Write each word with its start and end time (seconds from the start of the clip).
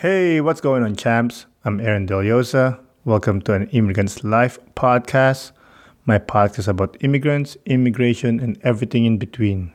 Hey, 0.00 0.42
what's 0.42 0.60
going 0.60 0.82
on, 0.82 0.94
champs? 0.94 1.46
I'm 1.64 1.80
Aaron 1.80 2.06
Deliosa. 2.06 2.78
Welcome 3.06 3.40
to 3.40 3.54
an 3.54 3.66
Immigrant's 3.70 4.22
Life 4.22 4.58
podcast. 4.74 5.52
My 6.04 6.18
podcast 6.18 6.68
about 6.68 6.98
immigrants, 7.00 7.56
immigration, 7.64 8.38
and 8.38 8.58
everything 8.62 9.06
in 9.06 9.16
between. 9.16 9.74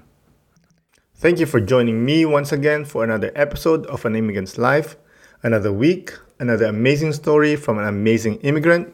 Thank 1.16 1.40
you 1.40 1.48
for 1.48 1.60
joining 1.60 2.06
me 2.06 2.24
once 2.28 2.52
again 2.52 2.86
for 2.86 3.04
another 3.04 3.32
episode 3.34 3.88
of 3.88 4.06
An 4.06 4.16
Immigrant's 4.16 4.60
Life. 4.60 4.96
Another 5.42 5.74
week, 5.74 6.14
another 6.38 6.66
amazing 6.66 7.14
story 7.14 7.56
from 7.56 7.80
an 7.80 7.88
amazing 7.88 8.36
immigrant. 8.42 8.94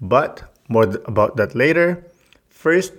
But 0.00 0.44
more 0.68 0.84
about 1.06 1.34
that 1.38 1.56
later. 1.56 2.06
First, 2.48 2.92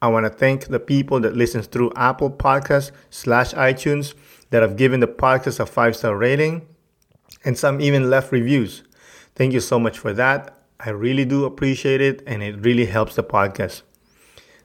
I 0.00 0.06
want 0.06 0.26
to 0.26 0.30
thank 0.30 0.68
the 0.68 0.78
people 0.78 1.18
that 1.18 1.34
listens 1.36 1.66
through 1.66 1.90
Apple 1.96 2.30
Podcasts 2.30 2.92
slash 3.10 3.52
iTunes 3.54 4.14
that 4.50 4.62
have 4.62 4.76
given 4.76 5.00
the 5.00 5.08
podcast 5.08 5.58
a 5.58 5.66
five 5.66 5.96
star 5.96 6.16
rating 6.16 6.62
and 7.46 7.56
some 7.56 7.80
even 7.80 8.10
left 8.10 8.30
reviews. 8.30 8.82
Thank 9.34 9.54
you 9.54 9.60
so 9.60 9.78
much 9.78 9.98
for 9.98 10.12
that. 10.12 10.58
I 10.78 10.90
really 10.90 11.24
do 11.24 11.46
appreciate 11.46 12.02
it 12.02 12.22
and 12.26 12.42
it 12.42 12.60
really 12.60 12.84
helps 12.84 13.14
the 13.14 13.22
podcast. 13.22 13.82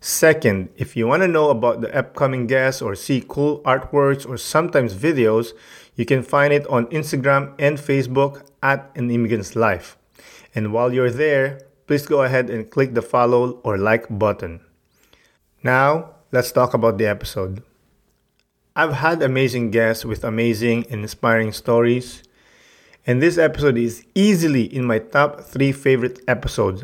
Second, 0.01 0.69
if 0.75 0.97
you 0.97 1.07
want 1.07 1.21
to 1.21 1.27
know 1.27 1.51
about 1.51 1.81
the 1.81 1.95
upcoming 1.95 2.47
guests 2.47 2.81
or 2.81 2.95
see 2.95 3.23
cool 3.25 3.61
artworks 3.61 4.27
or 4.27 4.35
sometimes 4.35 4.95
videos, 4.95 5.53
you 5.95 6.05
can 6.05 6.23
find 6.23 6.51
it 6.51 6.65
on 6.67 6.87
Instagram 6.87 7.53
and 7.59 7.77
Facebook 7.77 8.43
at 8.63 8.91
An 8.95 9.11
Immigrant's 9.11 9.55
Life. 9.55 9.97
And 10.55 10.73
while 10.73 10.91
you're 10.91 11.11
there, 11.11 11.61
please 11.85 12.07
go 12.07 12.23
ahead 12.23 12.49
and 12.49 12.69
click 12.69 12.95
the 12.95 13.01
follow 13.03 13.61
or 13.63 13.77
like 13.77 14.07
button. 14.09 14.61
Now, 15.63 16.15
let's 16.31 16.51
talk 16.51 16.73
about 16.73 16.97
the 16.97 17.05
episode. 17.05 17.61
I've 18.75 18.93
had 18.93 19.21
amazing 19.21 19.69
guests 19.69 20.03
with 20.03 20.23
amazing 20.23 20.87
and 20.89 21.01
inspiring 21.01 21.51
stories, 21.51 22.23
and 23.07 23.21
this 23.21 23.37
episode 23.37 23.77
is 23.77 24.05
easily 24.13 24.63
in 24.63 24.85
my 24.85 24.99
top 24.99 25.41
three 25.41 25.71
favorite 25.71 26.19
episodes, 26.27 26.83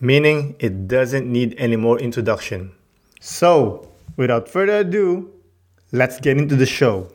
meaning 0.00 0.54
it 0.58 0.86
doesn't 0.88 1.30
need 1.30 1.54
any 1.56 1.76
more 1.76 1.98
introduction. 1.98 2.72
So, 3.20 3.88
without 4.16 4.48
further 4.48 4.78
ado, 4.80 5.32
let's 5.90 6.20
get 6.20 6.36
into 6.36 6.56
the 6.56 6.66
show. 6.66 7.08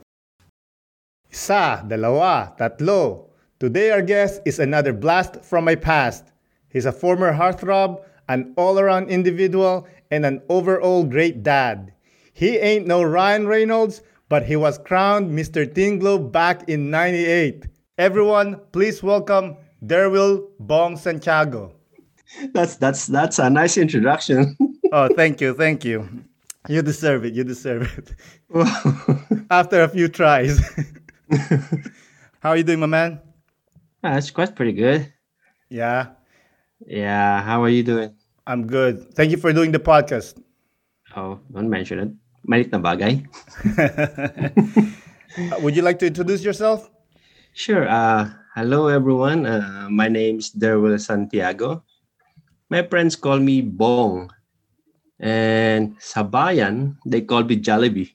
Isa, 1.31 1.85
dalawa, 1.85 2.57
tatlo. 2.57 3.25
Today 3.59 3.91
our 3.91 4.01
guest 4.01 4.41
is 4.45 4.59
another 4.59 4.93
blast 4.93 5.43
from 5.43 5.65
my 5.65 5.75
past. 5.75 6.31
He's 6.69 6.85
a 6.85 6.91
former 6.91 7.33
heartthrob, 7.33 8.03
an 8.29 8.53
all-around 8.57 9.09
individual, 9.09 9.87
and 10.09 10.25
an 10.25 10.41
overall 10.49 11.03
great 11.03 11.43
dad. 11.43 11.93
He 12.33 12.57
ain't 12.57 12.87
no 12.87 13.03
Ryan 13.03 13.47
Reynolds, 13.47 14.01
but 14.29 14.45
he 14.45 14.55
was 14.55 14.77
crowned 14.77 15.31
Mr. 15.31 15.71
Teen 15.71 15.99
Globe 15.99 16.31
back 16.31 16.67
in 16.69 16.89
98. 16.89 17.65
Everyone, 17.97 18.61
please 18.71 19.01
welcome 19.01 19.57
Derwil 19.83 20.49
Bong 20.59 20.97
Santiago. 20.97 21.73
That's 22.53 22.75
that's 22.77 23.07
that's 23.07 23.39
a 23.39 23.49
nice 23.49 23.75
introduction. 23.75 24.55
oh, 24.91 25.09
thank 25.15 25.41
you, 25.41 25.55
thank 25.55 25.83
you. 25.83 26.07
You 26.69 26.83
deserve 26.83 27.25
it. 27.25 27.33
You 27.33 27.43
deserve 27.43 27.89
it. 27.97 28.13
After 29.49 29.81
a 29.81 29.89
few 29.89 30.09
tries. 30.09 30.61
How 32.39 32.51
are 32.51 32.57
you 32.57 32.63
doing, 32.63 32.81
my 32.81 32.85
man? 32.85 33.19
Ah, 34.03 34.13
that's 34.13 34.29
quite 34.29 34.55
pretty 34.55 34.73
good. 34.73 35.11
Yeah. 35.69 36.13
Yeah. 36.85 37.41
How 37.41 37.63
are 37.63 37.69
you 37.69 37.81
doing? 37.81 38.13
I'm 38.45 38.67
good. 38.67 39.15
Thank 39.15 39.31
you 39.31 39.37
for 39.37 39.51
doing 39.51 39.71
the 39.71 39.79
podcast. 39.79 40.37
Oh, 41.15 41.39
don't 41.51 41.67
mention 41.67 41.97
it. 41.97 42.11
Malit 42.45 42.69
na 42.69 42.77
bagay. 42.77 43.25
Would 45.63 45.75
you 45.75 45.81
like 45.81 45.97
to 45.97 46.05
introduce 46.05 46.43
yourself? 46.43 46.91
Sure. 47.57 47.89
Uh, 47.89 48.29
hello, 48.53 48.85
everyone. 48.85 49.49
Uh, 49.49 49.89
my 49.89 50.13
is 50.13 50.53
Derwil 50.53 50.93
Santiago. 51.01 51.81
My 52.69 52.85
friends 52.85 53.17
call 53.17 53.41
me 53.41 53.65
Bong. 53.65 54.29
And 55.17 55.97
Sabayan, 55.97 57.01
they 57.01 57.25
call 57.25 57.41
me 57.49 57.57
Jollibee. 57.57 58.13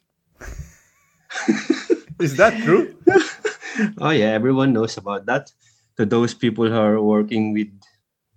Is 2.23 2.39
that 2.39 2.55
true? 2.63 2.95
oh, 3.99 4.15
yeah. 4.15 4.31
Everyone 4.31 4.73
knows 4.73 4.95
about 4.97 5.27
that. 5.27 5.51
To 5.99 6.07
those 6.07 6.39
people 6.39 6.71
who 6.71 6.79
are 6.79 7.03
working 7.03 7.51
with 7.51 7.75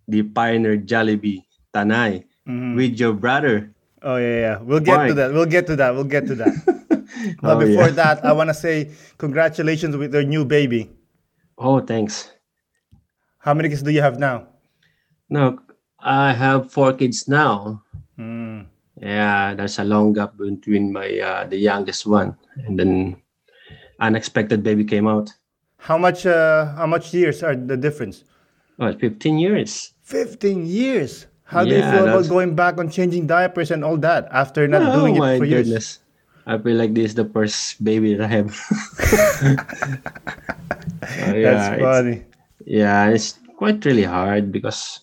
the 0.09 0.25
pioneer 0.25 0.81
Jollibee, 0.81 1.45
Tanay, 1.69 2.25
Mhm. 2.49 2.81
with 2.81 2.97
your 2.97 3.13
brother. 3.13 3.69
Oh 4.01 4.17
yeah, 4.17 4.37
yeah. 4.41 4.57
We'll 4.57 4.81
get 4.81 5.05
to 5.07 5.13
that. 5.21 5.29
We'll 5.33 5.45
get 5.49 5.69
to 5.69 5.75
that. 5.77 5.93
We'll 5.93 6.09
get 6.09 6.25
to 6.27 6.35
that. 6.41 6.53
but 7.41 7.57
Oh, 7.57 7.59
before 7.59 7.89
yeah. 7.89 7.99
that, 8.01 8.25
I 8.25 8.31
want 8.33 8.49
to 8.49 8.53
say 8.53 8.91
congratulations 9.17 9.95
with 9.97 10.13
your 10.13 10.23
new 10.23 10.45
baby. 10.45 10.89
Oh, 11.57 11.79
thanks. 11.79 12.31
How 13.39 13.53
many 13.53 13.69
kids 13.69 13.83
do 13.83 13.91
you 13.91 14.01
have 14.01 14.19
now? 14.19 14.47
No, 15.29 15.59
I 15.99 16.33
have 16.33 16.71
four 16.71 16.93
kids 16.93 17.27
now. 17.27 17.83
Mm. 18.19 18.65
Yeah, 19.01 19.53
there's 19.53 19.79
a 19.79 19.83
long 19.83 20.13
gap 20.13 20.37
between 20.37 20.91
my 20.93 21.19
uh, 21.19 21.45
the 21.47 21.57
youngest 21.57 22.05
one, 22.07 22.37
and 22.65 22.79
then 22.79 23.17
unexpected 23.99 24.63
baby 24.63 24.83
came 24.85 25.07
out. 25.07 25.31
How 25.77 25.97
much? 25.97 26.25
Uh, 26.25 26.73
how 26.75 26.87
much 26.87 27.13
years 27.13 27.43
are 27.43 27.55
the 27.55 27.77
difference? 27.77 28.23
Oh, 28.79 28.87
it's 28.87 28.99
15 28.99 29.37
years. 29.39 29.93
Fifteen 30.01 30.65
years. 30.65 31.27
How 31.43 31.63
do 31.63 31.71
you 31.71 31.77
Yeah, 31.77 31.91
feel 31.91 32.07
about 32.09 32.27
going 32.27 32.55
back 32.55 32.77
on 32.77 32.89
changing 32.89 33.27
diapers 33.27 33.69
and 33.71 33.83
all 33.83 33.97
that 33.97 34.27
after 34.31 34.67
not 34.67 34.81
oh 34.81 34.99
doing 34.99 35.15
it 35.15 35.37
for 35.37 35.45
years? 35.45 35.99
I 36.45 36.57
feel 36.57 36.77
like 36.77 36.93
this 36.93 37.11
is 37.11 37.15
the 37.15 37.25
first 37.25 37.83
baby 37.83 38.13
that 38.15 38.25
I 38.29 38.31
have. 38.41 38.53
Oh, 41.05 41.33
yeah, 41.37 41.53
That's 41.53 41.67
it's- 41.77 41.81
funny. 41.85 42.17
yeah, 42.65 43.09
it's 43.09 43.37
quite 43.57 43.83
really 43.85 44.03
hard 44.03 44.51
because 44.51 45.01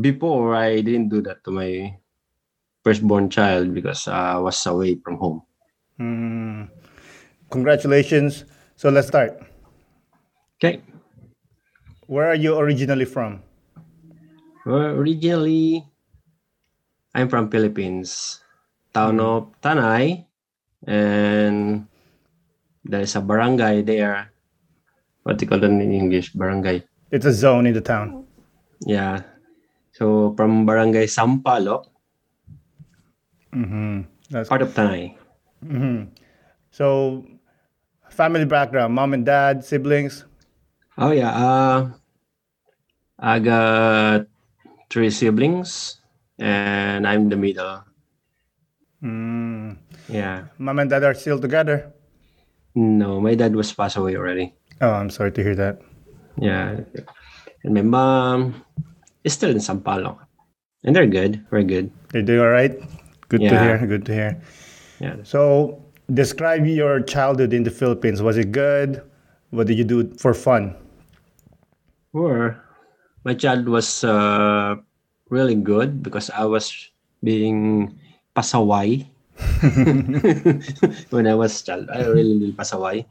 before 0.00 0.54
I 0.54 0.80
didn't 0.82 1.08
do 1.08 1.22
that 1.22 1.44
to 1.44 1.50
my 1.50 1.94
firstborn 2.84 3.30
child 3.30 3.72
because 3.74 4.08
I 4.08 4.36
was 4.38 4.58
away 4.66 4.98
from 5.02 5.16
home. 5.18 5.42
Mm. 6.00 6.68
Congratulations. 7.50 8.44
So 8.76 8.90
let's 8.90 9.08
start. 9.08 9.38
Okay. 10.58 10.82
Where 12.06 12.26
are 12.28 12.34
you 12.38 12.58
originally 12.58 13.04
from? 13.04 13.42
Well, 14.66 14.98
originally, 14.98 15.84
I'm 17.14 17.28
from 17.28 17.48
Philippines, 17.50 18.40
town 18.94 19.20
of 19.20 19.52
Tanay, 19.60 20.24
and 20.86 21.86
there's 22.84 23.16
a 23.16 23.20
barangay 23.20 23.82
there. 23.82 24.32
What 25.22 25.38
do 25.38 25.44
you 25.44 25.48
call 25.48 25.62
it 25.62 25.68
in 25.68 25.92
English? 25.92 26.32
Barangay. 26.32 26.82
It's 27.10 27.26
a 27.26 27.32
zone 27.32 27.66
in 27.66 27.74
the 27.74 27.80
town. 27.80 28.24
Yeah. 28.80 29.22
So 29.92 30.34
from 30.36 30.64
Barangay 30.64 31.06
Sampaloc, 31.06 31.86
hmm 33.52 34.02
That's 34.30 34.48
part 34.48 34.62
of 34.62 34.74
Tanay. 34.74 35.16
Mm-hmm. 35.64 36.14
So, 36.70 37.24
family 38.10 38.44
background: 38.44 38.94
mom 38.94 39.14
and 39.14 39.24
dad, 39.24 39.64
siblings. 39.64 40.24
Oh 40.96 41.10
yeah. 41.10 41.32
Uh, 41.32 41.80
I 43.18 43.38
got 43.40 44.28
three 44.90 45.10
siblings, 45.10 45.98
and 46.38 47.06
I'm 47.06 47.28
the 47.28 47.36
middle. 47.36 47.87
Mm. 49.02 49.78
Yeah. 50.08 50.46
Mom 50.58 50.78
and 50.78 50.90
dad 50.90 51.04
are 51.04 51.14
still 51.14 51.38
together. 51.38 51.92
No, 52.74 53.20
my 53.20 53.34
dad 53.34 53.54
was 53.54 53.72
passed 53.72 53.96
away 53.96 54.16
already. 54.16 54.54
Oh, 54.80 54.90
I'm 54.90 55.10
sorry 55.10 55.32
to 55.32 55.42
hear 55.42 55.54
that. 55.56 55.80
Yeah. 56.38 56.80
And 57.64 57.74
my 57.74 57.82
mom 57.82 58.64
is 59.24 59.32
still 59.32 59.50
in 59.50 59.58
Sampaloc. 59.58 60.18
And 60.84 60.94
they're 60.94 61.06
good. 61.06 61.44
We're 61.50 61.64
good. 61.64 61.90
They're 62.10 62.22
doing 62.22 62.40
all 62.40 62.54
right. 62.54 62.78
Good 63.28 63.40
to 63.42 63.60
hear. 63.60 63.86
Good 63.86 64.06
to 64.06 64.14
hear. 64.14 64.40
Yeah. 65.00 65.16
So, 65.22 65.84
describe 66.14 66.66
your 66.66 67.00
childhood 67.00 67.52
in 67.52 67.64
the 67.64 67.70
Philippines. 67.70 68.22
Was 68.22 68.36
it 68.36 68.52
good? 68.52 69.02
What 69.50 69.66
did 69.66 69.76
you 69.76 69.84
do 69.84 70.14
for 70.14 70.32
fun? 70.34 70.76
Or 72.12 72.62
my 73.24 73.34
child 73.34 73.68
was 73.68 74.04
uh, 74.04 74.76
really 75.30 75.54
good 75.54 76.02
because 76.02 76.30
I 76.30 76.44
was 76.44 76.72
being 77.22 77.98
pasaway. 78.38 79.02
when 81.10 81.26
I 81.26 81.34
was 81.34 81.62
child, 81.62 81.90
I 81.90 82.06
really 82.06 82.38
did 82.38 82.56
pasaway. 82.56 83.06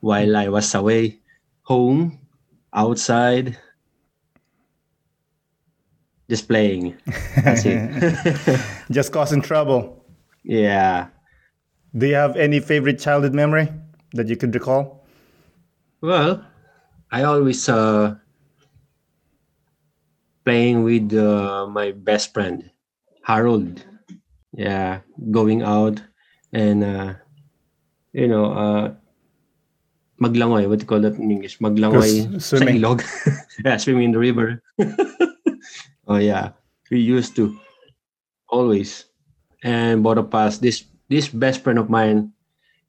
While 0.00 0.36
I 0.36 0.48
was 0.48 0.74
away, 0.74 1.20
home, 1.68 2.18
outside, 2.72 3.58
just 6.30 6.48
playing. 6.48 6.96
That's 7.44 7.66
it. 7.66 8.60
Just 8.90 9.12
causing 9.12 9.42
trouble. 9.42 10.04
yeah. 10.42 11.08
Do 11.90 12.06
you 12.06 12.14
have 12.14 12.36
any 12.36 12.60
favorite 12.60 13.00
childhood 13.02 13.34
memory 13.34 13.66
that 14.14 14.28
you 14.28 14.36
could 14.36 14.54
recall? 14.54 15.04
Well, 16.00 16.46
I 17.10 17.24
always 17.26 17.68
uh 17.68 18.14
playing 20.46 20.84
with 20.84 21.12
uh, 21.12 21.66
my 21.66 21.90
best 21.90 22.32
friend 22.32 22.70
Harold. 23.26 23.84
Yeah, 24.52 25.00
going 25.30 25.62
out 25.62 26.02
and 26.52 26.82
uh, 26.82 27.14
you 28.12 28.26
know 28.26 28.52
uh, 28.52 28.94
maglangoy. 30.20 30.68
What 30.68 30.78
do 30.78 30.82
you 30.84 30.88
call 30.90 31.00
that 31.00 31.14
in 31.16 31.30
English? 31.30 31.58
Maglangoy 31.58 32.40
sa 32.42 32.56
swimming. 32.58 32.82
ilog. 32.82 33.02
yeah, 33.64 33.76
swimming 33.76 34.10
in 34.10 34.12
the 34.12 34.18
river. 34.18 34.62
oh 36.08 36.18
yeah, 36.18 36.52
we 36.90 36.98
used 36.98 37.36
to 37.36 37.54
always. 38.48 39.06
And 39.62 40.02
both 40.02 40.18
of 40.18 40.34
us, 40.34 40.58
this 40.58 40.84
this 41.08 41.28
best 41.28 41.62
friend 41.62 41.78
of 41.78 41.90
mine, 41.90 42.32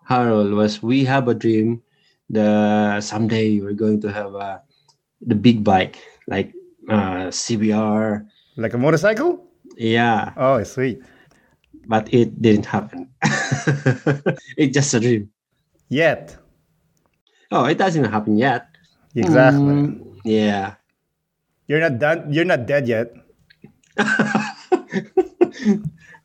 Harold, 0.07 0.53
was 0.53 0.81
we 0.81 1.03
have 1.05 1.27
a 1.27 1.35
dream 1.35 1.83
that 2.31 3.03
someday 3.03 3.59
we're 3.59 3.77
going 3.77 3.99
to 4.01 4.11
have 4.11 4.33
a 4.35 4.63
the 5.21 5.35
big 5.35 5.63
bike 5.63 5.99
like 6.27 6.53
uh, 6.89 7.27
CBR. 7.29 8.25
Like 8.57 8.73
a 8.73 8.77
motorcycle? 8.77 9.47
Yeah, 9.77 10.33
Oh, 10.35 10.63
sweet. 10.63 11.01
But 11.91 12.07
it 12.13 12.41
didn't 12.41 12.65
happen. 12.65 13.11
it's 14.55 14.73
just 14.73 14.93
a 14.95 14.99
dream. 14.99 15.29
Yet. 15.89 16.37
Oh, 17.51 17.65
it 17.65 17.77
doesn't 17.77 18.05
happen 18.05 18.37
yet. 18.39 18.67
Exactly. 19.13 19.59
Mm, 19.59 20.19
yeah. 20.23 20.75
You're 21.67 21.81
not 21.83 21.99
done. 21.99 22.31
You're 22.31 22.47
not 22.47 22.65
dead 22.65 22.87
yet. 22.87 23.11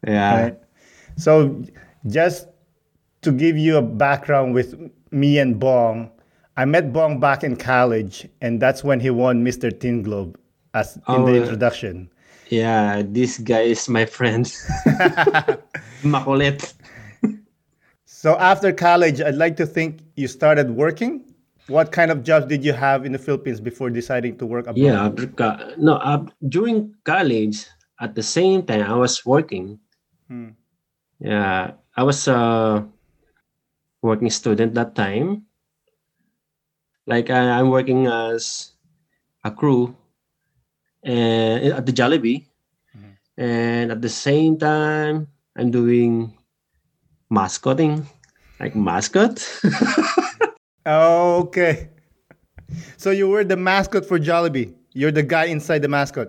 Yeah. 0.07 0.43
Right. 0.43 0.59
So, 1.17 1.63
just 2.07 2.47
to 3.23 3.33
give 3.33 3.59
you 3.59 3.77
a 3.77 3.83
background 3.83 4.55
with 4.55 4.79
me 5.11 5.39
and 5.39 5.59
Bong, 5.59 6.11
I 6.57 6.65
met 6.65 6.93
Bong 6.93 7.19
back 7.19 7.43
in 7.43 7.57
college, 7.57 8.29
and 8.41 8.61
that's 8.63 8.85
when 8.85 9.01
he 9.01 9.11
won 9.11 9.45
Mr. 9.45 9.73
Teen 9.79 10.03
Globe 10.03 10.39
as 10.75 10.97
in 10.97 11.03
Oh, 11.09 11.27
the 11.27 11.33
yeah. 11.33 11.41
introduction. 11.43 12.09
Yeah, 12.49 13.03
this 13.05 13.39
guy 13.39 13.63
is 13.63 13.89
my 13.89 14.07
friend. 14.07 14.47
Makulit. 16.03 16.75
So 18.05 18.39
after 18.39 18.73
college, 18.73 19.21
I'd 19.21 19.35
like 19.35 19.57
to 19.59 19.67
think 19.67 20.01
you 20.17 20.29
started 20.29 20.71
working. 20.71 21.35
What 21.67 21.91
kind 21.91 22.11
of 22.11 22.23
jobs 22.23 22.47
did 22.47 22.65
you 22.65 22.73
have 22.73 23.05
in 23.05 23.13
the 23.13 23.19
Philippines 23.19 23.61
before 23.61 23.91
deciding 23.91 24.39
to 24.39 24.47
work 24.47 24.67
abroad? 24.67 25.19
Yeah, 25.19 25.75
no, 25.77 25.95
uh, 25.99 26.25
during 26.49 26.95
college, 27.05 27.67
at 28.01 28.15
the 28.15 28.23
same 28.23 28.63
time, 28.63 28.83
I 28.83 28.95
was 28.95 29.27
working. 29.27 29.79
Hmm. 30.29 30.55
Yeah, 31.19 31.73
I 31.97 32.03
was 32.03 32.29
a 32.29 32.87
working 34.03 34.31
student 34.31 34.75
that 34.75 34.95
time. 34.95 35.47
Like 37.07 37.31
I, 37.31 37.59
I'm 37.59 37.71
working 37.71 38.07
as 38.07 38.73
a 39.43 39.51
crew 39.51 39.97
and 41.07 41.71
at 41.79 41.87
the 41.87 41.95
Jollibee, 41.95 42.51
Mhm. 42.97 43.13
and 43.39 43.87
at 43.95 44.03
the 44.03 44.11
same 44.11 44.59
time, 44.59 45.31
I'm 45.57 45.71
doing 45.71 46.35
mascoting, 47.31 48.07
like 48.61 48.75
mascot. 48.75 49.39
Okay. 50.87 51.91
So 52.97 53.11
you 53.11 53.29
were 53.29 53.45
the 53.45 53.57
mascot 53.57 54.07
for 54.07 54.19
Jollibee. 54.19 54.75
You're 54.95 55.11
the 55.11 55.23
guy 55.23 55.47
inside 55.47 55.83
the 55.83 55.89
mascot. 55.91 56.29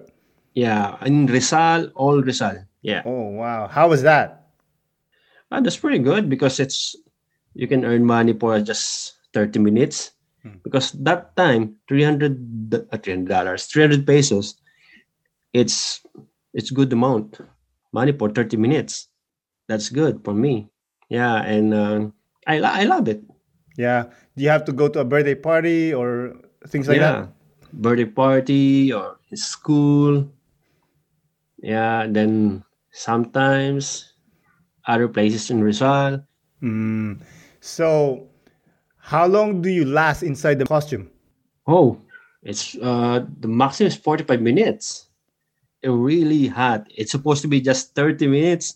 yeah, 0.58 0.98
in 1.06 1.28
Rizal, 1.30 1.92
all 1.94 2.18
Rizal. 2.22 2.66
Yeah. 2.82 3.04
Oh 3.06 3.30
wow. 3.38 3.68
How 3.70 3.90
was 3.90 4.02
that? 4.02 4.50
Ah, 5.52 5.62
that's 5.62 5.78
pretty 5.78 6.00
good 6.02 6.30
because 6.30 6.60
it's 6.60 6.96
you 7.54 7.68
can 7.70 7.86
earn 7.86 8.04
money 8.06 8.34
for 8.34 8.58
just 8.62 9.14
30 9.34 9.60
minutes. 9.62 10.12
Hmm. 10.42 10.58
Because 10.66 10.92
that 11.06 11.36
time, 11.38 11.78
300 11.88 12.70
d- 12.74 12.82
uh, 12.92 12.98
300 12.98 13.30
dollars, 13.30 13.66
300 13.70 14.06
pesos, 14.06 14.58
it's 15.58 16.06
it's 16.54 16.70
good 16.70 16.94
amount. 16.94 17.42
Money 17.92 18.14
for 18.14 18.30
30 18.30 18.58
minutes. 18.58 19.10
That's 19.68 19.90
good 19.90 20.22
for 20.24 20.34
me. 20.34 20.70
Yeah, 21.10 21.42
and 21.42 21.74
uh, 21.74 22.00
I 22.46 22.62
I 22.62 22.84
love 22.84 23.08
it. 23.08 23.24
Yeah. 23.78 24.14
Do 24.36 24.44
you 24.44 24.50
have 24.50 24.66
to 24.66 24.74
go 24.74 24.88
to 24.90 25.02
a 25.02 25.06
birthday 25.06 25.36
party 25.36 25.94
or 25.94 26.36
things 26.68 26.88
like 26.88 27.00
that? 27.00 27.16
yeah. 27.16 27.28
Birthday 27.74 28.06
party 28.06 28.94
or 28.94 29.18
school. 29.34 30.30
Yeah, 31.58 32.06
then 32.08 32.64
sometimes 32.92 34.14
other 34.86 35.08
places 35.08 35.50
in 35.50 35.64
Rizal. 35.64 36.24
Mm. 36.62 37.22
So 37.60 38.28
how 38.98 39.26
long 39.28 39.62
do 39.62 39.70
you 39.70 39.86
last 39.86 40.24
inside 40.24 40.60
the 40.60 40.66
costume? 40.66 41.10
Oh, 41.68 42.00
it's 42.44 42.76
uh 42.82 43.26
the 43.40 43.48
maximum 43.48 43.88
is 43.88 43.96
45 43.96 44.42
minutes. 44.42 45.07
It 45.82 45.90
really 45.90 46.48
hot. 46.48 46.88
It's 46.96 47.12
supposed 47.12 47.42
to 47.44 47.48
be 47.48 47.62
just 47.62 47.94
30 47.96 48.28
minutes. 48.28 48.76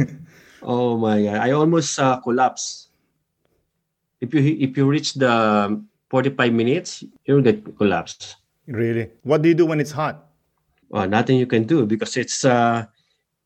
oh 0.62 0.96
my 0.96 1.22
god. 1.22 1.36
I 1.36 1.52
almost 1.52 1.98
uh, 1.98 2.20
collapse. 2.20 2.88
If 4.20 4.34
you 4.34 4.40
if 4.60 4.76
you 4.76 4.84
reach 4.88 5.14
the 5.14 5.80
45 6.10 6.52
minutes, 6.52 7.04
you'll 7.24 7.42
get 7.42 7.64
collapsed. 7.76 8.36
really? 8.66 9.10
What 9.22 9.42
do 9.42 9.48
you 9.48 9.54
do 9.54 9.66
when 9.66 9.80
it's 9.80 9.92
hot? 9.92 10.28
Well, 10.88 11.08
nothing 11.08 11.38
you 11.38 11.46
can 11.46 11.64
do 11.64 11.86
because 11.86 12.16
it's 12.16 12.44
uh 12.44 12.86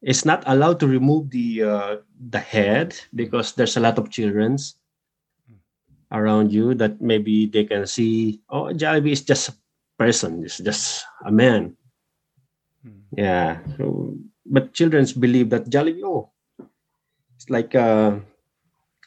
it's 0.04 0.24
not 0.24 0.44
allowed 0.46 0.80
to 0.80 0.86
remove 0.86 1.30
the 1.30 1.62
uh, 1.62 1.96
the 2.30 2.38
head 2.38 2.94
because 3.14 3.52
there's 3.56 3.76
a 3.76 3.80
lot 3.80 3.98
of 3.98 4.10
childrens 4.10 4.76
around 6.12 6.52
you 6.52 6.74
that 6.74 7.00
maybe 7.00 7.46
they 7.46 7.64
can 7.64 7.86
see 7.86 8.40
oh 8.50 8.70
Jollibee 8.70 9.12
is 9.12 9.22
just 9.22 9.48
a 9.48 9.54
person 9.98 10.44
it's 10.44 10.58
just 10.58 11.04
a 11.24 11.32
man 11.32 11.76
Hmm. 12.84 13.00
yeah 13.16 13.58
so, 13.76 14.14
but 14.44 14.74
childrens 14.74 15.12
believe 15.14 15.48
that 15.50 15.70
Jollibee 15.70 16.04
oh 16.04 16.30
it's 17.36 17.48
like 17.48 17.74
a 17.74 18.20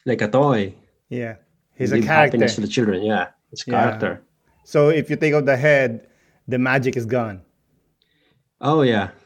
like 0.04 0.20
a 0.22 0.28
toy 0.28 0.74
Yeah. 1.08 1.36
He's 1.78 1.92
a 1.92 2.00
character. 2.02 2.12
happiness 2.36 2.54
to 2.56 2.60
the 2.60 2.68
children 2.68 3.02
yeah 3.06 3.28
it's 3.52 3.64
Yeah. 3.66 3.74
character 3.78 4.12
So 4.68 4.90
if 4.90 5.08
you 5.08 5.16
take 5.16 5.32
out 5.32 5.46
the 5.48 5.56
head, 5.56 6.04
the 6.46 6.58
magic 6.60 6.92
is 7.00 7.06
gone. 7.08 7.40
Oh 8.60 8.82
yeah. 8.84 9.16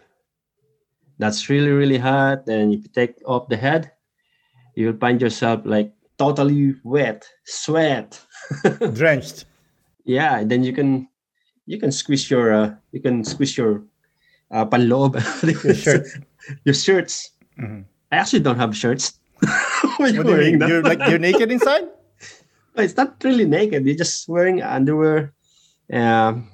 That's 1.18 1.48
really, 1.50 1.70
really 1.74 1.98
hot. 1.98 2.46
And 2.46 2.70
if 2.74 2.86
you 2.86 2.90
take 2.94 3.18
off 3.26 3.48
the 3.50 3.56
head, 3.58 3.90
you'll 4.78 4.98
find 5.02 5.20
yourself 5.20 5.62
like 5.66 5.90
totally 6.18 6.74
wet, 6.84 7.26
sweat. 7.44 8.22
Drenched. 8.94 9.46
yeah, 10.06 10.44
then 10.46 10.62
you 10.62 10.72
can 10.72 11.08
you 11.66 11.78
can 11.82 11.90
squeeze 11.90 12.30
your 12.30 12.52
uh, 12.54 12.74
you 12.94 13.00
can 13.02 13.24
squeeze 13.24 13.58
your 13.58 13.82
uh, 14.52 14.66
panloob. 14.66 15.16
Your 15.64 15.74
shirt. 15.74 16.06
your 16.64 16.74
shirts. 16.74 17.30
Mhm. 17.58 17.84
I 18.12 18.16
actually 18.20 18.40
don't 18.44 18.58
have 18.60 18.76
shirts. 18.76 19.18
What 19.98 20.12
you're 20.14 20.24
you 20.24 20.30
wearing 20.30 20.58
mean? 20.58 20.68
You're 20.68 20.82
like 20.82 21.00
you're 21.10 21.18
naked 21.18 21.50
inside? 21.50 21.88
it's 22.76 22.96
not 22.96 23.16
really 23.24 23.44
naked. 23.46 23.84
You're 23.86 23.98
just 23.98 24.28
wearing 24.28 24.62
underwear, 24.62 25.32
um, 25.92 26.48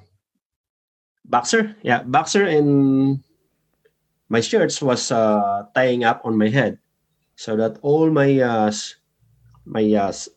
boxer. 1.25 1.75
Yeah, 1.81 2.03
boxer 2.03 2.45
and 2.45 3.19
my 4.29 4.41
shirts 4.41 4.81
was 4.81 5.11
uh, 5.11 5.65
tying 5.73 6.03
up 6.03 6.21
on 6.25 6.37
my 6.37 6.49
head, 6.49 6.77
so 7.35 7.55
that 7.57 7.77
all 7.81 8.09
my 8.09 8.39
uh, 8.39 8.71
my 9.65 9.85
uh, 9.93 10.09
s- 10.13 10.29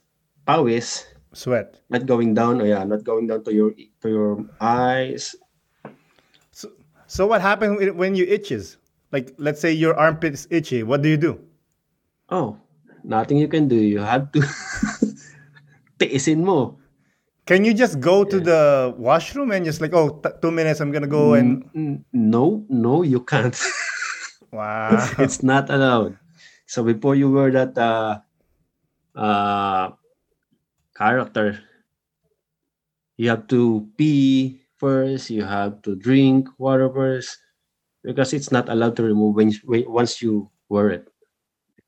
Sweat. 1.34 1.80
not 1.90 2.04
going 2.06 2.34
down. 2.34 2.60
Oh 2.60 2.64
yeah, 2.68 2.84
not 2.84 3.04
going 3.04 3.26
down 3.26 3.44
to 3.44 3.52
your 3.52 3.72
to 4.02 4.08
your 4.08 4.44
eyes. 4.60 5.34
So 7.12 7.28
what 7.28 7.44
happens 7.44 7.76
when- 7.76 7.96
when 8.00 8.12
you 8.16 8.24
itches? 8.24 8.80
Like 9.12 9.36
let's 9.36 9.60
say 9.60 9.68
your 9.76 9.92
armpit 9.92 10.32
is 10.32 10.48
itchy. 10.48 10.80
What 10.80 11.04
do 11.04 11.12
you 11.12 11.20
do? 11.20 11.44
Oh, 12.32 12.56
nothing 13.04 13.36
you 13.36 13.52
can 13.52 13.68
do. 13.68 13.76
You 13.76 14.00
have 14.00 14.32
to 14.32 14.40
tiisin 16.00 16.40
mo. 16.40 16.80
Can 17.44 17.68
you 17.68 17.76
just 17.76 18.00
go 18.00 18.24
to 18.24 18.40
the 18.40 18.94
washroom 18.96 19.52
and 19.52 19.60
just 19.66 19.84
like, 19.84 19.92
oh, 19.92 20.24
two 20.40 20.54
minutes, 20.54 20.80
I'm 20.80 20.88
gonna 20.88 21.10
go 21.10 21.34
and 21.36 21.68
no, 22.14 22.64
no, 22.70 23.02
you 23.04 23.20
can't. 23.20 23.52
wow. 24.54 24.96
it's 25.18 25.42
not 25.42 25.68
allowed. 25.68 26.16
So 26.64 26.80
before 26.80 27.12
you 27.12 27.28
wear 27.28 27.50
that 27.52 27.76
uh, 27.76 28.22
uh, 29.12 29.90
character, 30.96 31.60
you 33.18 33.28
have 33.28 33.50
to 33.52 33.90
pee 33.98 34.61
first. 34.82 35.30
You 35.30 35.46
have 35.46 35.78
to 35.86 35.94
drink 35.94 36.50
water 36.58 36.90
first 36.90 37.38
because 38.02 38.34
it's 38.34 38.50
not 38.50 38.66
allowed 38.68 38.98
to 38.98 39.06
remove 39.06 39.38
when, 39.38 39.54
when 39.62 39.86
once 39.86 40.18
you 40.18 40.50
wear 40.68 40.90
it. 40.90 41.06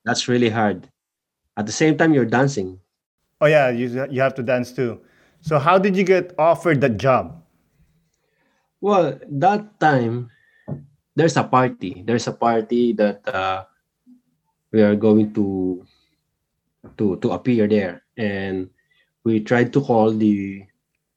That's 0.06 0.30
really 0.30 0.48
hard. 0.48 0.86
At 1.58 1.66
the 1.66 1.74
same 1.74 1.98
time, 1.98 2.14
you're 2.14 2.30
dancing. 2.30 2.78
oh 3.42 3.50
yeah, 3.50 3.74
you 3.74 3.90
you 4.08 4.22
have 4.22 4.38
to 4.38 4.46
dance 4.46 4.70
too. 4.70 5.02
So 5.42 5.58
how 5.58 5.76
did 5.76 5.98
you 5.98 6.06
get 6.06 6.32
offered 6.38 6.80
that 6.80 6.96
job? 6.96 7.42
Well, 8.80 9.18
that 9.42 9.80
time 9.80 10.30
there's 11.16 11.36
a 11.36 11.44
party. 11.44 12.06
There's 12.06 12.30
a 12.30 12.36
party 12.36 12.94
that 12.94 13.26
uh, 13.26 13.66
we 14.72 14.82
are 14.82 14.94
going 14.94 15.34
to 15.34 15.82
to 16.96 17.16
to 17.18 17.28
appear 17.32 17.66
there, 17.66 18.04
and 18.16 18.70
we 19.24 19.40
tried 19.40 19.72
to 19.74 19.80
call 19.80 20.12
the 20.12 20.64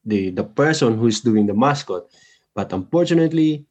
the 0.08 0.30
the 0.32 0.44
person 0.44 0.96
who's 0.98 1.20
doing 1.20 1.46
the 1.46 1.54
mascot, 1.54 2.08
but 2.56 2.72
unfortunately, 2.72 3.66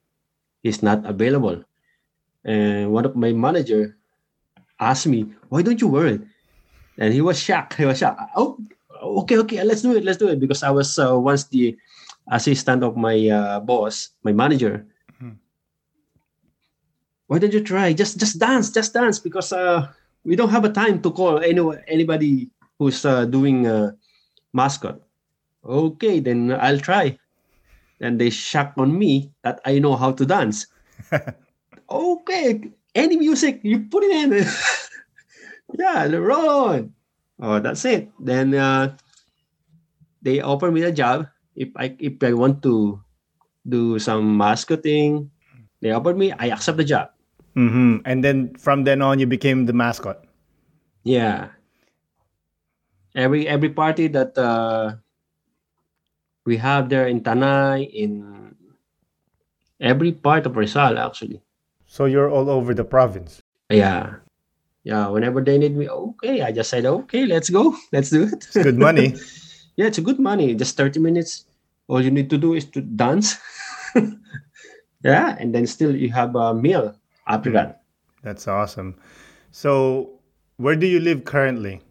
he's 0.63 0.83
not 0.83 1.05
available. 1.05 1.63
And 2.45 2.91
one 2.93 3.05
of 3.05 3.15
my 3.15 3.33
manager 3.33 3.97
asked 4.79 5.07
me, 5.07 5.27
"Why 5.49 5.61
don't 5.61 5.81
you 5.81 5.87
wear 5.89 6.07
it?" 6.19 6.21
And 6.97 7.13
he 7.13 7.21
was 7.21 7.39
shocked. 7.41 7.75
He 7.75 7.85
was 7.85 7.99
shocked. 7.99 8.21
Oh, 8.35 8.57
okay, 9.25 9.37
okay, 9.45 9.63
let's 9.63 9.81
do 9.81 9.95
it, 9.95 10.03
let's 10.05 10.17
do 10.19 10.29
it. 10.29 10.39
Because 10.39 10.63
I 10.63 10.71
was 10.71 10.97
uh, 10.99 11.17
once 11.19 11.45
the 11.49 11.77
assistant 12.31 12.83
of 12.83 12.97
my 12.97 13.17
uh, 13.29 13.59
boss, 13.61 14.11
my 14.23 14.33
manager. 14.33 14.85
Mhm. 15.21 15.37
Why 17.27 17.39
don't 17.39 17.53
you 17.53 17.63
try? 17.63 17.93
Just 17.93 18.19
just 18.19 18.39
dance, 18.39 18.71
just 18.71 18.93
dance. 18.93 19.19
Because 19.19 19.51
uh, 19.51 19.87
we 20.23 20.35
don't 20.35 20.49
have 20.51 20.65
a 20.65 20.71
time 20.71 21.01
to 21.01 21.11
call 21.11 21.39
any 21.39 21.61
anybody 21.87 22.49
who's 22.79 23.03
uh, 23.05 23.25
doing 23.25 23.67
a 23.67 23.95
mascot. 24.53 25.01
Okay, 25.67 26.19
then 26.23 26.51
I'll 26.55 26.79
try. 26.79 27.19
And 27.99 28.19
they 28.21 28.29
shocked 28.29 28.79
on 28.79 28.97
me 28.97 29.33
that 29.43 29.59
I 29.65 29.79
know 29.79 29.95
how 29.95 30.11
to 30.13 30.25
dance. 30.25 30.67
okay, 31.91 32.71
any 32.95 33.17
music 33.17 33.59
you 33.63 33.85
put 33.91 34.03
it 34.03 34.11
in. 34.15 34.45
yeah, 35.79 36.07
roll 36.07 36.49
on. 36.49 36.93
Oh, 37.41 37.59
that's 37.59 37.83
it. 37.85 38.09
Then 38.19 38.55
uh, 38.55 38.95
they 40.21 40.41
offer 40.41 40.71
me 40.71 40.83
a 40.83 40.91
job 40.91 41.27
if 41.55 41.69
I 41.75 41.95
if 41.99 42.21
I 42.23 42.33
want 42.33 42.63
to 42.63 43.01
do 43.67 43.99
some 43.99 44.37
mascoting. 44.37 45.29
They 45.81 45.91
offered 45.91 46.17
me. 46.17 46.31
I 46.33 46.49
accept 46.49 46.77
the 46.77 46.87
job. 46.87 47.13
hmm 47.53 48.01
And 48.05 48.23
then 48.23 48.55
from 48.57 48.83
then 48.85 49.01
on, 49.01 49.19
you 49.19 49.27
became 49.27 49.65
the 49.65 49.73
mascot. 49.73 50.23
Yeah. 51.03 51.53
Every 53.15 53.47
every 53.47 53.69
party 53.69 54.07
that 54.13 54.37
uh, 54.37 54.97
we 56.47 56.55
have 56.55 56.87
there 56.87 57.07
in 57.07 57.19
Tanay, 57.19 57.91
in 57.91 58.55
every 59.81 60.13
part 60.13 60.45
of 60.47 60.55
Rizal, 60.55 60.97
actually. 60.97 61.43
So 61.85 62.05
you're 62.05 62.31
all 62.31 62.49
over 62.49 62.73
the 62.73 62.85
province. 62.87 63.43
Yeah. 63.69 64.23
Yeah. 64.83 65.09
Whenever 65.09 65.43
they 65.43 65.57
need 65.57 65.75
me, 65.75 65.89
okay, 65.89 66.41
I 66.41 66.53
just 66.53 66.69
said, 66.69 66.85
okay, 66.85 67.25
let's 67.25 67.49
go. 67.49 67.75
Let's 67.91 68.09
do 68.09 68.23
it. 68.23 68.47
It's 68.47 68.55
good 68.55 68.79
money. 68.79 69.15
yeah, 69.75 69.87
it's 69.87 69.97
a 69.97 70.01
good 70.01 70.19
money. 70.19 70.55
Just 70.55 70.77
30 70.77 71.01
minutes. 71.01 71.43
All 71.89 72.01
you 72.01 72.11
need 72.11 72.29
to 72.29 72.37
do 72.37 72.53
is 72.53 72.63
to 72.71 72.81
dance. 72.81 73.35
yeah. 75.03 75.35
And 75.39 75.53
then 75.53 75.67
still 75.67 75.93
you 75.93 76.11
have 76.11 76.35
a 76.35 76.53
meal 76.53 76.95
after 77.27 77.51
that. 77.51 77.83
Hmm. 78.21 78.27
That's 78.27 78.47
awesome. 78.47 78.95
So, 79.51 80.19
where 80.55 80.75
do 80.75 80.87
you 80.87 80.99
live 80.99 81.25
currently? 81.25 81.81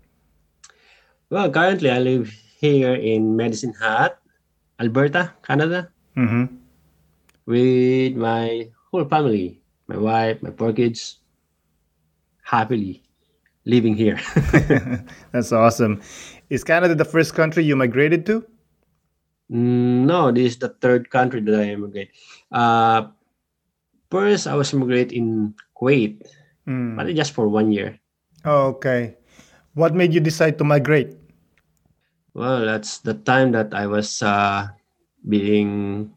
Well, 1.29 1.51
currently 1.51 1.91
I 1.91 1.99
live 1.99 2.33
here 2.61 2.95
in 2.95 3.37
Medicine 3.37 3.75
Hat, 3.81 4.19
Alberta, 4.81 5.33
Canada, 5.43 5.89
hmm 6.15 6.45
with 7.47 8.17
my 8.19 8.67
whole 8.91 9.05
family, 9.07 9.63
my 9.87 9.97
wife, 9.97 10.43
my 10.43 10.51
four 10.51 10.73
kids, 10.73 11.23
happily 12.43 13.03
living 13.65 13.95
here. 13.95 14.19
That's 15.33 15.53
awesome. 15.53 16.03
Is 16.51 16.65
Canada 16.65 16.95
the 16.95 17.05
first 17.05 17.35
country 17.35 17.63
you 17.63 17.77
migrated 17.77 18.27
to? 18.27 18.43
Mm, 19.51 20.11
no, 20.11 20.33
this 20.33 20.55
is 20.55 20.59
the 20.59 20.71
third 20.83 21.11
country 21.11 21.41
that 21.41 21.55
I 21.55 21.71
immigrate. 21.71 22.11
Uh, 22.51 23.15
first, 24.11 24.47
I 24.47 24.55
was 24.59 24.75
immigrate 24.75 25.13
in 25.13 25.55
Kuwait, 25.79 26.27
Mm. 26.67 26.97
but 26.99 27.07
just 27.15 27.31
for 27.31 27.47
one 27.47 27.71
year. 27.71 27.95
Oh, 28.45 28.75
okay. 28.75 29.15
What 29.79 29.95
made 29.95 30.11
you 30.13 30.19
decide 30.19 30.59
to 30.59 30.65
migrate? 30.67 31.15
Well, 32.37 32.65
that's 32.67 32.99
the 33.01 33.15
time 33.15 33.51
that 33.53 33.75
I 33.75 33.89
was 33.89 34.23
uh, 34.23 34.69
being 35.29 36.15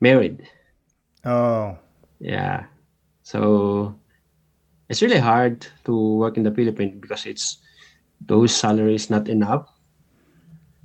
married. 0.00 0.48
Oh, 1.24 1.78
Yeah. 2.20 2.66
So 3.22 4.00
it's 4.88 5.02
really 5.02 5.18
hard 5.18 5.66
to 5.84 6.16
work 6.18 6.36
in 6.36 6.44
the 6.44 6.52
Philippines 6.52 6.98
because 7.00 7.26
it's 7.26 7.58
those 8.20 8.54
salaries 8.54 9.10
not 9.10 9.28
enough, 9.28 9.68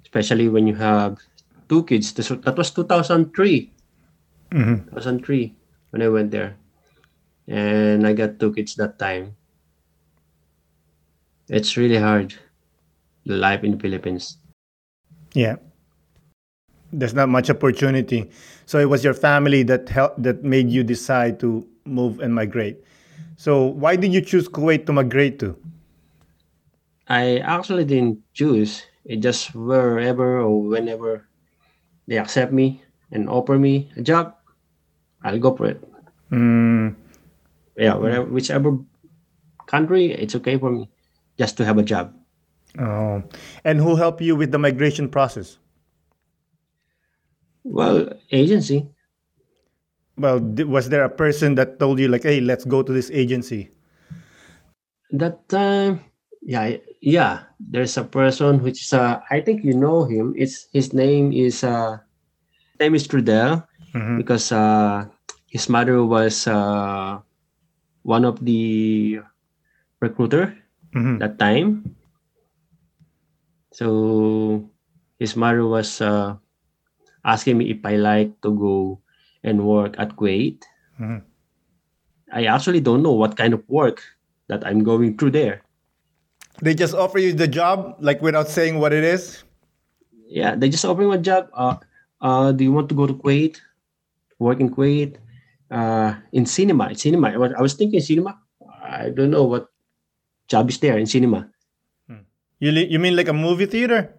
especially 0.04 0.50
when 0.50 0.68
you 0.68 0.76
have 0.76 1.18
two 1.70 1.84
kids. 1.86 2.14
This, 2.14 2.30
that 2.30 2.58
was 2.58 2.72
2003, 2.72 3.74
hmm 4.52 4.80
2003 4.90 5.56
when 5.92 6.02
I 6.02 6.10
went 6.10 6.32
there. 6.32 6.58
And 7.48 8.08
I 8.08 8.14
got 8.14 8.40
two 8.40 8.54
kids 8.54 8.76
that 8.76 9.00
time. 9.00 9.36
It's 11.50 11.76
really 11.78 11.98
hard, 11.98 12.34
life 13.38 13.64
in 13.64 13.72
the 13.72 13.80
Philippines. 13.80 14.38
yeah. 15.34 15.56
There's 16.92 17.14
not 17.14 17.30
much 17.30 17.50
opportunity. 17.50 18.30
So 18.66 18.80
it 18.80 18.90
was 18.90 19.04
your 19.04 19.14
family 19.14 19.62
that 19.64 19.90
helped 19.90 20.24
that 20.24 20.44
made 20.44 20.70
you 20.70 20.84
decide 20.84 21.40
to 21.42 21.68
move 21.86 22.20
and 22.20 22.34
migrate. 22.34 22.82
So 23.38 23.66
why 23.66 23.96
did 23.96 24.14
you 24.14 24.22
choose 24.22 24.50
Kuwait 24.50 24.86
to 24.88 24.94
migrate 24.94 25.40
to? 25.40 25.56
I 27.08 27.38
actually 27.40 27.86
didn't 27.86 28.22
choose. 28.34 28.84
It 29.06 29.18
just 29.22 29.54
wherever 29.56 30.40
or 30.40 30.62
whenever 30.62 31.28
they 32.08 32.18
accept 32.18 32.54
me 32.54 32.84
and 33.12 33.30
offer 33.30 33.58
me 33.58 33.92
a 33.98 34.02
job, 34.02 34.36
I'll 35.24 35.40
go 35.40 35.56
for 35.56 35.68
it. 35.68 35.82
Mm, 36.32 36.96
Yeah, 37.78 37.96
wherever, 37.96 38.26
whichever 38.26 38.78
country, 39.68 40.12
it's 40.12 40.36
okay 40.36 40.58
for 40.58 40.72
me 40.72 40.90
just 41.38 41.58
to 41.58 41.66
have 41.66 41.78
a 41.78 41.84
job. 41.84 42.14
Oh, 42.78 43.24
and 43.64 43.80
who 43.80 43.96
helped 43.96 44.22
you 44.22 44.36
with 44.36 44.52
the 44.52 44.60
migration 44.60 45.10
process? 45.10 45.58
Well, 47.64 48.10
agency. 48.32 48.90
Well, 50.18 50.40
was 50.68 50.90
there 50.90 51.04
a 51.04 51.10
person 51.10 51.56
that 51.56 51.80
told 51.80 52.00
you 52.00 52.08
like, 52.10 52.24
"Hey, 52.24 52.42
let's 52.42 52.66
go 52.66 52.84
to 52.84 52.92
this 52.92 53.10
agency"? 53.12 53.72
That 55.12 55.48
time, 55.50 56.04
yeah, 56.44 56.78
yeah. 57.02 57.48
There's 57.60 57.98
a 57.98 58.04
person 58.04 58.62
which 58.62 58.84
is, 58.84 58.94
uh, 58.94 59.22
I 59.32 59.40
think 59.42 59.64
you 59.64 59.74
know 59.74 60.04
him. 60.06 60.34
It's 60.38 60.68
his 60.74 60.94
name 60.94 61.32
is 61.32 61.64
uh, 61.64 61.98
name 62.80 62.94
is 62.96 63.08
Trudel 63.08 63.64
Mhm. 63.96 64.18
because 64.20 64.52
uh, 64.52 65.08
his 65.50 65.70
mother 65.70 66.04
was 66.06 66.46
uh, 66.48 67.20
one 68.04 68.26
of 68.26 68.44
the 68.46 69.20
recruiter 70.02 70.54
Mhm. 70.94 71.20
that 71.20 71.40
time. 71.40 71.96
So 73.80 74.68
his 75.24 75.40
mother 75.40 75.64
was 75.64 76.04
uh, 76.04 76.36
asking 77.24 77.64
me 77.64 77.72
if 77.72 77.80
I 77.88 77.96
like 77.96 78.36
to 78.44 78.52
go 78.52 79.00
and 79.40 79.64
work 79.64 79.96
at 79.96 80.20
Kuwait. 80.20 80.68
Mhm. 81.00 81.24
I 82.28 82.52
actually 82.52 82.84
don't 82.84 83.00
know 83.00 83.16
what 83.16 83.40
kind 83.40 83.56
of 83.56 83.64
work 83.72 84.04
that 84.52 84.68
I'm 84.68 84.84
going 84.84 85.16
through 85.16 85.32
there. 85.32 85.64
They 86.60 86.76
just 86.76 86.92
offer 86.92 87.24
you 87.24 87.32
the 87.32 87.48
job 87.48 87.96
like 88.04 88.20
without 88.20 88.52
saying 88.52 88.84
what 88.84 88.92
it 88.92 89.08
is. 89.08 89.48
Yeah, 90.28 90.60
they 90.60 90.68
just 90.68 90.84
offering 90.84 91.16
a 91.16 91.18
job. 91.18 91.48
Uh, 91.56 91.80
uh, 92.20 92.52
do 92.52 92.68
you 92.68 92.76
want 92.76 92.92
to 92.92 93.00
go 93.00 93.08
to 93.08 93.16
Kuwait? 93.16 93.64
Work 94.44 94.60
in 94.60 94.76
Kuwait? 94.76 95.24
Uh, 95.72 96.20
in 96.36 96.44
cinema, 96.44 96.92
in 96.92 97.00
cinema. 97.00 97.32
I 97.32 97.38
was, 97.40 97.52
I 97.56 97.62
was 97.64 97.74
thinking 97.80 98.04
cinema. 98.04 98.44
I 98.84 99.10
don't 99.16 99.32
know 99.32 99.48
what 99.48 99.72
job 100.52 100.68
is 100.68 100.84
there 100.84 101.00
in 101.00 101.08
cinema. 101.08 101.48
You 102.60 102.72
li- 102.72 102.88
you 102.88 103.00
mean 103.00 103.16
like 103.16 103.28
a 103.28 103.34
movie 103.34 103.66
theater? 103.66 104.14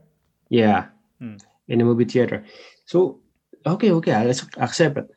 Yeah, 0.50 0.88
Hmm. 1.18 1.36
in 1.68 1.80
a 1.80 1.84
movie 1.84 2.04
theater. 2.04 2.44
So, 2.86 3.20
okay, 3.66 3.92
okay, 3.92 4.24
let's 4.26 4.44
accept 4.56 4.98
it. 4.98 5.08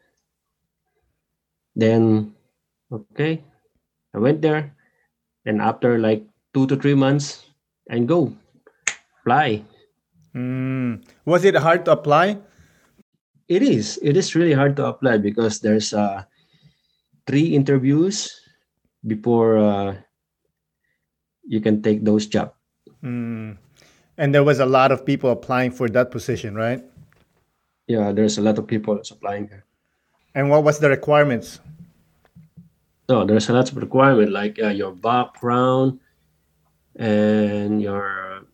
Then, 1.76 2.34
okay, 2.92 3.44
I 4.14 4.20
went 4.20 4.42
there. 4.42 4.76
And 5.46 5.62
after 5.62 6.00
like 6.00 6.26
two 6.54 6.68
to 6.68 6.76
three 6.78 6.96
months, 6.96 7.46
and 7.90 8.08
go 8.08 8.36
fly. 9.24 9.64
Mm. 10.36 11.04
Was 11.26 11.46
it 11.46 11.56
hard 11.56 11.86
to 11.86 11.92
apply? 11.94 12.40
It 13.48 13.62
is. 13.64 13.98
It 14.04 14.18
is 14.18 14.36
really 14.36 14.52
hard 14.54 14.76
to 14.76 14.86
apply 14.86 15.18
because 15.18 15.62
there's 15.62 15.94
uh, 15.94 16.26
three 17.28 17.56
interviews 17.56 18.30
before 19.06 19.58
uh, 19.58 19.96
you 21.46 21.62
can 21.62 21.82
take 21.82 22.04
those 22.04 22.28
jobs. 22.28 22.52
Mm. 23.04 23.58
And 24.18 24.34
there 24.34 24.44
was 24.44 24.60
a 24.60 24.66
lot 24.66 24.92
of 24.92 25.06
people 25.06 25.32
applying 25.32 25.72
for 25.72 25.90
that 25.90 26.12
position, 26.12 26.56
right? 26.56 26.84
Yeah, 27.88 28.12
there's 28.12 28.38
a 28.38 28.42
lot 28.42 28.58
of 28.58 28.68
people 28.68 29.00
applying. 29.12 29.50
And 30.36 30.50
what 30.50 30.64
was 30.64 30.80
the 30.80 30.90
requirements? 30.90 31.60
So 33.10 33.26
there's 33.26 33.50
a 33.50 33.54
lot 33.54 33.70
of 33.70 33.78
requirement 33.78 34.32
like 34.32 34.60
uh, 34.62 34.70
your 34.70 34.94
background 34.94 36.00
and 36.96 37.82
your 37.82 38.46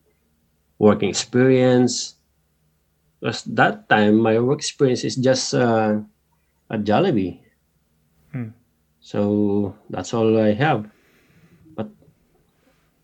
working 0.79 1.09
experience. 1.09 2.15
Because 3.19 3.43
that 3.43 3.89
time 3.89 4.17
my 4.17 4.39
work 4.39 4.59
experience 4.59 5.03
is 5.03 5.15
just 5.15 5.53
uh, 5.53 5.99
a 6.69 6.77
Jollibee. 6.77 7.39
Hmm. 8.31 8.49
So 9.01 9.75
that's 9.89 10.13
all 10.13 10.39
I 10.39 10.53
have. 10.53 10.89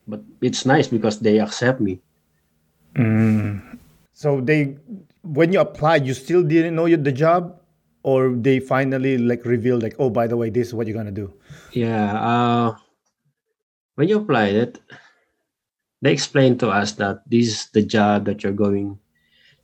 But 0.08 0.22
it's 0.42 0.66
nice 0.66 0.88
because 0.88 1.20
they 1.20 1.40
accept 1.40 1.82
me. 1.82 2.00
So 4.14 4.40
they, 4.40 4.78
when 5.24 5.52
you 5.52 5.60
applied, 5.60 6.06
you 6.06 6.14
still 6.14 6.44
didn't 6.44 6.76
know 6.76 6.88
the 6.88 7.12
job, 7.12 7.60
or 8.04 8.30
they 8.30 8.60
finally 8.60 9.18
like 9.18 9.44
revealed 9.46 9.84
like, 9.84 9.96
oh, 10.00 10.10
by 10.10 10.28
the 10.28 10.38
way, 10.38 10.50
this 10.50 10.68
is 10.68 10.74
what 10.74 10.88
you're 10.88 10.96
gonna 10.96 11.12
do. 11.12 11.34
Yeah. 11.74 12.14
Uh, 12.16 12.76
when 13.96 14.08
you 14.08 14.20
apply 14.20 14.48
it, 14.56 14.80
they 16.02 16.12
explained 16.12 16.60
to 16.60 16.70
us 16.70 16.94
that 16.94 17.24
this 17.28 17.48
is 17.48 17.66
the 17.74 17.82
job 17.82 18.26
that 18.26 18.44
you're 18.44 18.54
going 18.54 19.00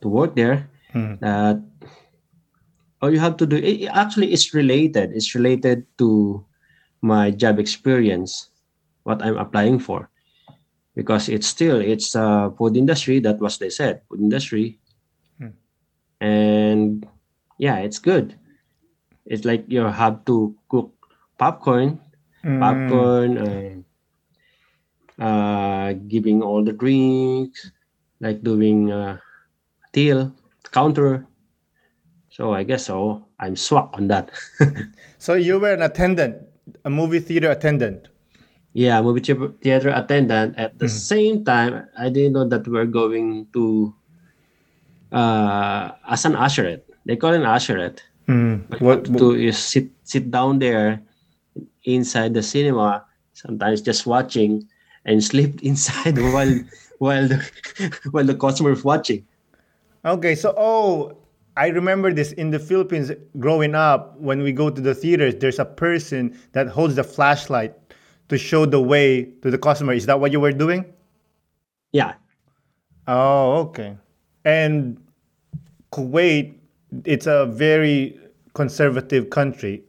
to 0.02 0.08
work 0.10 0.36
there. 0.36 0.68
Mm. 0.94 1.20
That 1.20 1.62
all 3.02 3.14
you 3.14 3.20
have 3.20 3.38
to 3.38 3.46
do. 3.46 3.58
It, 3.58 3.88
actually, 3.88 4.34
it's 4.34 4.54
related. 4.54 5.12
It's 5.14 5.36
related 5.36 5.86
to 6.00 6.44
my 7.02 7.32
job 7.32 7.60
experience, 7.60 8.50
what 9.04 9.22
I'm 9.22 9.38
applying 9.38 9.80
for, 9.80 10.10
because 10.96 11.30
it's 11.30 11.48
still 11.48 11.80
it's 11.80 12.16
a 12.16 12.52
food 12.58 12.76
industry. 12.78 13.20
That 13.20 13.40
was 13.40 13.58
they 13.58 13.70
said 13.70 14.02
food 14.10 14.20
industry, 14.22 14.80
Hmm. 15.40 15.56
and 16.20 17.06
yeah, 17.58 17.78
it's 17.80 18.00
good. 18.00 18.36
It's 19.26 19.46
like 19.46 19.66
you 19.68 19.82
have 19.86 20.26
to 20.26 20.56
cook 20.70 20.94
popcorn 21.38 22.00
Mm. 22.44 22.60
popcorn 22.60 23.38
and 23.38 23.86
uh, 25.20 25.94
giving 26.08 26.42
all 26.42 26.64
the 26.64 26.74
drinks, 26.74 27.72
like 28.20 28.42
doing 28.44 28.92
uh, 28.92 29.18
till 29.94 30.34
counter. 30.72 31.26
So 32.30 32.54
I 32.54 32.64
guess 32.64 32.86
so. 32.86 33.26
I'm 33.40 33.56
swag 33.56 33.90
on 33.94 34.08
that. 34.08 34.32
So 35.20 35.34
you 35.36 35.60
were 35.60 35.74
an 35.74 35.84
attendant, 35.84 36.38
a 36.84 36.90
movie 36.90 37.20
theater 37.20 37.52
attendant. 37.52 38.08
Yeah, 38.74 39.02
movie 39.02 39.20
theater 39.20 39.90
attendant. 39.90 40.58
At 40.58 40.80
the 40.80 40.88
same 40.88 41.44
time, 41.44 41.88
I 41.98 42.10
didn't 42.10 42.34
know 42.34 42.48
that 42.48 42.68
we're 42.68 42.86
going 42.86 43.48
to 43.54 43.94
uh, 45.12 45.92
as 46.08 46.26
an 46.26 46.34
usherette. 46.34 46.84
They 47.06 47.16
call 47.16 47.34
it 47.34 47.42
an 47.42 47.48
usherette. 47.48 48.00
Mm. 48.28 48.70
What, 48.80 48.82
What, 48.82 48.98
you 49.08 49.14
to 49.14 49.20
do 49.20 49.32
is 49.34 49.58
sit 49.58 49.90
sit 50.04 50.32
down 50.32 50.60
there 50.60 51.02
inside 51.84 52.34
the 52.34 52.44
cinema, 52.44 53.04
sometimes 53.34 53.82
just 53.82 54.06
watching 54.06 54.68
and 55.06 55.24
sleep 55.32 55.62
inside 55.64 56.18
while 56.34 56.60
while 57.00 57.28
the 57.28 57.44
while 58.12 58.26
the 58.26 58.36
customer 58.36 58.72
is 58.72 58.84
watching. 58.84 59.26
Okay, 60.06 60.34
so 60.34 60.56
oh, 60.58 61.18
I 61.58 61.68
remember 61.68 62.14
this 62.14 62.32
in 62.34 62.52
the 62.52 62.60
Philippines 62.60 63.12
growing 63.38 63.76
up. 63.76 64.18
When 64.18 64.42
we 64.42 64.54
go 64.54 64.70
to 64.70 64.80
the 64.80 64.96
theaters, 64.96 65.36
there's 65.36 65.60
a 65.60 65.66
person 65.66 66.40
that 66.54 66.70
holds 66.70 66.96
the 66.96 67.04
flashlight 67.04 67.76
to 68.32 68.38
show 68.38 68.66
the 68.66 68.80
way 68.80 69.26
to 69.44 69.52
the 69.52 69.58
customer. 69.58 69.92
Is 69.92 70.06
that 70.06 70.22
what 70.22 70.32
you 70.32 70.40
were 70.40 70.54
doing? 70.54 70.86
Yeah. 71.92 72.14
Oh, 73.06 73.68
okay. 73.68 73.98
And 74.46 74.98
Kuwait, 75.92 76.56
it's 77.04 77.28
a 77.28 77.46
very 77.46 78.18
conservative 78.54 79.30
country. 79.30 79.84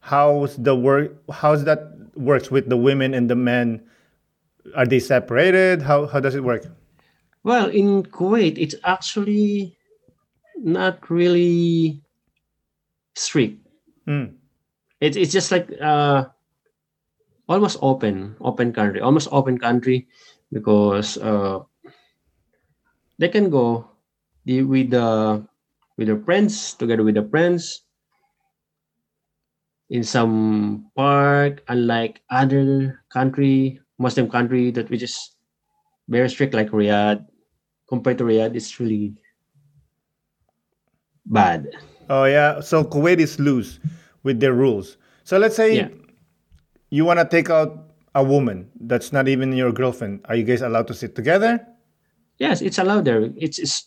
How's 0.00 0.56
the 0.56 0.74
work? 0.74 1.14
How's 1.30 1.62
that 1.62 1.94
works 2.16 2.50
with 2.50 2.68
the 2.68 2.76
women 2.76 3.14
and 3.14 3.30
the 3.30 3.36
men? 3.36 3.80
Are 4.74 4.84
they 4.84 4.98
separated? 4.98 5.80
How 5.80 6.06
how 6.06 6.18
does 6.18 6.34
it 6.34 6.42
work? 6.42 6.66
Well, 7.44 7.70
in 7.70 8.02
Kuwait, 8.02 8.58
it's 8.58 8.74
actually 8.82 9.78
not 10.56 11.08
really 11.08 12.02
strict. 13.14 13.62
Mm. 14.08 14.34
It's 15.00 15.16
it's 15.16 15.30
just 15.30 15.52
like 15.52 15.70
uh, 15.80 16.26
almost 17.48 17.78
open, 17.82 18.36
open 18.40 18.72
country, 18.72 19.00
almost 19.00 19.28
open 19.32 19.58
country, 19.58 20.08
because 20.52 21.18
uh, 21.18 21.60
they 23.18 23.28
can 23.28 23.50
go 23.50 23.90
the, 24.44 24.62
with 24.62 24.90
the 24.90 25.46
with 25.96 26.08
their 26.08 26.20
friends 26.20 26.74
together 26.74 27.02
with 27.02 27.14
their 27.14 27.28
friends 27.28 27.82
in 29.88 30.02
some 30.02 30.90
park, 30.96 31.62
unlike 31.68 32.20
other 32.30 33.00
country, 33.08 33.80
Muslim 33.98 34.28
country 34.28 34.70
that 34.70 34.90
which 34.90 35.02
is 35.02 35.36
very 36.08 36.28
strict 36.28 36.54
like 36.54 36.70
Riyadh. 36.70 37.24
Compared 37.88 38.18
to 38.18 38.24
Riyadh, 38.24 38.56
it's 38.56 38.80
really 38.80 39.14
bad. 41.24 41.68
Oh 42.10 42.24
yeah. 42.24 42.60
So 42.60 42.84
Kuwait 42.84 43.18
is 43.18 43.38
loose 43.38 43.78
with 44.22 44.40
their 44.40 44.54
rules. 44.54 44.96
So 45.24 45.38
let's 45.38 45.56
say 45.56 45.76
Yeah. 45.76 45.88
You 46.90 47.04
want 47.04 47.18
to 47.18 47.24
take 47.26 47.50
out 47.50 47.90
a 48.14 48.22
woman 48.24 48.70
that's 48.80 49.12
not 49.12 49.28
even 49.28 49.52
your 49.52 49.72
girlfriend. 49.72 50.20
Are 50.26 50.34
you 50.36 50.44
guys 50.44 50.62
allowed 50.62 50.88
to 50.88 50.94
sit 50.94 51.14
together? 51.14 51.60
Yes, 52.38 52.60
it's 52.62 52.78
allowed 52.78 53.04
there. 53.04 53.30
It's, 53.36 53.58
it's 53.58 53.84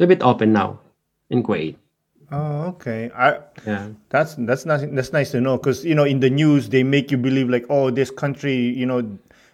a 0.00 0.06
bit 0.06 0.22
open 0.22 0.52
now 0.52 0.80
in 1.30 1.42
Kuwait. 1.42 1.76
Oh, 2.32 2.72
okay. 2.74 3.10
I 3.14 3.38
Yeah. 3.66 3.90
that's 4.08 4.34
that's 4.34 4.64
nice. 4.64 4.82
That's 4.90 5.12
nice 5.12 5.30
to 5.32 5.40
know 5.40 5.56
because 5.58 5.84
you 5.84 5.94
know 5.94 6.04
in 6.04 6.20
the 6.20 6.30
news 6.30 6.68
they 6.70 6.82
make 6.82 7.10
you 7.12 7.18
believe 7.18 7.48
like 7.50 7.66
oh 7.68 7.90
this 7.90 8.10
country 8.10 8.56
you 8.56 8.86
know 8.86 9.04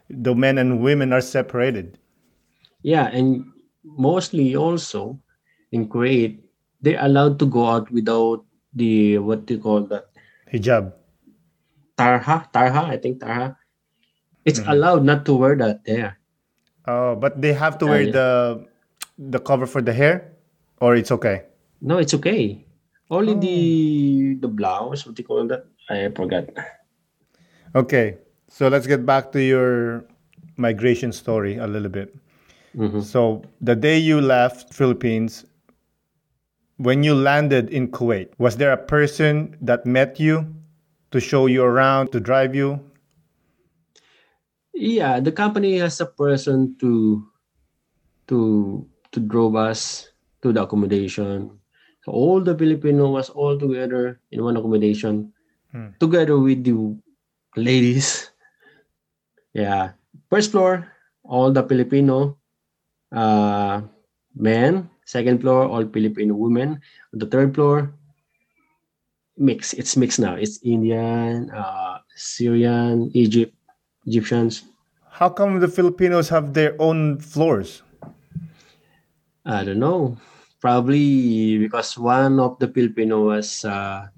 the 0.08 0.34
men 0.34 0.56
and 0.56 0.80
women 0.80 1.12
are 1.12 1.20
separated. 1.20 1.98
Yeah, 2.82 3.10
and 3.12 3.44
mostly 3.84 4.56
also 4.56 5.18
in 5.72 5.88
Kuwait, 5.88 6.38
they're 6.80 7.02
allowed 7.04 7.38
to 7.40 7.46
go 7.46 7.66
out 7.66 7.90
without 7.90 8.44
the 8.72 9.18
what 9.18 9.46
do 9.46 9.54
you 9.54 9.60
call 9.60 9.82
that? 9.90 10.06
Hijab. 10.52 10.92
Tarha, 12.00 12.48
tarha, 12.48 12.88
I 12.88 12.96
think 12.96 13.20
tarha. 13.20 13.56
It's 14.44 14.60
allowed 14.64 15.04
not 15.04 15.26
to 15.26 15.36
wear 15.36 15.54
that 15.56 15.84
there. 15.84 16.16
Oh, 16.88 17.14
but 17.14 17.40
they 17.40 17.52
have 17.52 17.76
to 17.78 17.86
wear 17.86 18.08
yeah. 18.08 18.12
the 18.12 18.28
the 19.20 19.38
cover 19.38 19.66
for 19.68 19.84
the 19.84 19.92
hair, 19.92 20.32
or 20.80 20.96
it's 20.96 21.12
okay. 21.12 21.44
No, 21.84 21.98
it's 22.00 22.16
okay. 22.16 22.64
Only 23.10 23.34
the 23.36 23.58
the 24.40 24.48
blouse, 24.48 25.04
what 25.04 25.14
do 25.14 25.20
you 25.20 25.28
call 25.28 25.46
that? 25.52 25.66
I 25.90 26.08
forgot. 26.08 26.48
Okay, 27.74 28.18
so 28.48 28.68
let's 28.68 28.86
get 28.86 29.04
back 29.04 29.30
to 29.32 29.42
your 29.42 30.04
migration 30.56 31.12
story 31.12 31.56
a 31.58 31.66
little 31.66 31.90
bit. 31.90 32.16
Mhm. 32.74 33.02
So 33.02 33.42
the 33.60 33.76
day 33.76 33.98
you 33.98 34.20
left 34.20 34.72
Philippines, 34.72 35.44
when 36.78 37.04
you 37.04 37.14
landed 37.14 37.68
in 37.70 37.92
Kuwait, 37.92 38.30
was 38.38 38.56
there 38.56 38.72
a 38.72 38.80
person 38.80 39.56
that 39.60 39.84
met 39.84 40.18
you 40.18 40.46
to 41.10 41.20
show 41.20 41.46
you 41.46 41.62
around, 41.62 42.12
to 42.12 42.20
drive 42.20 42.54
you? 42.54 42.80
Yeah, 44.74 45.20
the 45.20 45.32
company 45.32 45.78
has 45.78 46.00
a 46.00 46.06
person 46.06 46.76
to 46.78 47.26
to 48.28 48.86
to 49.12 49.18
drove 49.20 49.56
us 49.56 50.10
to 50.42 50.52
the 50.52 50.62
accommodation. 50.62 51.58
So 52.06 52.12
all 52.12 52.40
the 52.40 52.56
Filipino 52.56 53.10
was 53.10 53.28
all 53.28 53.58
together 53.58 54.20
in 54.30 54.42
one 54.42 54.56
accommodation, 54.56 55.32
Hmm. 55.72 55.94
together 56.00 56.38
with 56.38 56.64
the 56.64 56.74
ladies. 57.56 58.30
Yeah, 59.52 59.92
first 60.30 60.50
floor 60.52 60.86
all 61.24 61.50
the 61.52 61.62
Filipino 61.66 62.38
uh, 63.12 63.82
men. 64.34 64.88
Second 65.04 65.42
floor 65.42 65.66
all 65.66 65.84
Filipino 65.90 66.34
women. 66.38 66.80
The 67.12 67.26
third 67.26 67.54
floor 67.54 67.92
mix. 69.40 69.72
It's 69.74 69.96
mixed 69.96 70.20
now. 70.20 70.36
It's 70.36 70.60
Indian, 70.62 71.50
uh, 71.50 71.98
Syrian, 72.14 73.10
Egypt, 73.14 73.56
Egyptians. 74.06 74.62
How 75.10 75.28
come 75.28 75.58
the 75.60 75.68
Filipinos 75.68 76.28
have 76.28 76.54
their 76.54 76.76
own 76.80 77.18
floors? 77.18 77.82
I 79.44 79.64
don't 79.64 79.80
know. 79.80 80.16
Probably 80.60 81.56
because 81.58 81.96
one 81.96 82.38
of 82.38 82.58
the 82.60 82.68
Filipino 82.68 83.24
was 83.32 83.64
uh, 83.64 84.08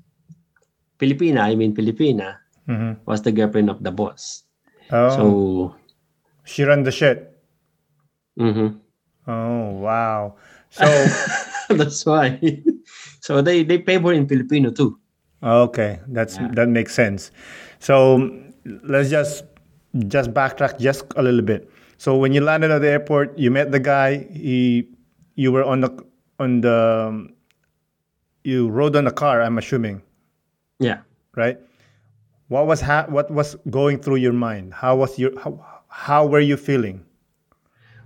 Filipina. 0.98 1.40
I 1.46 1.54
mean 1.54 1.74
Filipina 1.74 2.38
Mhm. 2.68 2.98
was 3.06 3.22
the 3.22 3.32
girlfriend 3.32 3.70
of 3.70 3.82
the 3.82 3.90
boss. 3.90 4.42
Oh, 4.90 5.08
So 5.16 5.22
she 6.44 6.64
ran 6.64 6.82
the 6.82 6.92
shit. 6.92 7.30
mhm. 8.38 8.80
Oh, 9.26 9.78
wow. 9.78 10.37
So, 10.70 10.87
that's 11.70 12.02
why. 12.06 12.38
so 13.22 13.42
they 13.42 13.62
they 13.62 13.82
favor 13.82 14.12
in 14.12 14.26
Filipino 14.26 14.70
too. 14.70 14.98
Oh, 15.42 15.62
okay, 15.68 15.98
that's 16.09 16.37
Yeah. 16.38 16.48
that 16.55 16.68
makes 16.68 16.94
sense. 16.94 17.31
So 17.81 18.31
let's 18.64 19.11
just 19.11 19.44
just 20.09 20.31
backtrack 20.33 20.78
just 20.78 21.05
a 21.16 21.22
little 21.22 21.42
bit. 21.42 21.68
So 21.98 22.16
when 22.16 22.33
you 22.33 22.40
landed 22.40 22.70
at 22.70 22.81
the 22.81 22.88
airport, 22.88 23.37
you 23.38 23.50
met 23.50 23.70
the 23.72 23.78
guy. 23.81 24.24
He, 24.33 24.88
you 25.35 25.52
were 25.52 25.64
on 25.64 25.81
the 25.83 25.90
on 26.38 26.61
the, 26.62 27.28
you 28.44 28.68
rode 28.68 28.96
on 28.96 29.05
the 29.05 29.12
car. 29.12 29.42
I'm 29.42 29.59
assuming, 29.59 30.02
Yeah. 30.78 31.00
right? 31.37 31.59
What 32.48 32.66
was 32.66 32.81
ha- 32.81 33.07
what 33.09 33.31
was 33.31 33.57
going 33.70 33.98
through 33.98 34.16
your 34.16 34.33
mind? 34.33 34.74
How 34.74 34.96
was 34.96 35.18
your 35.18 35.31
how, 35.40 35.59
how 35.88 36.26
were 36.26 36.40
you 36.40 36.57
feeling? 36.57 37.05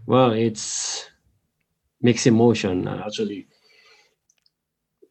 Well, 0.06 0.32
it's 0.32 1.04
mixed 2.00 2.26
emotion 2.26 2.86
actually. 2.88 3.48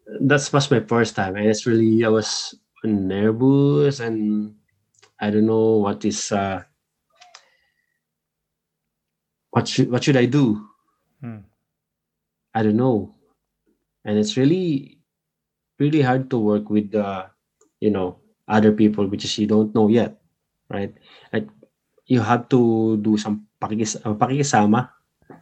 That 0.05 0.41
was 0.53 0.69
my 0.71 0.79
first 0.85 1.15
time, 1.15 1.35
and 1.35 1.47
it's 1.49 1.65
really 1.65 2.05
I 2.05 2.09
was 2.09 2.53
nervous 2.83 3.99
and 3.99 4.53
I 5.19 5.31
don't 5.31 5.47
know 5.49 5.81
what 5.81 6.05
is 6.05 6.31
uh, 6.31 6.61
what 9.51 9.67
should 9.67 9.89
what 9.91 10.03
should 10.03 10.17
I 10.17 10.25
do? 10.25 10.61
Hmm. 11.21 11.47
I 12.53 12.63
don't 12.63 12.77
know, 12.77 13.15
and 14.05 14.17
it's 14.17 14.37
really 14.37 14.99
really 15.79 16.01
hard 16.01 16.29
to 16.31 16.37
work 16.39 16.69
with 16.69 16.91
the 16.91 17.27
you 17.81 17.91
know 17.91 18.19
other 18.47 18.71
people 18.71 19.07
which 19.07 19.25
is 19.25 19.37
you 19.37 19.47
don't 19.47 19.73
know 19.75 19.87
yet, 19.89 20.21
right? 20.69 20.93
Like 21.33 21.49
you 22.05 22.21
have 22.21 22.47
to 22.49 22.97
do 23.01 23.17
some 23.17 23.47
pakikis, 23.59 23.97
uh, 24.05 24.13
pakikisama. 24.13 24.89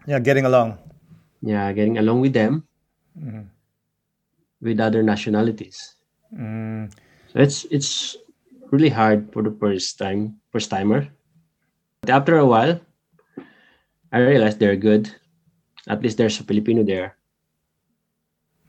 Yeah, 0.07 0.19
getting 0.19 0.45
along. 0.45 0.79
Yeah, 1.43 1.71
getting 1.75 1.99
along 1.99 2.21
with 2.23 2.33
them, 2.33 2.63
Mhm. 3.19 3.51
With 4.63 4.79
other 4.79 5.03
nationalities. 5.03 5.95
Mm. 6.31 6.91
So 7.31 7.39
it's 7.39 7.65
it's 7.69 8.15
really 8.71 8.89
hard 8.89 9.29
for 9.35 9.43
the 9.43 9.51
first 9.51 9.99
time 9.99 10.39
first 10.51 10.71
timer. 10.71 11.07
But 12.01 12.09
after 12.09 12.37
a 12.39 12.47
while, 12.47 12.79
I 14.11 14.19
realized 14.19 14.59
they're 14.59 14.79
good. 14.79 15.11
At 15.87 16.01
least 16.01 16.17
there's 16.17 16.39
a 16.39 16.43
Filipino 16.43 16.83
there. 16.83 17.17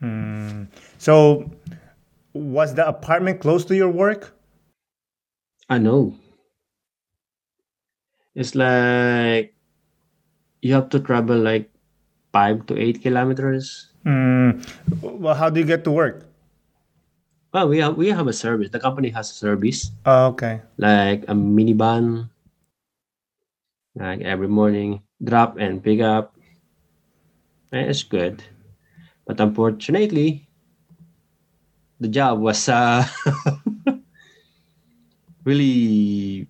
Mm. 0.01 0.67
So, 0.97 1.49
was 2.33 2.75
the 2.75 2.87
apartment 2.87 3.39
close 3.39 3.63
to 3.65 3.75
your 3.75 3.89
work? 3.89 4.35
I 5.69 5.79
know. 5.79 6.15
It's 8.35 8.53
like 8.53 9.55
you 10.61 10.73
have 10.73 10.89
to 10.89 10.99
travel 10.99 11.39
like 11.39 11.71
five 12.33 12.65
to 12.67 12.77
eight 12.77 13.01
kilometers. 13.01 13.94
Mm. 14.05 14.61
Well, 15.01 15.33
how 15.35 15.49
do 15.49 15.59
you 15.59 15.65
get 15.65 15.83
to 15.85 15.91
work? 15.91 16.25
Well, 17.53 17.69
we 17.69 17.79
have 17.79 17.95
we 17.97 18.09
have 18.11 18.27
a 18.27 18.33
service. 18.35 18.69
The 18.69 18.79
company 18.79 19.09
has 19.09 19.31
a 19.31 19.33
service 19.33 19.89
Oh, 20.05 20.35
okay. 20.35 20.61
like 20.77 21.23
a 21.27 21.33
minivan. 21.33 22.29
Like 23.95 24.21
every 24.21 24.49
morning, 24.51 25.01
drop 25.23 25.57
and 25.57 25.81
pick 25.81 26.01
up. 26.01 26.35
And 27.71 27.89
it's 27.89 28.03
good, 28.03 28.43
but 29.25 29.39
unfortunately, 29.39 30.47
the 31.99 32.07
job 32.07 32.39
was 32.39 32.69
uh, 32.69 33.03
really 35.43 36.47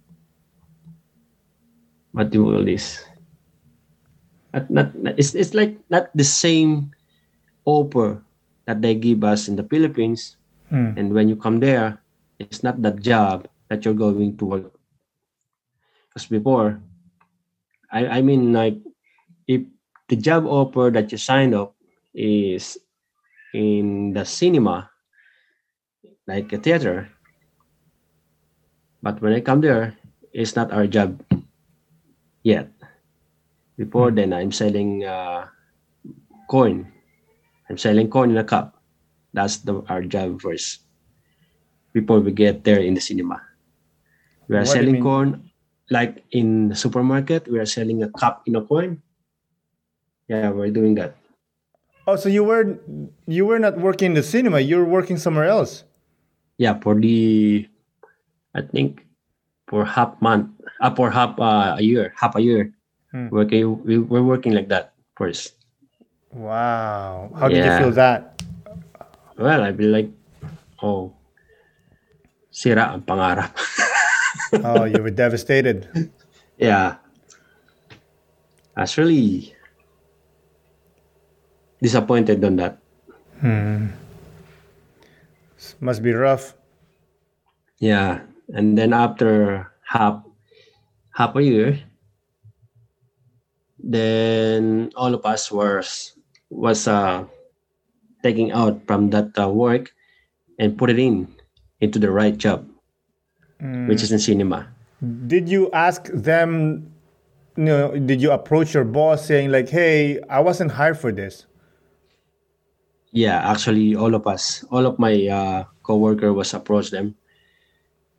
what 2.11 2.29
do 2.29 2.39
you 2.39 2.45
call 2.51 2.63
this? 2.65 3.03
Not, 4.53 4.69
not, 4.69 4.95
not- 4.95 5.19
it's, 5.19 5.35
it's 5.35 5.53
like 5.53 5.77
not 5.89 6.09
the 6.15 6.23
same 6.23 6.91
offer 7.65 8.21
that 8.65 8.81
they 8.81 8.95
give 8.95 9.23
us 9.23 9.47
in 9.47 9.55
the 9.55 9.63
Philippines. 9.65 10.37
Mm. 10.73 10.97
and 10.97 11.13
when 11.13 11.29
you 11.29 11.37
come 11.37 11.61
there 11.61 12.01
it's 12.41 12.65
not 12.65 12.81
that 12.81 12.97
job 12.97 13.45
that 13.69 13.85
you're 13.85 13.93
going 13.93 14.33
to 14.37 14.45
work. 14.45 14.73
Because 16.09 16.25
before 16.25 16.81
I, 17.91 18.19
I 18.19 18.21
mean 18.25 18.49
like 18.51 18.81
if 19.47 19.61
the 20.09 20.17
job 20.17 20.45
offer 20.49 20.89
that 20.89 21.11
you 21.11 21.17
signed 21.17 21.53
up 21.53 21.77
is 22.13 22.77
in 23.53 24.13
the 24.13 24.25
cinema 24.25 24.89
like 26.27 26.51
a 26.51 26.57
theater 26.57 27.07
but 29.05 29.21
when 29.21 29.33
i 29.33 29.39
come 29.39 29.61
there 29.61 29.93
it's 30.33 30.55
not 30.55 30.73
our 30.73 30.87
job 30.87 31.21
yet. 32.43 32.67
Before 33.77 34.09
then 34.09 34.33
i'm 34.33 34.51
selling 34.51 35.05
uh, 35.05 35.45
coin 36.49 36.94
i'm 37.69 37.77
selling 37.77 38.09
corn 38.09 38.31
in 38.31 38.37
a 38.37 38.43
cup 38.43 38.81
that's 39.33 39.57
the 39.67 39.83
our 39.89 40.01
job 40.01 40.41
first 40.41 40.85
before 41.95 42.19
we 42.19 42.35
get 42.35 42.67
there 42.67 42.83
in 42.83 42.93
the 42.93 42.99
cinema. 42.99 43.39
We 44.51 44.59
are 44.59 44.67
What 44.67 44.75
selling 44.75 45.01
corn 45.01 45.49
like 45.89 46.27
in 46.31 46.67
the 46.69 46.75
supermarket. 46.75 47.47
We 47.47 47.57
are 47.57 47.65
selling 47.65 48.03
a 48.03 48.11
cup 48.11 48.43
in 48.45 48.59
a 48.59 48.61
coin. 48.61 49.01
Yeah, 50.27 50.51
we're 50.51 50.75
doing 50.75 50.99
that. 50.99 51.15
Oh, 52.05 52.19
so 52.19 52.27
you 52.27 52.43
were 52.43 52.77
you 53.25 53.47
were 53.47 53.57
not 53.57 53.79
working 53.79 54.11
in 54.11 54.15
the 54.19 54.27
cinema. 54.27 54.59
You 54.59 54.83
were 54.83 54.91
working 54.91 55.17
somewhere 55.17 55.47
else. 55.47 55.87
Yeah, 56.59 56.77
for 56.83 56.99
the 56.99 57.65
I 58.53 58.61
think 58.61 59.07
for 59.71 59.87
half 59.87 60.19
month, 60.21 60.51
uh, 60.83 60.93
for 60.93 61.09
half 61.09 61.39
uh, 61.39 61.79
a 61.79 61.81
year, 61.81 62.13
half 62.19 62.35
a 62.35 62.41
year. 62.43 62.75
Hmm. 63.09 63.31
Working, 63.31 63.81
we, 63.83 63.97
we're 63.97 64.23
working 64.23 64.51
like 64.51 64.67
that 64.69 64.93
first. 65.15 65.55
Wow. 66.35 67.31
How 67.39 67.47
did 67.47 67.63
you 67.63 67.71
feel 67.79 67.91
that? 67.95 68.43
Well, 69.39 69.63
I'd 69.63 69.77
be 69.79 69.87
like, 69.87 70.11
oh, 70.83 71.15
sira 72.51 72.91
ang 72.91 73.01
pangarap. 73.07 73.55
Oh, 74.63 74.83
you 74.83 74.99
were 75.01 75.11
devastated. 75.15 75.87
yeah 76.59 76.99
I 78.75 78.83
was 78.83 78.95
really 78.99 79.55
disappointed 81.81 82.43
on 82.43 82.55
that 82.59 82.79
Hmm. 83.39 83.91
Must 85.79 86.03
be 86.03 86.11
rough. 86.15 86.53
yeah 87.79 88.23
and 88.53 88.77
then 88.77 88.91
after 88.93 89.67
half 89.87 90.23
half 91.15 91.35
a 91.35 91.43
year 91.43 91.79
then 93.79 94.91
all 94.95 95.11
of 95.15 95.25
us 95.25 95.51
was 95.51 96.13
was 96.49 96.87
uh 96.87 97.25
taking 98.23 98.51
out 98.51 98.81
from 98.87 99.09
that 99.11 99.31
uh, 99.37 99.47
work 99.49 99.93
and 100.59 100.77
put 100.77 100.89
it 100.89 100.99
in 100.99 101.27
into 101.81 101.99
the 101.99 102.11
right 102.11 102.37
job 102.37 102.65
Mm. 103.61 103.87
which 103.87 104.03
is 104.03 104.11
in 104.11 104.19
cinema 104.19 104.67
Did 105.27 105.47
you 105.47 105.71
ask 105.71 106.11
them? 106.11 106.91
You 107.55 107.63
know, 107.71 107.95
did 107.95 108.19
you 108.19 108.31
approach 108.35 108.73
your 108.75 108.83
boss 108.83 109.23
saying 109.23 109.47
like, 109.47 109.69
"Hey, 109.71 110.19
I 110.27 110.43
wasn't 110.43 110.71
hired 110.75 110.99
for 110.99 111.11
this"? 111.15 111.45
yeah 113.15 113.39
actually 113.47 113.95
all 113.95 114.11
of 114.11 114.27
us 114.27 114.67
all 114.75 114.83
of 114.85 114.99
my 114.99 115.15
uh 115.31 115.63
coworker 115.87 116.35
was 116.35 116.51
approached 116.53 116.91
them 116.91 117.15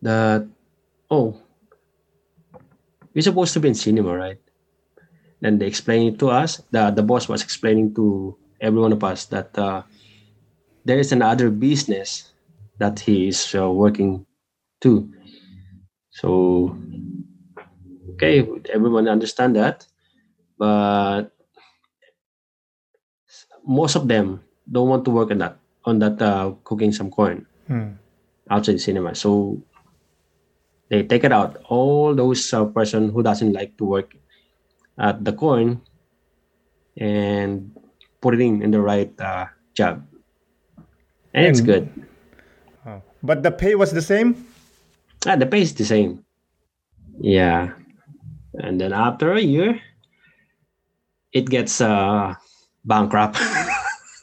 that 0.00 0.48
oh 1.12 1.36
we're 3.12 3.20
supposed 3.20 3.52
to 3.52 3.60
be 3.60 3.68
in 3.68 3.74
cinema 3.76 4.16
right 4.16 4.40
then 5.46 5.58
they 5.58 5.66
explained 5.70 6.14
it 6.14 6.18
to 6.18 6.28
us. 6.28 6.58
The 6.74 6.90
the 6.90 7.06
boss 7.06 7.30
was 7.30 7.42
explaining 7.46 7.94
to 7.94 8.34
every 8.60 8.82
one 8.82 8.90
of 8.92 9.02
us 9.06 9.26
that 9.30 9.54
uh, 9.54 9.86
there 10.84 10.98
is 10.98 11.12
another 11.12 11.50
business 11.50 12.32
that 12.78 12.98
he 13.00 13.28
is 13.28 13.54
uh, 13.54 13.70
working 13.70 14.26
to. 14.82 15.06
So 16.10 16.74
okay 18.16 18.42
everyone 18.72 19.08
understand 19.08 19.56
that 19.56 19.86
but 20.58 21.30
most 23.66 23.96
of 23.96 24.08
them 24.08 24.40
don't 24.70 24.88
want 24.88 25.04
to 25.04 25.10
work 25.10 25.30
on 25.30 25.38
that 25.38 25.58
on 25.84 25.98
that 25.98 26.20
uh, 26.22 26.52
cooking 26.64 26.92
some 26.92 27.10
corn 27.10 27.46
Hmm. 27.66 27.98
outside 28.50 28.74
the 28.74 28.78
cinema. 28.78 29.14
So 29.14 29.62
they 30.88 31.02
take 31.02 31.24
it 31.24 31.32
out. 31.32 31.56
All 31.68 32.14
those 32.14 32.52
uh, 32.52 32.64
person 32.66 33.10
who 33.10 33.22
doesn't 33.22 33.52
like 33.52 33.76
to 33.78 33.84
work 33.84 34.14
at 34.98 35.24
the 35.24 35.32
corn 35.32 35.80
and 36.96 37.70
put 38.20 38.34
it 38.34 38.40
in 38.40 38.62
in 38.62 38.70
the 38.70 38.80
right 38.80 39.12
uh, 39.20 39.46
job. 39.76 40.04
And 41.34 41.46
it's 41.46 41.60
good. 41.60 41.88
Oh. 42.86 43.02
But 43.22 43.42
the 43.42 43.52
pay 43.52 43.74
was 43.76 43.92
the 43.92 44.02
same. 44.02 44.46
ah, 45.28 45.36
the 45.36 45.44
pay 45.46 45.60
is 45.60 45.74
the 45.74 45.84
same. 45.84 46.24
Yeah. 47.20 47.76
And 48.56 48.80
then 48.80 48.92
after 48.92 49.36
a 49.36 49.40
year 49.40 49.80
it 51.32 51.48
gets 51.50 51.80
uh 51.80 52.34
bankrupt. 52.84 53.36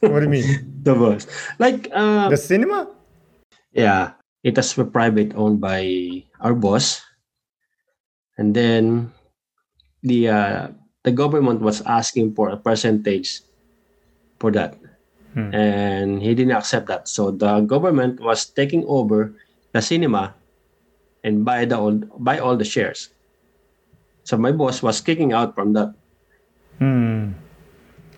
What 0.03 0.19
do 0.19 0.27
you 0.27 0.35
mean? 0.35 0.49
the 0.83 0.95
boss 0.97 1.29
like 1.63 1.87
uh 1.93 2.27
The 2.27 2.35
cinema? 2.35 2.91
Yeah, 3.71 4.19
it 4.43 4.57
was 4.57 4.75
a 4.77 4.83
private 4.83 5.31
owned 5.33 5.61
by 5.63 5.87
our 6.43 6.53
boss, 6.53 7.01
and 8.37 8.51
then 8.51 9.13
the 10.03 10.29
uh, 10.29 10.67
the 11.03 11.11
government 11.11 11.61
was 11.61 11.81
asking 11.87 12.35
for 12.35 12.49
a 12.49 12.57
percentage 12.57 13.41
for 14.39 14.51
that, 14.51 14.75
Hmm. 15.33 15.49
and 15.55 16.09
he 16.21 16.35
didn't 16.37 16.53
accept 16.53 16.87
that. 16.87 17.07
So 17.09 17.31
the 17.31 17.61
government 17.65 18.19
was 18.21 18.45
taking 18.45 18.85
over 18.85 19.33
the 19.73 19.81
cinema 19.81 20.35
and 21.23 21.41
buy 21.43 21.65
the 21.65 21.79
all 21.79 21.97
buy 22.21 22.37
all 22.37 22.55
the 22.55 22.67
shares. 22.67 23.09
So 24.23 24.37
my 24.37 24.51
boss 24.53 24.83
was 24.83 25.01
kicking 25.01 25.33
out 25.33 25.55
from 25.55 25.73
that. 25.73 25.91
Hmm. 26.79 27.33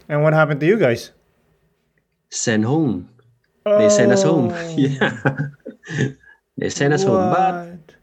And 0.10 0.22
what 0.22 0.34
happened 0.34 0.60
to 0.62 0.68
you 0.68 0.78
guys? 0.78 1.10
Send 2.30 2.66
home. 2.66 3.10
They 3.66 3.90
sent 3.90 4.12
us 4.12 4.22
home. 4.22 4.52
Oh. 4.54 4.74
yeah, 4.78 5.18
they 6.58 6.70
sent 6.70 6.94
us 6.94 7.02
home, 7.02 7.34
but 7.34 7.96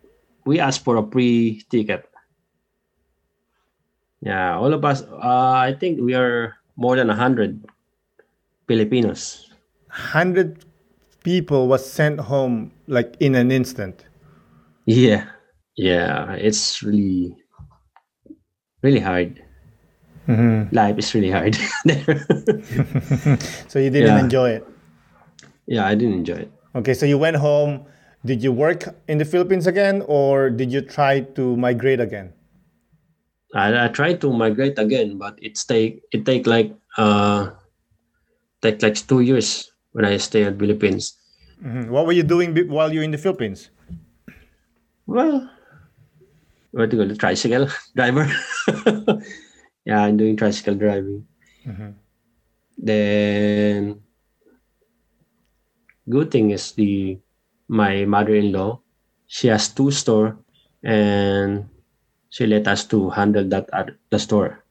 we 0.44 0.58
asked 0.58 0.82
for 0.82 0.96
a 0.96 1.06
free 1.06 1.62
ticket. 1.70 2.08
Yeah, 4.22 4.56
all 4.56 4.72
of 4.72 4.84
us. 4.84 5.02
Uh, 5.02 5.52
I 5.58 5.74
think 5.78 6.00
we 6.00 6.14
are 6.14 6.56
more 6.76 6.96
than 6.96 7.10
a 7.10 7.14
hundred 7.16 7.58
Filipinos. 8.68 9.50
hundred 9.90 10.64
people 11.24 11.68
was 11.68 11.84
sent 11.84 12.20
home 12.20 12.72
like 12.86 13.16
in 13.20 13.34
an 13.34 13.50
instant. 13.50 14.06
Yeah, 14.86 15.26
yeah. 15.76 16.32
It's 16.34 16.82
really, 16.82 17.36
really 18.82 19.00
hard. 19.00 19.42
Mhm. 20.28 20.70
Life 20.72 20.98
is 20.98 21.14
really 21.14 21.30
hard. 21.30 21.58
so 23.68 23.78
you 23.78 23.90
didn't 23.90 24.16
Yeah. 24.16 24.20
enjoy 24.24 24.50
it. 24.62 24.64
yeah, 25.66 25.86
I 25.86 25.94
didn't 25.94 26.14
enjoy 26.14 26.46
it. 26.46 26.50
Okay, 26.74 26.94
so 26.94 27.06
you 27.06 27.18
went 27.18 27.36
home. 27.36 27.84
Did 28.24 28.42
you 28.42 28.52
work 28.52 28.86
in 29.08 29.18
the 29.18 29.24
Philippines 29.26 29.66
again, 29.66 30.02
or 30.06 30.48
did 30.50 30.70
you 30.72 30.80
try 30.80 31.20
to 31.34 31.56
migrate 31.56 31.98
again? 32.00 32.32
I, 33.54 33.84
I 33.84 33.88
tried 33.88 34.20
to 34.22 34.32
migrate 34.32 34.78
again, 34.78 35.18
but 35.18 35.38
it's 35.42 35.64
take 35.64 36.02
it 36.12 36.24
take 36.24 36.46
like 36.46 36.72
uh 36.96 37.50
take 38.62 38.82
like 38.82 38.96
two 38.96 39.20
years 39.20 39.70
when 39.92 40.04
I 40.04 40.16
stay 40.16 40.44
at 40.44 40.58
Philippines. 40.58 41.16
Mhm. 41.62 41.88
What 41.88 42.06
were 42.06 42.16
you 42.16 42.22
doing 42.24 42.56
while 42.68 42.92
you're 42.92 43.04
in 43.04 43.12
the 43.12 43.18
Philippines? 43.20 43.70
Well, 45.06 45.50
where 46.70 46.86
to 46.86 46.96
go? 46.96 47.04
The 47.06 47.16
tricycle 47.16 47.68
driver. 47.96 48.26
yeah, 49.84 50.00
I'm 50.02 50.16
doing 50.16 50.36
tricycle 50.36 50.74
driving. 50.74 51.26
Mhm. 51.66 51.94
Then, 52.78 54.00
good 56.08 56.30
thing 56.30 56.50
is 56.50 56.72
the 56.72 57.18
my 57.68 58.04
mother-in-law. 58.04 58.80
She 59.26 59.48
has 59.48 59.68
two 59.68 59.90
store, 59.90 60.36
and 60.82 61.68
she 62.32 62.48
let 62.48 62.64
us 62.66 62.88
to 62.88 63.12
handle 63.12 63.44
that 63.52 63.68
at 63.76 63.92
the 64.08 64.18
store. 64.18 64.64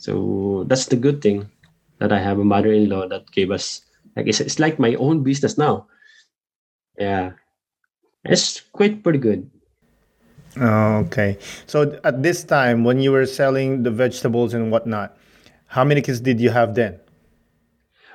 So 0.00 0.64
that's 0.66 0.88
the 0.88 0.96
good 0.96 1.20
thing 1.20 1.52
that 2.00 2.10
I 2.10 2.18
have 2.18 2.40
a 2.40 2.44
mother-in-law 2.44 3.08
that 3.12 3.30
gave 3.30 3.52
us 3.52 3.84
like 4.16 4.26
it's, 4.26 4.40
it's 4.40 4.58
like 4.58 4.80
my 4.80 4.96
own 4.96 5.22
business 5.22 5.56
now. 5.56 5.86
Yeah, 6.98 7.32
it's 8.24 8.60
quite 8.72 9.04
pretty 9.04 9.20
good. 9.20 9.50
Oh, 10.56 11.04
okay. 11.08 11.38
So 11.66 12.00
at 12.04 12.22
this 12.22 12.44
time, 12.44 12.84
when 12.84 13.00
you 13.00 13.12
were 13.12 13.24
selling 13.24 13.84
the 13.84 13.90
vegetables 13.90 14.52
and 14.52 14.72
whatnot, 14.72 15.16
how 15.68 15.84
many 15.84 16.00
kids 16.00 16.20
did 16.20 16.40
you 16.40 16.50
have 16.50 16.74
then? 16.74 17.00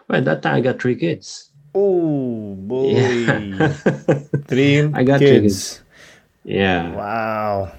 Well, 0.10 0.22
that 0.22 0.42
time 0.42 0.56
I 0.56 0.62
got 0.62 0.82
three 0.82 0.96
kids. 0.96 1.52
Oh 1.74 2.56
boy, 2.58 2.98
Yeah. 2.98 3.70
three 4.50 4.82
I 4.94 5.04
got 5.04 5.20
three 5.20 5.46
kids. 5.46 5.82
Yeah. 6.48 6.96
Wow. 6.96 7.72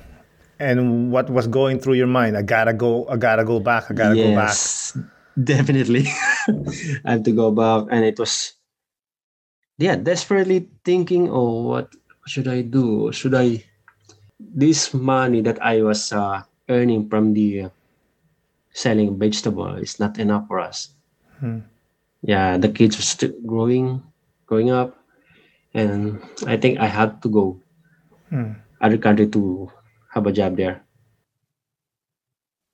And 0.61 1.11
what 1.11 1.31
was 1.31 1.48
going 1.48 1.81
through 1.81 1.94
your 1.94 2.07
mind? 2.07 2.37
I 2.37 2.42
gotta 2.42 2.74
go. 2.74 3.09
I 3.09 3.16
gotta 3.16 3.44
go 3.44 3.59
back. 3.59 3.90
I 3.90 3.94
gotta 3.94 4.14
go 4.14 4.35
back. 4.35 4.52
yes, 4.52 4.98
definitely. 5.40 6.07
I 7.04 7.16
have 7.16 7.22
to 7.24 7.33
go 7.33 7.50
back, 7.50 7.88
and 7.90 8.04
it 8.04 8.18
was, 8.18 8.54
yeah, 9.78 9.96
desperately 9.96 10.68
thinking, 10.85 11.31
oh, 11.31 11.62
what 11.62 11.94
should 12.26 12.48
I 12.48 12.62
do? 12.62 13.11
Should 13.12 13.35
I? 13.35 13.64
This 14.38 14.92
money 14.92 15.40
that 15.42 15.62
I 15.62 15.83
was 15.83 16.12
uh, 16.12 16.42
earning 16.68 17.09
from 17.09 17.35
the 17.35 17.62
uh, 17.62 17.68
selling 18.74 19.18
vegetable 19.18 19.74
is 19.78 19.98
not 19.98 20.18
enough 20.18 20.46
for 20.46 20.61
us. 20.61 20.90
Hmm. 21.38 21.61
Yeah, 22.22 22.59
the 22.59 22.68
kids 22.68 22.98
were 22.98 23.07
still 23.07 23.33
growing, 23.46 24.02
growing 24.46 24.70
up, 24.70 24.98
and 25.72 26.18
I 26.46 26.57
think 26.59 26.83
I 26.83 26.87
had 26.87 27.22
to 27.22 27.28
go 27.31 27.62
Hmm. 28.30 28.60
other 28.80 28.98
country 28.98 29.26
to 29.28 29.70
have 30.12 30.26
a 30.26 30.32
job 30.32 30.56
there. 30.56 30.84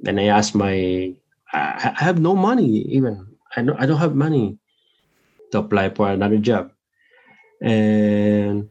Then 0.00 0.18
I 0.18 0.26
asked 0.26 0.54
my, 0.54 1.14
I, 1.52 1.94
have 1.96 2.20
no 2.20 2.34
money 2.34 2.82
even. 2.90 3.26
I 3.56 3.62
don't, 3.62 3.80
I 3.80 3.86
don't 3.86 3.98
have 3.98 4.14
money 4.14 4.58
to 5.52 5.58
apply 5.58 5.90
for 5.90 6.10
another 6.10 6.38
job. 6.38 6.72
And 7.62 8.68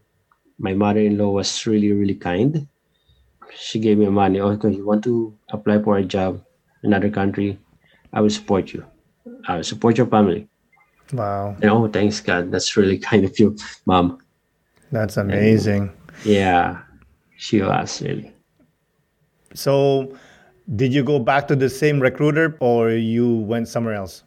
my 0.59 0.73
mother-in-law 0.73 1.31
was 1.31 1.65
really, 1.65 1.91
really 1.91 2.15
kind. 2.15 2.67
She 3.55 3.79
gave 3.79 3.97
me 3.97 4.07
money. 4.09 4.39
Oh, 4.39 4.49
okay, 4.49 4.71
you 4.71 4.85
want 4.85 5.03
to 5.05 5.33
apply 5.49 5.81
for 5.81 5.97
a 5.97 6.03
job 6.03 6.43
in 6.83 6.93
another 6.93 7.09
country? 7.09 7.57
I 8.11 8.21
will 8.21 8.29
support 8.29 8.73
you. 8.73 8.85
I 9.47 9.55
will 9.57 9.63
support 9.63 9.97
your 9.97 10.07
family. 10.07 10.47
Wow, 11.11 11.55
And 11.61 11.69
oh, 11.69 11.87
thanks 11.87 12.19
God. 12.19 12.51
That's 12.51 12.75
really 12.75 12.97
kind 13.09 13.25
of 13.25 13.37
you, 13.39 13.55
mom. 13.85 14.19
that's 14.91 15.17
amazing. 15.17 15.91
Yeah, 16.25 16.81
she 17.37 17.61
was 17.61 18.01
really. 18.01 18.31
So, 19.53 20.11
did 20.75 20.93
you 20.93 21.03
go 21.03 21.19
back 21.19 21.47
to 21.49 21.55
the 21.55 21.69
same 21.69 21.99
recruiter 21.99 22.57
or 22.59 22.91
you 22.91 23.27
went 23.45 23.67
somewhere 23.67 23.93
else? 23.95 24.23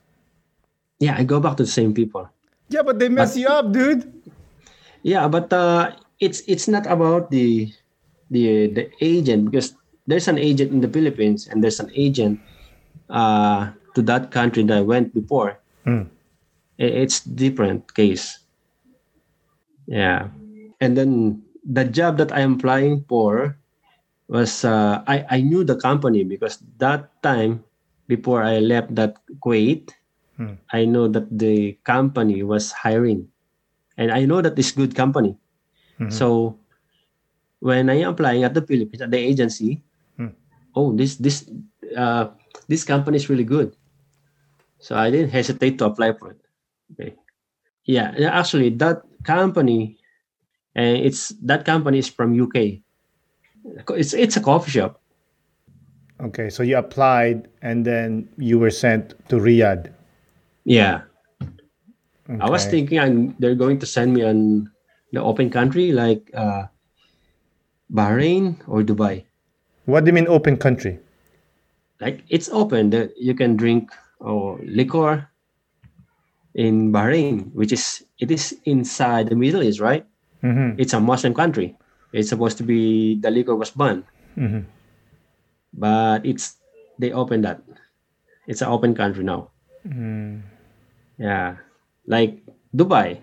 Yeah, 1.00 1.16
I 1.18 1.24
go 1.24 1.40
back 1.40 1.56
to 1.58 1.64
the 1.64 1.70
same 1.70 1.92
people. 1.94 2.28
Yeah, 2.68 2.82
but 2.82 2.98
they 2.98 3.08
mess 3.08 3.36
you 3.36 3.48
up, 3.48 3.72
dude. 3.72 4.10
Yeah, 5.02 5.28
but 5.28 5.52
uh, 5.52 5.92
it's 6.20 6.42
it's 6.48 6.66
not 6.68 6.86
about 6.86 7.30
the 7.30 7.70
the 8.30 8.66
the 8.74 8.90
agent 9.00 9.50
because 9.50 9.74
there's 10.06 10.26
an 10.28 10.38
agent 10.38 10.72
in 10.72 10.80
the 10.80 10.88
Philippines 10.90 11.46
and 11.46 11.62
there's 11.62 11.78
an 11.78 11.90
agent 11.94 12.40
uh, 13.10 13.70
to 13.94 14.02
that 14.02 14.30
country 14.30 14.62
that 14.64 14.78
I 14.78 14.82
went 14.82 15.14
before. 15.14 15.58
I- 15.86 16.06
It's 17.06 17.22
different 17.24 17.94
case. 17.94 18.42
Yeah, 19.86 20.28
and 20.80 20.96
then 20.98 21.42
the 21.66 21.84
job 21.84 22.18
that 22.18 22.32
I 22.32 22.40
am 22.40 22.54
applying 22.54 23.04
for 23.08 23.58
was 24.28 24.64
uh, 24.64 25.02
I 25.06 25.26
I 25.30 25.38
knew 25.42 25.64
the 25.64 25.76
company 25.76 26.24
because 26.24 26.60
that 26.78 27.10
time 27.22 27.64
before 28.08 28.42
I 28.42 28.58
left 28.60 28.94
that 28.96 29.18
Kuwait, 29.44 29.90
Hmm. 30.36 30.60
I 30.72 30.84
know 30.86 31.08
that 31.08 31.28
the 31.32 31.78
company 31.84 32.42
was 32.42 32.72
hiring, 32.72 33.28
and 33.96 34.10
I 34.12 34.24
know 34.26 34.40
that 34.42 34.58
it's 34.58 34.72
good 34.72 34.94
company. 34.94 35.36
Mhm. 36.00 36.10
So 36.12 36.58
when 37.60 37.90
I 37.90 38.00
am 38.04 38.12
applying 38.12 38.44
at 38.44 38.54
the 38.54 38.62
Philippines 38.62 39.02
at 39.02 39.10
the 39.10 39.18
agency, 39.18 39.82
Hmm. 40.16 40.32
oh 40.74 40.92
this 40.96 41.16
this 41.16 41.44
uh, 41.96 42.28
this 42.68 42.84
company 42.84 43.16
is 43.16 43.28
really 43.30 43.44
good. 43.48 43.76
So 44.78 44.96
I 44.96 45.10
didn't 45.10 45.30
hesitate 45.30 45.78
to 45.78 45.86
apply 45.86 46.12
for 46.12 46.30
it. 46.32 46.40
Okay. 46.92 47.16
Yeah, 47.86 48.14
yeah, 48.18 48.30
actually 48.38 48.70
that 48.82 49.02
company, 49.24 49.95
and 50.76 51.00
it's 51.00 51.32
that 51.42 51.64
company 51.64 51.98
is 51.98 52.08
from 52.08 52.36
UK. 52.36 52.84
It's 53.96 54.12
it's 54.12 54.36
a 54.36 54.44
coffee 54.44 54.70
shop. 54.70 55.00
Okay, 56.20 56.48
so 56.52 56.62
you 56.62 56.76
applied 56.78 57.48
and 57.60 57.84
then 57.84 58.28
you 58.38 58.60
were 58.60 58.70
sent 58.70 59.16
to 59.28 59.36
Riyadh. 59.36 59.92
Yeah, 60.64 61.08
I 62.40 62.48
was 62.48 62.64
thinking 62.68 63.00
I'm, 63.00 63.34
they're 63.38 63.58
going 63.58 63.80
to 63.80 63.86
send 63.86 64.14
me 64.14 64.22
on 64.22 64.70
the 65.12 65.22
open 65.22 65.50
country 65.50 65.92
like 65.92 66.30
uh, 66.34 66.70
Bahrain 67.92 68.60
or 68.68 68.82
Dubai. 68.82 69.24
What 69.84 70.04
do 70.04 70.10
you 70.10 70.14
mean 70.14 70.28
open 70.28 70.56
country? 70.56 71.00
like 72.00 72.24
it's 72.28 72.48
open 72.48 72.90
that 72.90 73.12
you 73.16 73.34
can 73.34 73.56
drink 73.56 73.90
or 74.20 74.60
liquor 74.64 75.28
in 76.54 76.92
Bahrain, 76.92 77.52
which 77.52 77.72
is 77.72 78.04
it 78.18 78.30
is 78.30 78.56
inside 78.64 79.28
the 79.28 79.36
Middle 79.36 79.62
East, 79.62 79.80
right? 79.80 80.04
Hmm 80.42 80.76
It's 80.78 80.92
a 80.92 81.00
Muslim 81.00 81.34
country. 81.34 81.76
It's 82.12 82.28
supposed 82.28 82.56
to 82.58 82.64
be 82.64 83.16
the 83.20 83.30
liquor 83.30 83.56
was 83.56 83.70
banned, 83.70 84.04
hmm 84.36 84.64
but 85.76 86.24
it's 86.24 86.56
they 86.98 87.12
opened 87.12 87.44
that. 87.44 87.60
It's 88.46 88.62
an 88.62 88.68
open 88.72 88.94
country 88.94 89.24
now. 89.24 89.50
Mm. 89.84 90.40
Yeah, 91.18 91.56
like 92.06 92.40
Dubai, 92.74 93.20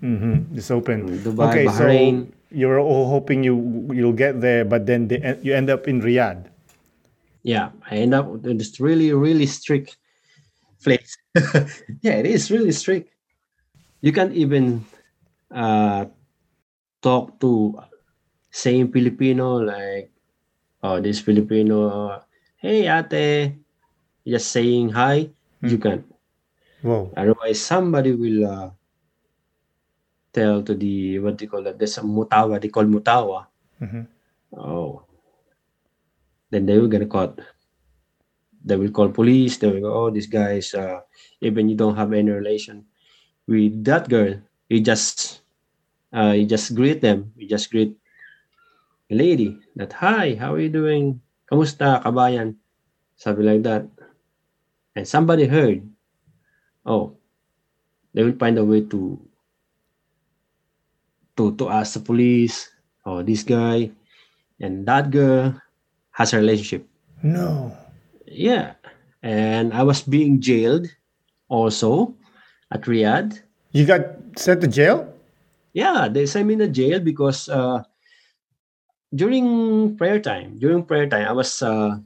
hmm 0.00 0.48
It's 0.54 0.70
open. 0.70 1.06
Dubai, 1.24 1.50
okay, 1.50 1.66
Bahrain. 1.66 2.14
so 2.28 2.32
you 2.50 2.66
were 2.68 2.80
all 2.80 3.08
hoping 3.08 3.44
you 3.44 3.56
you'll 3.92 4.16
get 4.16 4.40
there, 4.40 4.64
but 4.64 4.86
then 4.86 5.08
they, 5.08 5.20
you 5.42 5.54
end 5.54 5.70
up 5.70 5.86
in 5.88 6.00
Riyadh. 6.00 6.48
Yeah, 7.42 7.70
I 7.88 7.96
end 8.04 8.12
up 8.14 8.28
in 8.44 8.58
this 8.58 8.80
really 8.80 9.12
really 9.12 9.46
strict 9.46 9.96
place. 10.84 11.16
yeah, 12.04 12.20
it 12.20 12.26
is 12.26 12.50
really 12.50 12.72
strict. 12.72 13.12
You 14.00 14.12
can't 14.12 14.32
even 14.32 14.84
uh, 15.50 16.06
talk 17.02 17.38
to 17.40 17.78
same 18.50 18.90
Filipino 18.90 19.58
like 19.62 20.10
oh 20.82 21.00
this 21.00 21.20
Filipino 21.20 22.20
hey 22.56 22.86
ate 22.86 23.54
just 24.26 24.50
saying 24.50 24.90
hi 24.90 25.30
you 25.62 25.78
can't 25.78 26.04
Whoa. 26.82 27.12
otherwise 27.16 27.60
somebody 27.60 28.12
will 28.12 28.46
uh, 28.46 28.70
tell 30.32 30.62
to 30.62 30.74
the 30.74 31.18
what 31.18 31.36
do 31.36 31.44
you 31.44 31.50
call 31.50 31.62
that 31.62 31.78
there's 31.78 31.98
a 31.98 32.02
mutawa 32.02 32.60
they 32.60 32.68
call 32.68 32.84
mutawa. 32.84 33.46
Hmm 33.78 34.06
oh. 34.56 35.02
Then 36.50 36.66
they 36.66 36.78
will 36.78 36.88
get 36.88 37.08
caught. 37.08 37.38
They 38.64 38.76
will 38.76 38.90
call 38.90 39.08
police 39.08 39.56
they 39.56 39.70
will 39.70 39.80
go 39.80 39.92
oh 39.94 40.10
this 40.10 40.26
guy's 40.26 40.74
uh, 40.74 41.00
even 41.40 41.68
you 41.68 41.76
don't 41.76 41.96
have 41.96 42.12
any 42.12 42.30
relation 42.30 42.84
with 43.46 43.82
that 43.84 44.08
girl 44.08 44.36
you 44.70 44.78
just 44.80 45.42
uh, 46.14 46.32
you 46.32 46.46
just 46.46 46.72
greet 46.74 47.02
them. 47.02 47.34
You 47.36 47.50
just 47.50 47.70
greet 47.70 47.98
a 49.10 49.14
lady 49.14 49.58
that 49.74 49.92
hi 49.92 50.38
how 50.38 50.54
are 50.54 50.62
you 50.62 50.70
doing? 50.70 51.18
Kamusta 51.50 51.98
kabayan? 52.06 52.54
Something 53.18 53.44
like 53.44 53.62
that. 53.66 53.84
And 54.94 55.04
somebody 55.04 55.50
heard 55.50 55.82
oh 56.86 57.18
they 58.14 58.22
will 58.22 58.38
find 58.38 58.56
a 58.56 58.64
way 58.64 58.86
to 58.86 59.18
to 61.36 61.52
to 61.58 61.68
ask 61.68 61.98
the 61.98 62.02
police 62.02 62.70
oh 63.04 63.22
this 63.26 63.42
guy 63.42 63.90
and 64.62 64.86
that 64.86 65.10
girl 65.10 65.58
has 66.14 66.32
a 66.32 66.38
relationship. 66.38 66.86
No. 67.22 67.74
yeah. 68.24 68.78
And 69.20 69.74
i 69.76 69.82
was 69.82 70.00
being 70.00 70.40
jailed 70.40 70.88
also 71.52 72.16
at 72.72 72.88
riyadh 72.88 73.36
You 73.72 73.84
got 73.86 74.38
sent 74.38 74.60
to 74.62 74.68
jail? 74.68 75.12
yeah 75.72 76.08
they 76.08 76.26
sent 76.26 76.46
me 76.46 76.54
in 76.54 76.58
the 76.60 76.68
jail 76.68 77.00
because 77.00 77.48
uh, 77.48 77.82
during 79.14 79.96
prayer 79.96 80.20
time, 80.20 80.58
during 80.58 80.84
prayer 80.84 81.08
time, 81.08 81.26
I 81.28 81.32
was 81.32 81.62
uh, 81.62 81.98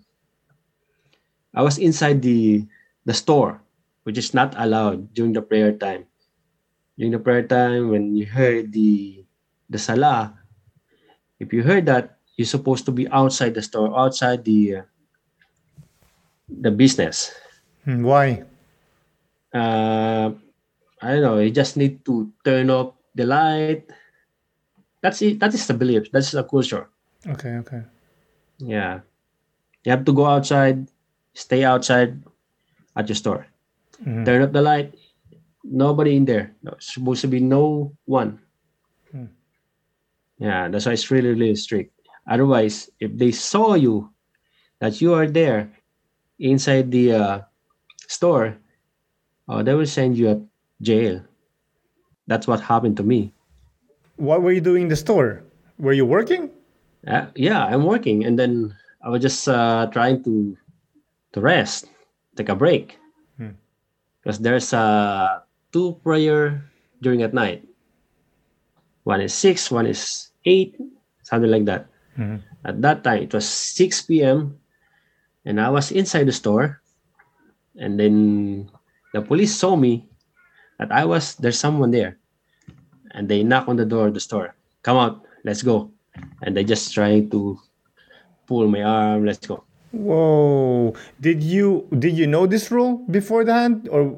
I 1.55 1.63
was 1.63 1.79
inside 1.79 2.23
the 2.23 2.67
the 3.05 3.15
store, 3.15 3.63
which 4.05 4.19
is 4.19 4.35
not 4.35 4.55
allowed 4.57 5.15
during 5.15 5.33
the 5.33 5.43
prayer 5.43 5.73
time. 5.73 6.07
During 6.99 7.13
the 7.13 7.19
prayer 7.19 7.47
time, 7.47 7.91
when 7.91 8.15
you 8.17 8.27
heard 8.27 8.73
the 8.73 9.25
the 9.71 9.79
salah, 9.79 10.39
if 11.41 11.53
you 11.53 11.63
heard 11.63 11.87
that, 11.87 12.19
you're 12.37 12.47
supposed 12.51 12.85
to 12.87 12.93
be 12.93 13.09
outside 13.09 13.55
the 13.55 13.63
store, 13.63 13.97
outside 13.99 14.45
the 14.45 14.77
uh, 14.77 14.83
the 16.49 16.71
business. 16.71 17.33
Hmm, 17.85 18.03
Why? 18.03 18.45
Uh, 19.53 20.33
I 21.05 21.13
don't 21.13 21.23
know. 21.23 21.39
You 21.39 21.53
just 21.53 21.77
need 21.77 22.01
to 22.09 22.33
turn 22.45 22.73
up 22.73 22.97
the 23.13 23.29
light. 23.29 23.85
That's 25.05 25.21
it. 25.21 25.37
That 25.39 25.53
is 25.53 25.67
the 25.69 25.77
belief. 25.77 26.09
That's 26.09 26.33
the 26.33 26.43
culture. 26.45 26.89
Okay, 27.29 27.61
okay. 27.61 27.83
Yeah. 28.57 29.05
You 29.85 29.93
have 29.93 30.05
to 30.09 30.17
go 30.17 30.25
outside, 30.25 30.89
stay 31.37 31.65
outside 31.65 32.25
at 32.97 33.05
your 33.09 33.21
store. 33.21 33.45
Mhm. 34.01 34.25
Turn 34.25 34.41
up 34.41 34.53
the 34.57 34.65
light. 34.65 34.97
Nobody 35.61 36.17
in 36.17 36.25
there. 36.25 36.57
No, 36.65 36.73
supposed 36.81 37.21
to 37.21 37.29
be 37.29 37.41
no 37.41 37.93
one. 38.09 38.41
Hmm. 39.13 39.29
Yeah, 40.41 40.69
that's 40.69 40.87
why 40.89 40.97
it's 40.97 41.11
really, 41.13 41.37
really 41.37 41.57
strict. 41.57 41.93
Otherwise, 42.25 42.89
if 43.01 43.13
they 43.17 43.33
saw 43.33 43.77
you 43.77 44.09
that 44.81 45.01
you 45.05 45.13
are 45.13 45.29
there 45.29 45.69
inside 46.41 46.89
the 46.91 47.13
uh, 47.13 47.37
store, 48.09 48.57
oh, 49.49 49.63
they 49.63 49.75
will 49.77 49.89
send 49.89 50.17
you 50.17 50.33
to 50.33 50.49
jail. 50.83 51.23
That's 52.27 52.47
what 52.47 52.61
happened 52.61 52.97
to 52.99 53.03
me. 53.03 53.33
What 54.17 54.43
were 54.43 54.53
you 54.53 54.61
doing 54.61 54.83
in 54.83 54.89
the 54.89 54.97
store? 54.97 55.43
Were 55.79 55.93
you 55.93 56.07
working? 56.07 56.51
Uh, 57.07 57.27
yeah, 57.35 57.65
I'm 57.67 57.85
working, 57.85 58.25
and 58.25 58.39
then 58.39 58.75
I 59.05 59.11
was 59.11 59.21
just 59.21 59.49
uh, 59.49 59.87
trying 59.93 60.23
to 60.25 60.57
to 61.35 61.41
rest, 61.41 61.91
take 62.37 62.49
a 62.49 62.55
break, 62.57 62.97
Hmm. 63.37 63.59
because 64.23 64.39
there's 64.39 64.73
uh, 64.73 65.43
two 65.75 65.99
prayer 66.07 66.63
during 67.03 67.21
at 67.27 67.35
night. 67.35 67.67
One 69.03 69.21
is 69.21 69.35
six, 69.35 69.69
one 69.71 69.85
is 69.85 70.31
eight, 70.47 70.79
something 71.27 71.51
like 71.51 71.67
that. 71.67 71.91
Mhm. 72.17 72.41
At 72.65 72.81
that 72.81 73.05
time, 73.05 73.27
it 73.29 73.35
was 73.35 73.45
six 73.45 74.01
p.m., 74.01 74.57
and 75.45 75.61
I 75.61 75.69
was 75.69 75.93
inside 75.93 76.25
the 76.25 76.33
store, 76.33 76.81
and 77.77 78.01
then 78.01 78.71
the 79.13 79.21
police 79.21 79.53
saw 79.53 79.77
me 79.77 80.09
that 80.79 80.93
I 80.93 81.05
was 81.05 81.35
there's 81.37 81.59
someone 81.59 81.91
there, 81.91 82.19
and 83.13 83.29
they 83.29 83.43
knock 83.43 83.69
on 83.69 83.77
the 83.77 83.87
door 83.87 84.09
of 84.09 84.15
the 84.15 84.21
store. 84.21 84.55
Come 84.83 84.97
out, 84.97 85.25
let's 85.45 85.63
go 85.63 85.95
and 86.43 86.57
they 86.57 86.65
just 86.65 86.93
trying 86.93 87.31
to 87.31 87.59
pull 88.47 88.69
my 88.69 88.83
arm. 88.83 89.25
Let's 89.25 89.47
go. 89.47 89.65
Whoa! 89.93 90.95
Did 91.21 91.43
you 91.43 91.87
did 91.99 92.17
you 92.19 92.27
know 92.27 92.47
this 92.47 92.71
rule 92.71 93.05
beforehand, 93.11 93.89
or 93.91 94.17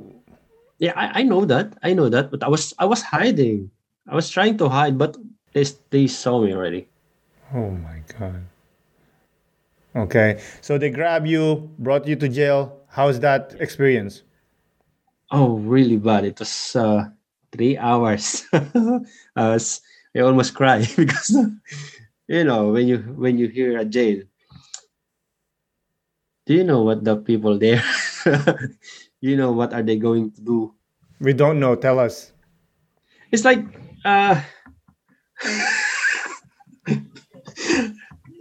Yeah, 0.78 0.92
I, 0.96 1.20
I 1.20 1.22
know 1.22 1.44
that. 1.48 1.72
I 1.82 1.94
know 1.94 2.08
that, 2.08 2.30
but 2.30 2.42
I 2.42 2.48
was 2.48 2.74
I 2.78 2.84
was 2.84 3.02
hiding. 3.02 3.70
I 4.08 4.14
was 4.14 4.28
trying 4.30 4.56
to 4.58 4.68
hide, 4.68 4.98
but 4.98 5.16
they 5.52 5.64
they 5.90 6.06
saw 6.06 6.40
me 6.40 6.52
already. 6.52 6.88
oh 7.54 7.70
my 7.70 8.02
god? 8.18 8.42
Okay, 9.96 10.44
so 10.60 10.76
they 10.76 10.92
grab 10.92 11.24
you, 11.24 11.72
brought 11.80 12.04
you 12.04 12.16
to 12.20 12.28
jail. 12.28 12.84
How's 12.92 13.20
that 13.20 13.56
experience? 13.60 14.25
Oh, 15.30 15.58
really 15.58 15.96
bad. 15.96 16.24
It 16.24 16.38
was 16.38 16.76
uh, 16.76 17.10
three 17.52 17.76
hours. 17.76 18.46
I 18.52 19.02
was 19.36 19.80
I 20.14 20.20
almost 20.20 20.54
cry 20.54 20.86
because 20.96 21.34
you 22.28 22.44
know 22.44 22.72
when 22.72 22.86
you 22.88 22.98
when 23.18 23.38
you 23.38 23.48
hear 23.48 23.78
a 23.78 23.84
jail. 23.84 24.22
Do 26.46 26.54
you 26.54 26.62
know 26.62 26.82
what 26.82 27.02
the 27.02 27.16
people 27.16 27.58
there? 27.58 27.82
you 29.20 29.36
know 29.36 29.50
what 29.50 29.74
are 29.74 29.82
they 29.82 29.96
going 29.96 30.30
to 30.32 30.40
do? 30.40 30.74
We 31.18 31.32
don't 31.32 31.58
know. 31.58 31.74
Tell 31.74 31.98
us. 31.98 32.32
it's 33.32 33.44
like 33.44 33.62
uh 34.04 34.40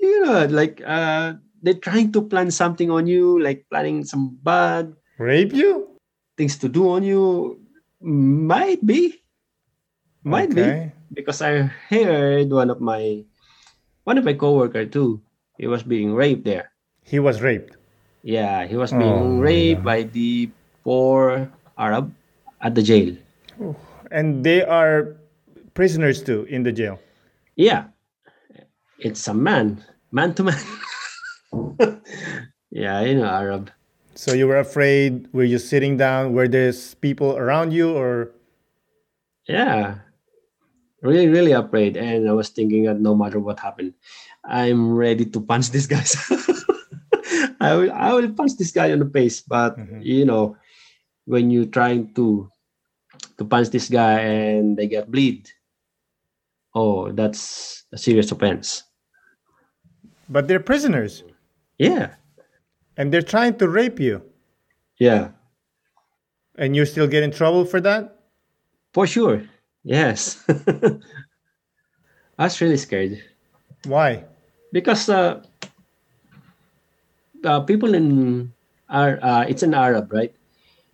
you 0.01 0.25
know 0.25 0.45
like 0.49 0.81
uh 0.85 1.33
they're 1.61 1.81
trying 1.81 2.11
to 2.13 2.21
plan 2.21 2.51
something 2.51 2.91
on 2.91 3.07
you 3.07 3.41
like 3.41 3.65
planning 3.69 4.03
some 4.05 4.37
bad 4.43 4.93
Rape 5.17 5.53
you? 5.53 5.94
Things 6.37 6.57
to 6.59 6.67
do 6.69 6.89
on 6.91 7.03
you 7.03 7.59
might 8.01 8.83
be 8.85 9.23
might 10.23 10.51
Okay. 10.51 10.91
be 10.91 11.13
because 11.13 11.41
i 11.41 11.63
heard 11.89 12.49
one 12.51 12.69
of 12.69 12.81
my 12.81 13.23
one 14.03 14.17
of 14.17 14.25
my 14.25 14.33
coworker 14.33 14.85
too 14.85 15.21
he 15.57 15.67
was 15.67 15.83
being 15.83 16.13
raped 16.13 16.43
there 16.45 16.71
He 17.05 17.19
was 17.19 17.41
raped. 17.41 17.77
yeah 18.23 18.65
he 18.65 18.75
was 18.75 18.91
Oh, 18.93 18.99
being 18.99 19.39
raped 19.39 19.83
by 19.85 20.03
the 20.03 20.49
poor 20.83 21.47
arab 21.77 22.11
at 22.61 22.73
the 22.75 22.81
jail 22.83 23.15
And 24.11 24.45
they 24.45 24.61
are 24.63 25.17
prisoners 25.73 26.21
too 26.21 26.45
in 26.47 26.63
the 26.63 26.71
jail. 26.71 26.99
Yeah, 27.57 27.89
it's 28.99 29.27
a 29.27 29.33
man, 29.33 29.83
man 30.11 30.33
to 30.37 30.43
man. 30.45 30.61
yeah, 32.71 33.01
you 33.01 33.15
know 33.15 33.25
Arab. 33.25 33.71
So 34.15 34.33
you 34.33 34.47
were 34.47 34.57
afraid? 34.59 35.27
Were 35.33 35.43
you 35.43 35.59
sitting 35.59 35.97
down? 35.97 36.33
Were 36.33 36.47
there's 36.47 36.95
people 36.95 37.35
around 37.37 37.71
you, 37.73 37.91
or 37.95 38.31
Yeah, 39.47 39.99
really, 41.01 41.27
really 41.27 41.51
afraid. 41.51 41.97
And 41.97 42.27
I 42.27 42.33
was 42.33 42.49
thinking 42.49 42.85
that 42.85 42.99
no 42.99 43.13
matter 43.15 43.39
what 43.39 43.59
happened, 43.59 43.93
I'm 44.43 44.93
ready 44.95 45.25
to 45.25 45.39
punch 45.41 45.69
this 45.69 45.85
guy. 45.85 46.01
I 47.61 47.75
will, 47.75 47.91
I 47.91 48.13
will 48.13 48.31
punch 48.33 48.57
this 48.57 48.71
guy 48.71 48.91
on 48.91 48.99
the 48.99 49.09
face. 49.09 49.41
But 49.41 49.77
Mhm. 49.77 50.01
you 50.03 50.25
know, 50.25 50.57
when 51.25 51.51
you're 51.51 51.69
trying 51.69 52.13
to 52.15 52.49
to 53.37 53.43
punch 53.45 53.69
this 53.69 53.89
guy 53.89 54.19
and 54.21 54.77
they 54.77 54.87
get 54.87 55.11
bleed, 55.11 55.49
oh, 56.73 57.11
that's 57.11 57.83
a 57.91 57.97
serious 57.97 58.31
offense. 58.31 58.83
but 60.29 60.47
they're 60.47 60.59
prisoners 60.59 61.21
Yeah, 61.77 62.15
and 62.97 63.11
they're 63.11 63.21
trying 63.21 63.57
to 63.57 63.67
rape 63.67 63.99
you, 63.99 64.21
yeah. 64.99 65.29
and 66.57 66.75
you 66.75 66.85
still 66.85 67.07
get 67.07 67.23
in 67.23 67.31
trouble 67.31 67.65
for 67.65 67.81
that? 67.81 68.19
For 68.93 69.05
sure. 69.07 69.43
Yes. 69.83 70.43
I 72.37 72.43
was 72.45 72.59
really 72.59 72.77
scared 72.77 73.23
Why? 73.85 74.25
because 74.75 75.07
uh, 75.07 75.39
uh, 77.47 77.61
people 77.63 77.95
in 77.95 78.51
are 78.91 79.15
uh, 79.23 79.47
it's 79.47 79.63
an 79.63 79.73
Arab, 79.73 80.11
right? 80.11 80.35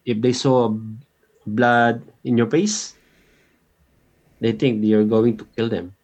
If 0.06 0.22
they 0.22 0.34
saw 0.38 0.70
blood 1.50 2.06
in 2.24 2.38
your 2.38 2.46
face, 2.46 2.94
they 4.40 4.54
think 4.54 4.86
you're 4.86 5.10
going 5.10 5.38
to 5.42 5.46
kill 5.58 5.70
them. 5.70 5.98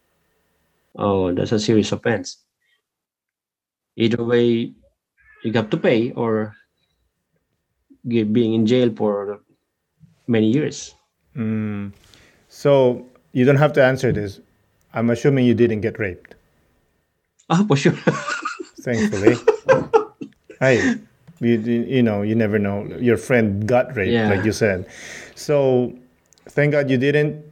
Oh, 0.98 1.30
that's 1.30 1.54
a 1.54 1.62
serious 1.62 1.92
offense. 1.92 2.42
Either 3.94 4.22
way, 4.22 4.74
you 5.44 5.52
have 5.52 5.70
to 5.70 5.76
pay 5.76 6.12
or 6.12 6.54
being 8.06 8.54
in 8.54 8.66
jail 8.66 8.92
for 8.96 9.40
many 10.26 10.50
years. 10.50 10.94
Mm. 11.36 11.92
So 12.48 13.06
you 13.32 13.44
don't 13.44 13.56
have 13.56 13.72
to 13.74 13.84
answer 13.84 14.12
this. 14.12 14.40
I'm 14.94 15.10
assuming 15.10 15.46
you 15.46 15.54
didn't 15.54 15.80
get 15.82 15.98
raped. 15.98 16.34
Oh, 17.50 17.66
for 17.66 17.76
sure. 17.76 17.92
Thankfully. 18.80 19.36
hey, 20.60 20.96
you, 21.40 21.58
you 21.58 22.02
know, 22.02 22.22
you 22.22 22.34
never 22.34 22.58
know. 22.58 22.84
Your 22.98 23.16
friend 23.16 23.66
got 23.66 23.94
raped, 23.96 24.12
Yeah. 24.12 24.28
like 24.30 24.44
you 24.44 24.52
said. 24.52 24.86
So 25.34 25.92
thank 26.48 26.72
God 26.72 26.90
you 26.90 26.96
didn't. 26.98 27.44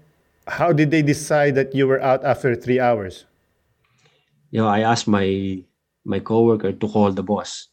How 0.48 0.72
did 0.72 0.90
they 0.90 1.02
decide 1.02 1.54
that 1.56 1.74
you 1.74 1.86
were 1.86 2.00
out 2.00 2.24
after 2.24 2.54
three 2.54 2.80
hours? 2.80 3.24
you 4.50 4.60
know, 4.62 4.68
I 4.68 4.80
asked 4.80 5.08
my 5.08 5.62
my 6.04 6.20
coworker 6.20 6.72
to 6.72 6.88
call 6.88 7.10
the 7.12 7.22
boss 7.22 7.68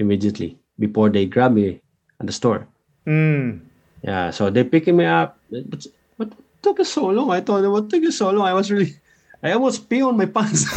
immediately 0.00 0.58
before 0.78 1.10
they 1.10 1.26
grab 1.26 1.52
me 1.52 1.80
at 2.20 2.26
the 2.26 2.32
store. 2.32 2.66
Mm. 3.06 3.60
Yeah, 4.02 4.30
so 4.30 4.50
they 4.50 4.64
picking 4.64 4.96
me 4.96 5.04
up. 5.04 5.38
But 5.50 5.86
what 6.16 6.32
took 6.62 6.84
so 6.84 7.06
long? 7.06 7.30
I 7.30 7.40
thought 7.40 7.68
what 7.70 7.90
took 7.90 8.02
you 8.02 8.12
so 8.12 8.30
long? 8.30 8.46
I 8.48 8.54
was 8.54 8.70
really, 8.70 8.94
I 9.42 9.52
almost 9.52 9.88
pee 9.88 10.02
on 10.02 10.16
my 10.16 10.26
pants. 10.26 10.64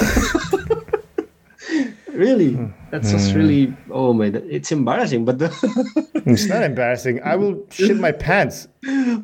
really, 2.11 2.57
that's 2.91 3.11
just 3.11 3.33
really. 3.33 3.73
Oh 3.91 4.13
my, 4.13 4.25
it's 4.27 4.71
embarrassing. 4.71 5.25
But 5.25 5.41
It's 6.25 6.45
not 6.47 6.63
embarrassing. 6.63 7.21
I 7.23 7.35
will 7.35 7.65
shit 7.69 7.97
my 7.97 8.11
pants. 8.11 8.67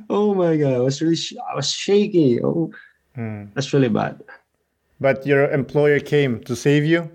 oh 0.09 0.33
my 0.35 0.57
god, 0.57 0.73
I 0.73 0.79
was 0.79 1.01
really, 1.01 1.15
sh- 1.15 1.35
I 1.51 1.55
was 1.55 1.71
shaky. 1.71 2.41
Oh, 2.41 2.71
Mm. 3.17 3.49
that's 3.53 3.73
really 3.73 3.89
bad. 3.89 4.21
But 5.01 5.25
your 5.25 5.49
employer 5.51 5.99
came 5.99 6.41
to 6.45 6.55
save 6.55 6.85
you? 6.85 7.09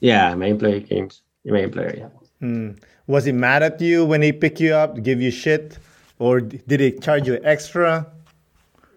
Yeah, 0.00 0.34
my 0.36 0.46
employer 0.46 0.80
came. 0.80 1.08
My 1.44 1.60
employer, 1.60 1.94
yeah. 1.96 2.08
Mm. 2.42 2.78
Was 3.06 3.24
he 3.24 3.32
mad 3.32 3.62
at 3.62 3.80
you 3.80 4.04
when 4.04 4.22
he 4.22 4.32
picked 4.32 4.60
you 4.60 4.74
up, 4.74 5.02
give 5.02 5.20
you 5.20 5.30
shit? 5.30 5.78
Or 6.18 6.40
did 6.40 6.80
he 6.80 6.92
charge 6.92 7.26
you 7.26 7.40
extra? 7.42 8.06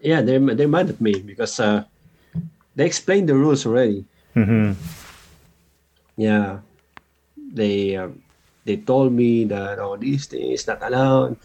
Yeah, 0.00 0.20
they're 0.20 0.40
they're 0.40 0.68
mad 0.68 0.90
at 0.90 1.00
me 1.00 1.20
because 1.20 1.58
uh, 1.58 1.84
they 2.76 2.84
explained 2.84 3.28
the 3.28 3.34
rules 3.34 3.64
already. 3.64 4.04
Mm-hmm. 4.36 4.76
Yeah, 6.16 6.60
they 7.36 7.96
uh, 7.96 8.08
they 8.64 8.76
told 8.76 9.12
me 9.12 9.44
that 9.48 9.78
oh 9.80 9.96
this 9.96 10.26
thing 10.26 10.52
is 10.52 10.66
not 10.66 10.82
allowed, 10.82 11.36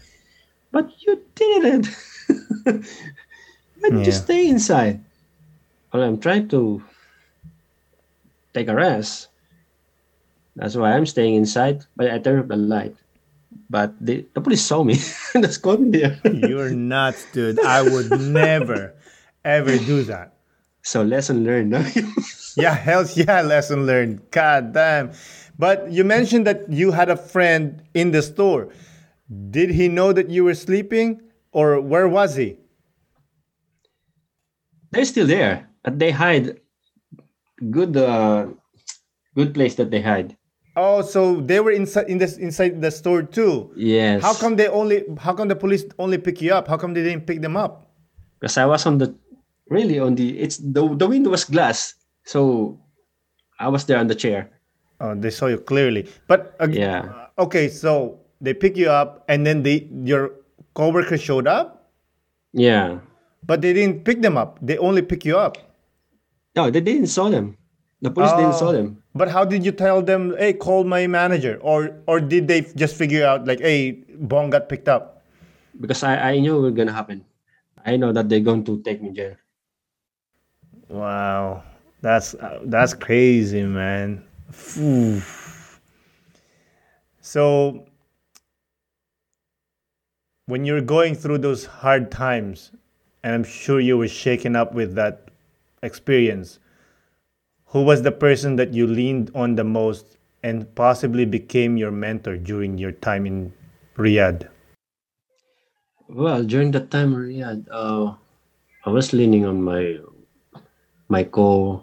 but 0.70 0.92
you 1.00 1.20
didn't. 1.34 1.88
You 3.80 4.04
Yeah. 4.04 4.12
stay 4.12 4.44
inside? 4.46 5.00
Well, 5.90 6.04
I'm 6.04 6.20
trying 6.20 6.48
to 6.52 6.84
take 8.52 8.68
a 8.68 8.74
rest. 8.76 9.29
That's 10.56 10.76
why 10.76 10.92
I'm 10.92 11.06
staying 11.06 11.34
inside. 11.34 11.84
But 11.96 12.10
I 12.10 12.18
turned 12.18 12.40
up 12.40 12.48
the 12.48 12.56
light. 12.56 12.96
But 13.68 13.94
the, 14.04 14.26
the 14.34 14.40
police 14.40 14.62
saw 14.62 14.82
me. 14.82 14.98
That's 15.34 15.56
caught 15.58 15.80
me 15.80 15.90
there. 15.90 16.20
You're 16.24 16.70
nuts, 16.70 17.26
dude. 17.32 17.60
I 17.60 17.82
would 17.82 18.10
never, 18.20 18.94
ever 19.44 19.78
do 19.78 20.02
that. 20.04 20.34
so 20.82 21.02
lesson 21.02 21.44
learned. 21.44 21.70
no? 21.70 21.84
Yeah, 22.56 22.74
hell 22.74 23.06
yeah, 23.14 23.42
lesson 23.42 23.86
learned. 23.86 24.28
God 24.32 24.72
damn. 24.74 25.12
But 25.56 25.92
you 25.92 26.02
mentioned 26.02 26.46
that 26.48 26.70
you 26.72 26.90
had 26.90 27.08
a 27.08 27.16
friend 27.16 27.82
in 27.94 28.10
the 28.10 28.22
store. 28.22 28.72
Did 29.50 29.70
he 29.70 29.86
know 29.88 30.12
that 30.12 30.30
you 30.30 30.42
were 30.44 30.54
sleeping 30.54 31.20
or 31.52 31.80
where 31.80 32.08
was 32.08 32.34
he? 32.34 32.56
They're 34.90 35.04
still 35.04 35.26
there, 35.26 35.68
but 35.84 35.98
they 35.98 36.10
hide. 36.10 36.60
Good, 37.70 37.96
uh, 37.96 38.48
good 39.36 39.54
place 39.54 39.76
that 39.76 39.90
they 39.90 40.00
hide. 40.02 40.36
Oh, 40.80 41.04
so 41.04 41.44
they 41.44 41.60
were 41.60 41.76
inside 41.76 42.08
in 42.08 42.16
this 42.16 42.40
inside 42.40 42.80
the 42.80 42.88
store 42.88 43.20
too. 43.20 43.68
Yes. 43.76 44.24
How 44.24 44.32
come 44.32 44.56
they 44.56 44.64
only 44.72 45.04
how 45.20 45.36
come 45.36 45.52
the 45.52 45.56
police 45.60 45.84
only 46.00 46.16
pick 46.16 46.40
you 46.40 46.56
up? 46.56 46.64
How 46.72 46.80
come 46.80 46.96
they 46.96 47.04
didn't 47.04 47.28
pick 47.28 47.44
them 47.44 47.52
up? 47.52 47.92
Because 48.40 48.56
I 48.56 48.64
was 48.64 48.86
on 48.88 48.96
the, 48.96 49.12
really 49.68 50.00
on 50.00 50.16
the. 50.16 50.40
It's 50.40 50.56
the 50.56 50.80
the 50.96 51.04
window 51.04 51.28
was 51.36 51.44
glass, 51.44 52.00
so 52.24 52.80
I 53.60 53.68
was 53.68 53.84
there 53.84 54.00
on 54.00 54.08
the 54.08 54.16
chair. 54.16 54.48
Oh, 55.04 55.12
they 55.12 55.28
saw 55.28 55.52
you 55.52 55.60
clearly. 55.60 56.08
But 56.24 56.56
uh, 56.56 56.72
Yeah. 56.72 57.28
okay, 57.36 57.68
so 57.68 58.24
they 58.40 58.56
pick 58.56 58.80
you 58.80 58.88
up 58.88 59.28
and 59.28 59.44
then 59.44 59.60
they 59.60 59.84
your 59.92 60.32
coworker 60.72 61.20
showed 61.20 61.44
up, 61.44 61.92
Yeah. 62.56 63.04
but 63.44 63.60
they 63.60 63.76
didn't 63.76 64.08
pick 64.08 64.24
them 64.24 64.40
up. 64.40 64.56
They 64.64 64.80
only 64.80 65.04
pick 65.04 65.28
you 65.28 65.36
up. 65.36 65.60
No, 66.56 66.72
they 66.72 66.80
didn't 66.80 67.12
saw 67.12 67.28
them. 67.28 67.60
The 68.00 68.08
police 68.10 68.32
didn't 68.32 68.56
saw 68.56 68.72
Oh. 68.72 68.76
them. 68.80 68.99
But 69.14 69.28
how 69.28 69.44
did 69.44 69.64
you 69.64 69.72
tell 69.72 70.02
them, 70.02 70.36
hey, 70.38 70.52
call 70.52 70.84
my 70.84 71.06
manager? 71.06 71.58
Or 71.62 71.96
or 72.06 72.20
did 72.20 72.46
they 72.48 72.62
just 72.62 72.94
figure 72.94 73.26
out 73.26 73.46
like, 73.46 73.60
hey, 73.60 73.92
Bong 74.16 74.50
got 74.50 74.68
picked 74.68 74.88
up? 74.88 75.20
because 75.80 76.02
I, 76.02 76.32
I 76.32 76.38
knew 76.38 76.58
it 76.58 76.60
was 76.60 76.74
gonna 76.74 76.92
happen. 76.92 77.24
I 77.84 77.96
know 77.96 78.12
that 78.12 78.28
they're 78.28 78.40
going 78.40 78.64
to 78.64 78.82
take 78.82 79.02
me 79.02 79.10
jail. 79.10 79.36
Wow. 80.88 81.62
That's 82.02 82.34
uh, 82.34 82.60
that's 82.64 82.94
crazy, 82.94 83.62
man. 83.62 84.24
Phew. 84.50 85.22
So 87.20 87.86
when 90.46 90.64
you're 90.64 90.80
going 90.80 91.14
through 91.14 91.38
those 91.38 91.64
hard 91.64 92.10
times, 92.10 92.72
and 93.22 93.34
I'm 93.34 93.44
sure 93.44 93.80
you 93.80 93.98
were 93.98 94.08
shaken 94.08 94.56
up 94.56 94.74
with 94.74 94.94
that 94.94 95.28
experience, 95.82 96.58
who 97.70 97.82
was 97.82 98.02
the 98.02 98.12
person 98.12 98.56
that 98.56 98.74
you 98.74 98.86
leaned 98.86 99.30
on 99.34 99.54
the 99.56 99.64
most 99.64 100.18
and 100.42 100.74
possibly 100.74 101.24
became 101.24 101.76
your 101.76 101.90
mentor 101.90 102.36
during 102.36 102.78
your 102.78 102.92
time 102.92 103.26
in 103.26 103.52
Riyadh? 103.96 104.48
Well, 106.08 106.44
during 106.44 106.72
that 106.72 106.90
time, 106.90 107.30
yeah, 107.30 107.54
uh, 107.70 108.14
I 108.84 108.90
was 108.90 109.12
leaning 109.14 109.46
on 109.46 109.62
my 109.62 109.98
my 111.08 111.24
co 111.24 111.82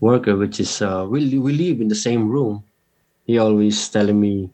worker, 0.00 0.36
which 0.36 0.60
is 0.60 0.82
uh, 0.82 1.06
we 1.08 1.38
we 1.38 1.52
live 1.52 1.80
in 1.80 1.88
the 1.88 1.94
same 2.08 2.28
room. 2.30 2.64
He 3.26 3.38
always 3.38 3.88
telling 3.88 4.20
me, 4.20 4.50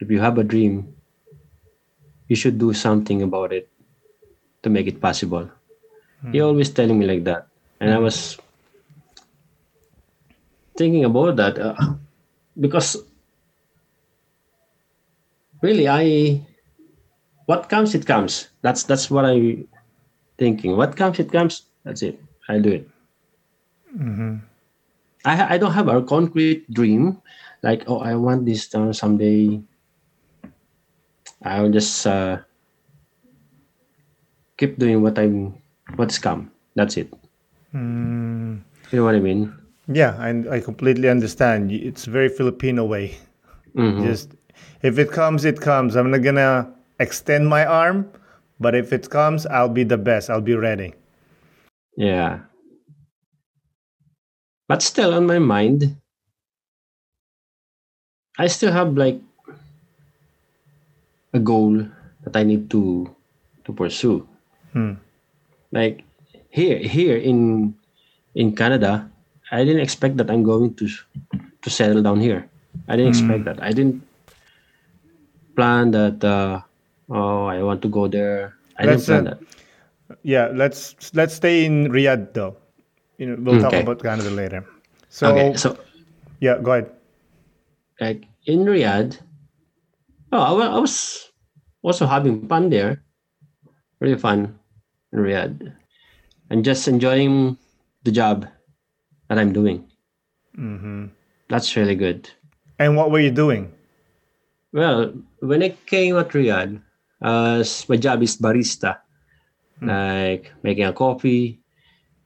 if 0.00 0.10
you 0.10 0.20
have 0.20 0.38
a 0.38 0.44
dream, 0.44 0.94
you 2.28 2.36
should 2.36 2.58
do 2.58 2.72
something 2.72 3.22
about 3.22 3.52
it 3.52 3.68
to 4.62 4.70
make 4.70 4.86
it 4.86 5.00
possible. 5.00 5.50
He 6.32 6.40
always 6.40 6.70
telling 6.70 6.98
me 6.98 7.06
like 7.06 7.24
that, 7.24 7.48
and 7.80 7.92
I 7.94 7.98
was 7.98 8.38
thinking 10.76 11.04
about 11.04 11.36
that 11.36 11.58
uh, 11.58 11.76
because 12.58 12.96
really 15.62 15.88
I 15.88 16.40
what 17.46 17.68
comes 17.68 17.94
it 17.94 18.06
comes. 18.06 18.48
That's 18.62 18.84
that's 18.84 19.10
what 19.10 19.24
I'm 19.24 19.66
thinking. 20.38 20.76
What 20.76 20.96
comes 20.96 21.18
it 21.18 21.32
comes. 21.32 21.66
That's 21.84 22.02
it. 22.02 22.20
I 22.48 22.58
do 22.58 22.70
it. 22.70 22.88
I, 25.24 25.54
I 25.54 25.58
don't 25.58 25.72
have 25.72 25.88
a 25.88 26.00
concrete 26.02 26.70
dream 26.72 27.20
like 27.62 27.84
oh 27.88 27.98
i 28.00 28.14
want 28.14 28.46
this 28.46 28.68
done 28.68 28.94
someday. 28.94 29.60
I'll 31.42 31.70
just 31.72 32.06
uh, 32.06 32.38
keep 34.56 34.78
doing 34.78 35.02
what 35.02 35.18
i'm 35.18 35.56
what's 35.96 36.18
come. 36.18 36.50
That's 36.74 36.96
it. 36.96 37.12
Mm, 37.74 38.62
you 38.90 38.98
know 38.98 39.04
what 39.04 39.14
i 39.14 39.20
mean 39.20 39.59
yeah, 39.92 40.16
I, 40.18 40.56
I 40.56 40.60
completely 40.60 41.08
understand. 41.08 41.72
It's 41.72 42.04
very 42.04 42.28
Filipino 42.28 42.84
way. 42.84 43.16
Mhm. 43.74 44.02
Just 44.04 44.34
if 44.82 44.98
it 44.98 45.10
comes, 45.12 45.44
it 45.44 45.60
comes. 45.60 45.96
I'm 45.96 46.10
not 46.10 46.22
gonna 46.22 46.72
extend 46.98 47.48
my 47.48 47.64
arm, 47.64 48.08
but 48.58 48.74
if 48.74 48.92
it 48.92 49.10
comes, 49.10 49.46
I'll 49.46 49.68
be 49.68 49.84
the 49.84 49.98
best. 49.98 50.30
I'll 50.30 50.40
be 50.40 50.54
ready. 50.54 50.94
Yeah. 51.96 52.40
But 54.68 54.82
still 54.82 55.14
on 55.14 55.26
my 55.26 55.38
mind, 55.38 55.96
I 58.38 58.46
still 58.46 58.72
have 58.72 58.96
like 58.96 59.20
a 61.34 61.38
goal 61.40 61.86
that 62.22 62.36
I 62.36 62.42
need 62.42 62.70
to 62.70 63.10
to 63.64 63.72
pursue. 63.72 64.26
Hmm. 64.72 64.94
Like 65.72 66.02
here 66.50 66.78
here 66.78 67.16
in 67.16 67.74
in 68.34 68.54
Canada, 68.54 69.09
I 69.50 69.64
didn't 69.64 69.82
expect 69.82 70.16
that 70.18 70.30
I'm 70.30 70.42
going 70.42 70.74
to 70.74 70.88
to 71.62 71.68
settle 71.70 72.02
down 72.02 72.20
here. 72.20 72.48
I 72.88 72.96
didn't 72.96 73.12
expect 73.14 73.44
that. 73.44 73.62
I 73.62 73.72
didn't 73.72 74.02
plan 75.56 75.90
that 75.90 76.22
uh 76.24 76.60
oh 77.10 77.44
I 77.46 77.62
want 77.62 77.82
to 77.82 77.88
go 77.88 78.06
there. 78.08 78.56
I 78.78 78.86
didn't 78.86 79.04
plan 79.04 79.26
uh, 79.26 79.30
that. 79.34 79.38
Yeah, 80.22 80.50
let's 80.54 80.94
let's 81.14 81.34
stay 81.34 81.64
in 81.64 81.90
Riyadh 81.90 82.34
though. 82.34 82.56
You 83.18 83.26
know, 83.26 83.36
we'll 83.38 83.60
talk 83.60 83.74
about 83.74 84.02
Canada 84.02 84.30
later. 84.30 84.64
So, 85.10 85.30
okay, 85.30 85.56
so 85.56 85.76
yeah, 86.40 86.58
go 86.62 86.72
ahead. 86.72 86.90
like 88.00 88.24
in 88.46 88.64
Riyadh, 88.64 89.20
oh, 90.32 90.40
I, 90.40 90.66
I 90.66 90.78
was 90.78 91.28
also 91.82 92.06
having 92.06 92.48
fun 92.48 92.70
there. 92.70 93.02
Really 94.00 94.16
fun 94.16 94.58
in 95.12 95.18
Riyadh. 95.18 95.74
And 96.48 96.64
just 96.64 96.88
enjoying 96.88 97.58
the 98.02 98.10
job 98.10 98.48
that 99.30 99.38
I'm 99.38 99.54
doing. 99.54 99.86
hmm 100.56 101.06
That's 101.48 101.76
really 101.76 101.96
good. 101.96 102.30
And 102.78 102.96
what 102.96 103.10
were 103.12 103.20
you 103.20 103.30
doing? 103.30 103.72
Well, 104.72 105.14
when 105.40 105.62
I 105.62 105.70
came 105.86 106.16
at 106.18 106.30
Riyadh, 106.30 106.82
uh, 107.22 107.64
my 107.88 107.96
job 107.96 108.22
is 108.22 108.36
barista, 108.36 108.98
like 109.82 110.52
making 110.62 110.84
a 110.84 110.92
coffee, 110.92 111.60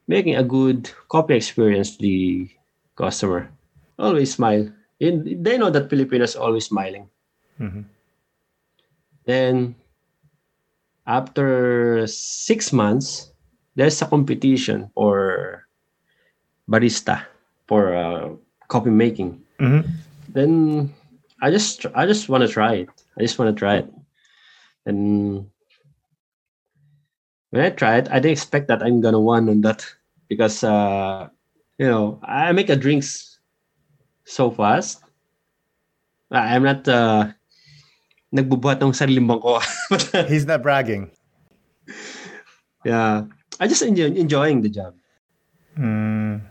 making 0.08 0.36
a 0.36 0.44
good 0.44 0.90
coffee 1.08 1.36
experience 1.36 1.96
to 1.96 2.02
the 2.02 2.50
customer. 2.96 3.50
Always 3.98 4.34
smile. 4.34 4.70
And 5.00 5.44
they 5.44 5.58
know 5.58 5.70
that 5.70 5.90
Filipinos 5.90 6.36
always 6.36 6.66
smiling. 6.66 7.10
Mhm. 7.60 7.86
Then, 9.26 9.76
after 11.06 12.06
six 12.06 12.72
months, 12.72 13.32
there's 13.74 14.00
a 14.02 14.06
competition 14.06 14.90
for 14.94 15.63
barista 16.68 17.26
for 17.66 17.94
uh, 17.94 18.30
coffee 18.68 18.90
making. 18.94 19.40
Mhm. 19.60 19.84
Then 20.32 20.50
I 21.42 21.50
just 21.50 21.86
I 21.94 22.06
just 22.06 22.28
want 22.28 22.42
to 22.42 22.50
try 22.50 22.84
it. 22.86 22.90
I 23.18 23.22
just 23.22 23.38
want 23.38 23.54
to 23.54 23.58
try 23.58 23.84
it. 23.84 23.88
And 24.86 25.46
when 27.50 27.62
I 27.64 27.70
tried, 27.70 28.08
I 28.08 28.18
didn't 28.18 28.36
expect 28.36 28.68
that 28.68 28.82
I'm 28.82 29.00
gonna 29.00 29.20
win 29.20 29.48
on 29.48 29.60
that 29.62 29.84
because 30.28 30.64
uh, 30.64 31.28
you 31.78 31.86
know 31.86 32.18
I 32.24 32.52
make 32.52 32.68
a 32.68 32.76
drinks 32.76 33.38
so 34.24 34.50
fast. 34.50 35.04
I'm 36.34 36.64
not 36.64 36.88
uh, 36.88 37.30
nagbubuhat 38.34 38.82
ng 38.82 38.90
sariling 38.92 39.28
bangko. 39.28 39.62
He's 40.32 40.44
not 40.48 40.62
bragging. 40.66 41.12
yeah, 42.84 43.24
I 43.60 43.68
just 43.68 43.82
enjoy 43.82 44.10
enjoying 44.18 44.62
the 44.62 44.68
job. 44.72 44.94
Mm. 45.78 46.42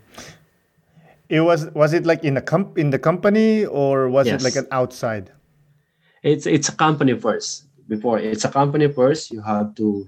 It 1.34 1.41
was 1.41 1.65
was 1.73 1.97
it 1.97 2.05
like 2.05 2.21
in 2.21 2.38
a 2.38 2.45
comp 2.45 2.77
in 2.77 2.93
the 2.93 3.01
company 3.01 3.65
or 3.65 4.05
was 4.05 4.29
it 4.29 4.45
like 4.45 4.53
an 4.53 4.69
outside? 4.69 5.34
It's 6.21 6.45
it's 6.45 6.69
a 6.69 6.77
company 6.77 7.17
first. 7.17 7.65
Before 7.89 8.21
it's 8.21 8.45
a 8.45 8.53
company 8.53 8.86
first, 8.88 9.34
you 9.34 9.41
have 9.41 9.73
to 9.81 10.05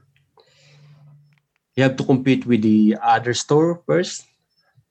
you 1.73 1.81
have 1.81 1.97
to 1.97 2.05
compete 2.05 2.45
with 2.45 2.61
the 2.61 3.01
other 3.01 3.33
store 3.33 3.81
first. 3.89 4.23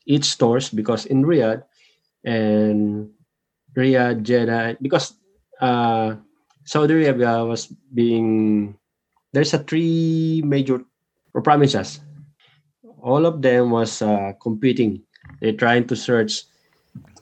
each 0.06 0.24
stores 0.36 0.68
because 0.68 1.06
in 1.06 1.24
Riyadh 1.24 1.64
and 2.24 3.08
Riyadh, 3.76 4.20
Jeddah, 4.20 4.76
because 4.80 5.16
uh, 5.60 6.16
Saudi 6.64 6.92
Arabia 6.94 7.44
was 7.44 7.72
being 7.94 8.76
there's 9.32 9.54
a 9.54 9.64
three 9.64 10.42
major 10.44 10.84
provinces. 11.44 12.04
All 13.00 13.24
of 13.24 13.40
them 13.40 13.70
was 13.70 14.02
uh, 14.02 14.32
competing. 14.40 15.03
They're 15.40 15.52
trying 15.56 15.86
to 15.88 15.96
search 15.96 16.44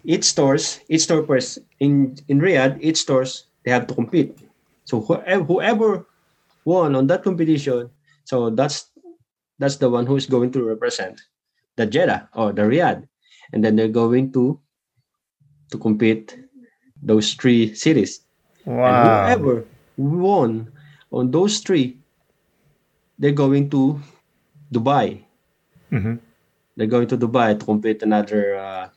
each 0.04 0.24
stores, 0.24 0.80
each 0.88 1.02
store 1.02 1.24
first 1.26 1.58
in 1.80 2.16
in 2.28 2.40
Riyadh, 2.40 2.78
each 2.80 2.98
stores 2.98 3.46
they 3.64 3.70
have 3.70 3.86
to 3.88 3.94
compete. 3.94 4.38
So 4.84 5.00
whoever, 5.00 5.44
whoever 5.44 6.06
won 6.64 6.94
on 6.96 7.06
that 7.08 7.22
competition, 7.24 7.90
so 8.24 8.50
that's 8.50 8.90
that's 9.58 9.76
the 9.76 9.90
one 9.90 10.06
who 10.06 10.16
is 10.16 10.26
going 10.26 10.52
to 10.52 10.64
represent 10.64 11.20
the 11.76 11.86
Jeddah 11.86 12.28
or 12.34 12.52
the 12.52 12.62
Riyadh, 12.62 13.06
and 13.52 13.64
then 13.64 13.76
they're 13.76 13.88
going 13.92 14.32
to 14.32 14.60
to 15.70 15.78
compete 15.78 16.36
those 17.02 17.34
three 17.34 17.74
cities. 17.74 18.20
And 18.66 18.76
Wow. 18.76 19.02
whoever 19.22 19.64
won 19.96 20.72
on 21.12 21.30
those 21.30 21.58
three, 21.60 21.98
they're 23.18 23.32
going 23.36 23.70
to 23.70 24.00
Dubai. 24.72 25.24
Mhm. 25.92 26.20
They're 26.76 26.86
going 26.90 27.06
to 27.08 27.16
Dubai 27.18 27.58
to 27.58 27.64
compete 27.64 28.02
another 28.02 28.56
uh, 28.56 28.88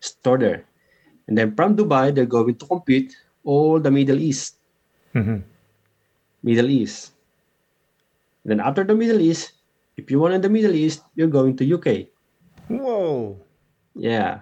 store 0.00 0.38
there. 0.38 0.64
And 1.28 1.36
then 1.38 1.54
from 1.54 1.76
Dubai, 1.76 2.14
they're 2.14 2.26
going 2.26 2.56
to 2.56 2.66
compete 2.66 3.14
all 3.44 3.78
the 3.80 3.90
Middle 3.90 4.18
East. 4.18 4.56
Mhm. 5.14 5.42
Middle 6.42 6.70
East. 6.70 7.12
Then 8.44 8.58
after 8.60 8.82
the 8.82 8.94
Middle 8.96 9.20
East, 9.20 9.52
if 9.96 10.10
you 10.10 10.18
want 10.18 10.34
in 10.34 10.40
the 10.40 10.48
Middle 10.48 10.74
East, 10.74 11.02
you're 11.14 11.28
going 11.30 11.56
to 11.58 11.64
UK. 11.64 12.08
Whoa. 12.68 13.36
Yeah. 13.94 14.40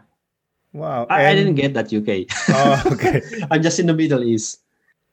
Wow. 0.72 1.06
I, 1.10 1.26
I 1.26 1.34
didn't 1.34 1.56
get 1.56 1.74
that 1.74 1.92
UK. 1.92 2.30
Oh, 2.48 2.82
okay. 2.94 3.20
I'm 3.50 3.60
just 3.62 3.78
in 3.78 3.86
the 3.86 3.94
Middle 3.94 4.22
East. 4.22 4.62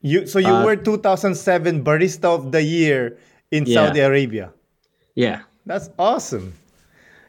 You 0.06 0.28
so 0.30 0.38
you 0.38 0.54
Uh, 0.54 0.64
were 0.64 0.76
2007 0.78 1.84
Barista 1.84 2.30
of 2.30 2.52
the 2.54 2.62
Year 2.62 3.18
in 3.50 3.66
Yeah. 3.66 3.88
Saudi 3.90 4.00
Arabia. 4.06 4.54
Yeah. 5.18 5.42
That's 5.66 5.90
awesome. 5.98 6.54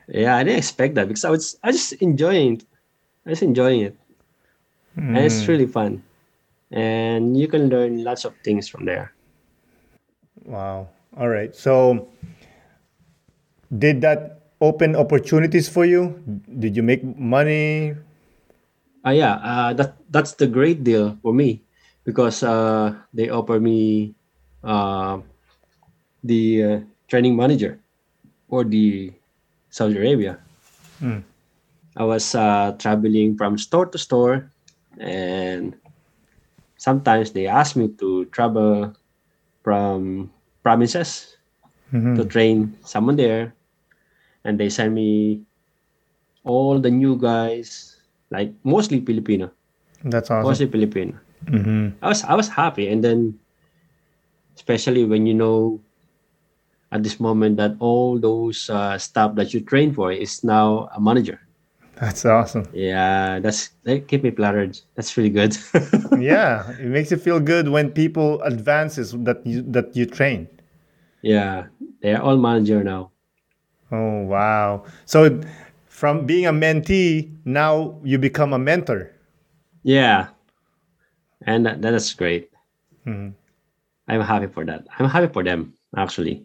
Yeah, 0.09 0.37
I 0.37 0.45
didn't 0.45 0.59
expect 0.59 0.95
that 0.97 1.09
because 1.09 1.25
I 1.25 1.31
was 1.31 1.57
I 1.63 1.73
just 1.73 1.93
enjoying 1.95 2.55
it. 2.55 2.65
I 3.27 3.31
was 3.31 3.43
enjoying 3.43 3.81
it. 3.83 3.97
And 5.13 5.25
it's 5.27 5.47
Mm. 5.47 5.49
really 5.49 5.67
fun. 5.67 6.03
And 6.71 7.37
you 7.37 7.49
can 7.49 7.69
learn 7.69 8.05
lots 8.05 8.25
of 8.25 8.37
things 8.45 8.69
from 8.69 8.85
there. 8.87 9.15
Wow. 10.45 10.89
All 11.17 11.29
right. 11.29 11.55
So 11.55 12.09
did 13.71 14.01
that 14.03 14.41
open 14.61 14.97
opportunities 14.97 15.69
for 15.69 15.85
you? 15.85 16.23
Did 16.59 16.77
you 16.77 16.83
make 16.83 17.03
money? 17.05 17.95
Uh, 19.07 19.11
yeah, 19.11 19.35
uh, 19.43 19.73
that 19.75 19.97
that's 20.11 20.33
the 20.35 20.47
great 20.47 20.83
deal 20.85 21.17
for 21.23 21.33
me 21.33 21.63
because 22.05 22.43
uh, 22.43 22.95
they 23.15 23.29
offer 23.31 23.61
me 23.61 24.15
uh, 24.65 25.19
the 26.23 26.63
uh, 26.65 26.81
training 27.09 27.37
manager 27.37 27.81
or 28.49 28.65
the 28.65 29.13
Saudi 29.71 29.97
Arabia. 29.97 30.39
Hmm. 31.01 31.21
I 31.97 32.05
was 32.05 32.35
uh, 32.35 32.73
traveling 32.79 33.37
from 33.37 33.59
store 33.59 33.87
to 33.87 33.99
store, 33.99 34.51
and 34.99 35.75
sometimes 36.77 37.33
they 37.33 37.47
asked 37.47 37.77
me 37.77 37.89
to 38.01 38.25
travel 38.27 38.95
from 39.63 40.31
provinces 40.63 41.37
Mhm. 41.93 42.17
to 42.17 42.25
train 42.25 42.77
someone 42.85 43.17
there, 43.17 43.55
and 44.45 44.59
they 44.61 44.69
send 44.71 44.95
me 44.95 45.43
all 46.45 46.79
the 46.81 46.91
new 46.91 47.17
guys, 47.17 47.97
like 48.31 48.53
mostly 48.65 49.01
Filipino, 49.01 49.51
That's 50.05 50.31
awesome. 50.31 50.49
mostly 50.49 50.67
Filipino. 50.69 51.15
Mhm. 51.47 51.95
I 52.03 52.09
was 52.09 52.25
I 52.25 52.35
was 52.35 52.49
happy, 52.49 52.89
and 52.89 53.03
then 53.05 53.39
especially 54.57 55.05
when 55.05 55.27
you 55.27 55.35
know 55.35 55.81
at 56.93 57.03
this 57.03 57.21
moment 57.21 57.57
that 57.59 57.77
all 57.81 58.19
those 58.19 58.71
uh, 58.71 58.99
stuff 58.99 59.35
that 59.37 59.53
you 59.55 59.61
train 59.61 59.93
for 59.95 60.13
is 60.13 60.43
now 60.45 60.89
a 60.95 61.01
manager. 61.01 61.41
That's 62.01 62.25
awesome. 62.25 62.69
Yeah, 62.73 63.41
that's 63.41 63.71
that 63.83 64.07
keep 64.09 64.23
me 64.23 64.31
flattered. 64.31 64.79
That's 64.95 65.17
really 65.17 65.31
good. 65.31 65.57
yeah, 66.19 66.71
it 66.79 66.87
makes 66.87 67.11
you 67.11 67.17
feel 67.19 67.41
good 67.41 67.69
when 67.69 67.91
people 67.91 68.41
advances 68.43 69.13
that 69.27 69.45
you 69.45 69.63
that 69.75 69.97
you 69.97 70.07
train. 70.07 70.49
yeah, 71.23 71.67
they're 72.01 72.23
all 72.23 72.37
manager 72.39 72.85
now. 72.85 73.11
Oh 73.91 74.23
wow! 74.23 74.85
So 75.07 75.41
from 75.87 76.27
being 76.27 76.47
a 76.47 76.53
mentee, 76.53 77.35
now 77.45 77.99
you 78.05 78.19
become 78.19 78.53
a 78.53 78.59
mentor. 78.59 79.11
Yeah, 79.83 80.29
and 81.43 81.67
that, 81.67 81.83
that 81.83 81.95
is 81.95 82.13
great. 82.15 82.51
Mhm. 83.07 83.35
I'm 84.09 84.21
happy 84.23 84.47
for 84.47 84.65
that. 84.65 84.87
I'm 84.99 85.09
happy 85.09 85.33
for 85.33 85.43
them 85.45 85.75
actually. 85.97 86.45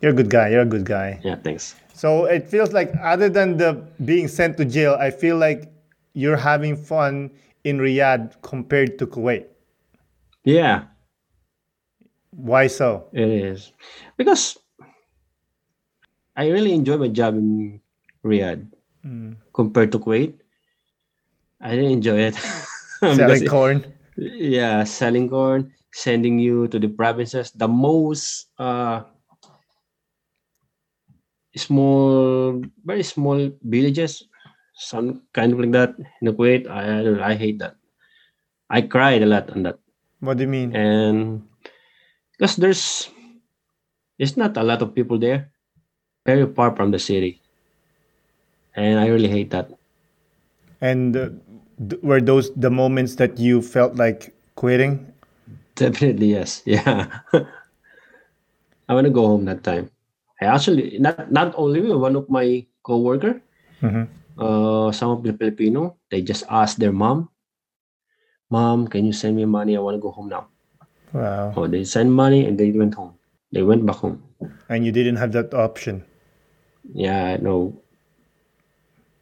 You're 0.00 0.12
a 0.12 0.14
good 0.14 0.30
guy. 0.30 0.48
You're 0.50 0.62
a 0.62 0.72
good 0.72 0.84
guy. 0.84 1.20
Yeah, 1.22 1.36
thanks. 1.36 1.74
So 1.94 2.24
it 2.24 2.48
feels 2.48 2.72
like, 2.72 2.92
other 3.02 3.28
than 3.28 3.56
the 3.58 3.74
being 4.04 4.28
sent 4.28 4.56
to 4.56 4.64
jail, 4.64 4.96
I 4.98 5.10
feel 5.10 5.36
like 5.36 5.70
you're 6.14 6.36
having 6.40 6.76
fun 6.76 7.30
in 7.64 7.78
Riyadh 7.78 8.40
compared 8.42 8.98
to 8.98 9.06
Kuwait. 9.06 9.46
Yeah, 10.44 10.84
Why 12.30 12.68
so? 12.68 13.08
It 13.12 13.28
is 13.28 13.72
because 14.16 14.56
I 16.36 16.48
really 16.48 16.72
enjoy 16.72 16.96
my 16.96 17.08
job 17.08 17.34
in 17.36 17.80
Riyadh 18.24 18.66
Mm. 19.04 19.36
compared 19.52 19.92
to 19.92 19.98
Kuwait. 19.98 20.34
I 21.60 21.70
didn't 21.76 21.90
enjoy 22.04 22.20
it. 22.32 22.34
Selling 23.00 23.44
it- 23.44 23.48
corn. 23.48 23.84
yeah, 24.16 24.84
selling 24.84 25.28
corn, 25.28 25.72
sending 25.92 26.38
you 26.38 26.68
to 26.68 26.78
the 26.78 26.88
provinces, 26.88 27.50
the 27.52 27.68
most 27.68 28.48
uh, 28.58 29.02
small, 31.56 32.62
very 32.84 33.02
small 33.02 33.50
villages, 33.62 34.24
some 34.74 35.22
kind 35.32 35.52
of 35.52 35.60
like 35.60 35.72
that 35.72 35.94
in 35.98 36.24
the 36.28 36.32
Kuwait. 36.32 36.68
I 36.68 37.00
I 37.00 37.02
don't 37.02 37.16
know, 37.18 37.24
I 37.24 37.34
hate 37.34 37.58
that. 37.60 37.76
I 38.70 38.82
cried 38.82 39.22
a 39.22 39.26
lot 39.26 39.50
on 39.50 39.62
that 39.64 39.78
What 40.20 40.36
do 40.38 40.44
you 40.44 40.48
mean? 40.48 40.74
and 40.76 41.42
because 42.38 42.56
there's 42.56 43.10
it's 44.18 44.36
not 44.36 44.56
a 44.56 44.62
lot 44.62 44.82
of 44.82 44.94
people 44.94 45.18
there 45.18 45.50
very 46.26 46.46
far 46.54 46.74
from 46.76 46.90
the 46.90 46.98
city 46.98 47.40
and 48.74 48.98
i 48.98 49.06
really 49.06 49.28
hate 49.28 49.50
that 49.50 49.70
And 50.80 51.16
uh, 51.16 51.30
th- 51.88 52.02
were 52.02 52.20
those 52.20 52.52
the 52.54 52.70
moments 52.70 53.16
that 53.16 53.38
you 53.38 53.62
felt 53.62 53.96
like 53.96 54.32
quitting? 54.56 55.12
definitely 55.74 56.26
yes 56.32 56.62
yeah 56.66 57.20
i 58.88 58.94
want 58.94 59.04
to 59.06 59.10
go 59.10 59.26
home 59.26 59.44
that 59.46 59.62
time 59.62 59.90
i 60.40 60.44
actually 60.46 60.98
not 60.98 61.30
not 61.32 61.54
only 61.56 61.80
me 61.80 61.92
one 61.94 62.16
of 62.16 62.28
my 62.28 62.64
co-worker 62.82 63.40
Mhm. 63.82 64.08
uh 64.38 64.88
some 64.92 65.10
of 65.14 65.22
the 65.24 65.32
filipino 65.32 65.96
they 66.10 66.20
just 66.22 66.44
asked 66.48 66.78
their 66.80 66.92
mom 66.92 67.28
mom 68.50 68.86
can 68.88 69.04
you 69.06 69.12
send 69.12 69.36
me 69.36 69.44
money? 69.44 69.76
I 69.76 69.80
want 69.80 69.96
to 69.96 70.00
go 70.02 70.10
home 70.10 70.28
now. 70.28 70.46
Wow. 71.12 71.52
oh 71.56 71.66
they 71.66 71.84
send 71.84 72.12
money 72.14 72.46
and 72.46 72.58
they 72.58 72.70
went 72.70 72.94
home. 72.94 73.14
They 73.52 73.62
went 73.62 73.84
back 73.86 73.96
home. 73.96 74.22
And 74.68 74.84
you 74.86 74.92
didn't 74.92 75.16
have 75.16 75.32
that 75.32 75.54
option. 75.54 76.04
yeah 76.94 77.36
no 77.38 77.74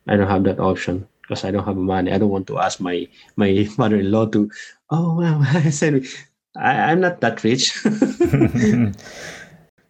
i 0.06 0.16
don't 0.16 0.28
have 0.28 0.44
that 0.44 0.58
option 0.60 1.06
because 1.22 1.44
i 1.44 1.50
don't 1.50 1.64
have 1.64 1.76
money. 1.76 2.12
I 2.12 2.18
don't 2.18 2.30
want 2.30 2.46
to 2.48 2.58
ask 2.58 2.80
my 2.80 3.06
my 3.36 3.66
mother-in-law 3.78 4.26
to 4.34 4.50
oh 4.90 5.16
well 5.18 5.42
send 5.70 6.00
me 6.00 6.08
I, 6.56 6.90
i'm 6.92 7.00
not 7.00 7.20
that 7.20 7.44
rich 7.44 7.74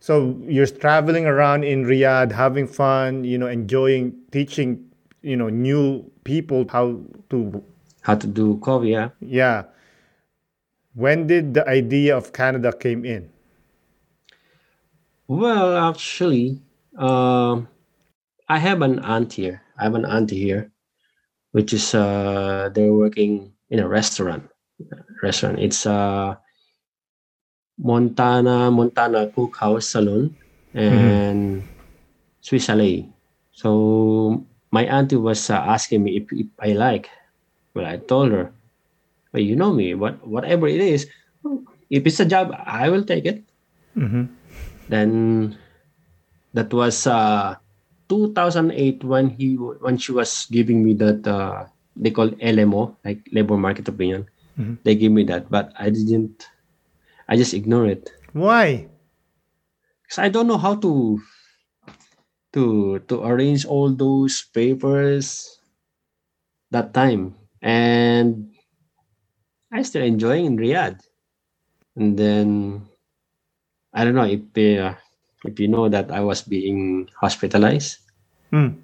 so 0.09 0.41
you're 0.49 0.65
traveling 0.65 1.27
around 1.27 1.65
in 1.65 1.85
Riyadh, 1.85 2.33
having 2.33 2.67
fun, 2.67 3.25
you 3.25 3.37
know, 3.37 3.47
enjoying 3.47 4.17
teaching, 4.33 4.89
you 5.21 5.37
know, 5.37 5.51
new 5.51 6.11
people 6.25 6.65
how 6.73 6.97
to 7.29 7.63
how 8.01 8.15
to 8.15 8.27
do 8.27 8.57
coffee 8.65 8.97
yeah 8.97 9.11
Yeah. 9.21 9.65
When 10.95 11.27
did 11.27 11.53
the 11.53 11.69
idea 11.69 12.17
of 12.17 12.33
Canada 12.33 12.73
came 12.73 13.05
in? 13.05 13.29
well 15.29 15.77
actually 15.77 16.57
um 16.97 17.69
i 18.49 18.57
have 18.57 18.81
an 18.81 18.99
aunt 19.01 19.35
here 19.35 19.61
i 19.77 19.85
have 19.85 19.95
an 19.95 20.07
aunt 20.07 20.31
here 20.31 20.73
which 21.53 21.75
is 21.75 21.95
uh 21.95 22.71
they're 22.73 22.95
working 22.97 23.53
in 23.69 23.79
a 23.79 23.87
restaurant 23.87 24.49
restaurant 25.23 25.59
it's 25.61 25.85
uh 25.85 26.33
montana 27.79 28.70
montana 28.70 29.26
cookhouse 29.35 29.87
saloon 29.95 30.35
and 30.74 31.62
swiss 32.41 32.66
chalet 32.66 33.07
so 33.53 34.45
my 34.70 34.85
auntie 34.85 35.16
was 35.16 35.49
uh, 35.51 35.59
asking 35.74 36.03
me 36.05 36.16
if, 36.18 36.24
if 36.33 36.47
i 36.61 36.72
like 36.72 37.09
well 37.74 37.87
i 37.87 37.97
told 37.97 38.31
her 38.33 38.53
well 39.33 39.43
you 39.43 39.57
know 39.57 39.72
me 39.72 39.95
what 39.95 40.18
whatever 40.26 40.66
it 40.68 40.81
is 40.81 41.07
if 41.91 42.05
it's 42.07 42.20
a 42.20 42.26
job 42.29 42.53
i 42.66 42.89
will 42.89 43.05
take 43.05 43.24
it 43.24 43.45
Mm-hmm. 43.99 44.24
then 44.89 45.11
that 46.55 46.70
was 46.72 47.07
uh 47.07 47.57
2008 48.09 49.03
when 49.05 49.29
he 49.31 49.55
when 49.57 49.99
she 49.99 50.12
was 50.12 50.47
giving 50.51 50.85
me 50.85 50.95
that 50.95 51.26
uh, 51.26 51.66
they 51.97 52.11
call 52.11 52.31
LMO 52.41 52.97
like 53.05 53.20
labor 53.33 53.57
market 53.57 53.89
opinion. 53.89 54.24
Mhm. 54.57 54.79
They 54.85 54.95
give 54.95 55.12
me 55.12 55.24
that, 55.29 55.51
but 55.51 55.72
I 55.76 55.91
didn't. 55.91 56.47
I 57.29 57.37
just 57.37 57.55
ignore 57.55 57.87
it 57.87 58.11
Why? 58.33 58.89
because 60.03 60.18
I 60.18 60.29
don't 60.29 60.47
know 60.49 60.59
how 60.59 60.74
to 60.76 61.20
to 62.53 62.99
to 63.09 63.14
arrange 63.24 63.64
all 63.66 63.93
those 63.93 64.43
papers 64.53 65.61
that 66.70 66.93
time, 66.95 67.35
and 67.62 68.53
I 69.72 69.83
still 69.83 70.03
enjoying 70.05 70.45
in 70.47 70.57
Riyadh, 70.57 71.01
and 71.97 72.16
then 72.18 72.87
I 73.93 74.05
don't 74.05 74.14
know 74.14 74.24
if 74.29 74.41
uh, 74.57 74.95
if 75.45 75.61
you 75.61 75.68
know 75.68 75.89
that 75.89 76.11
I 76.11 76.20
was 76.20 76.43
being 76.43 77.09
hospitalized. 77.20 77.99
Hmm. 78.51 78.81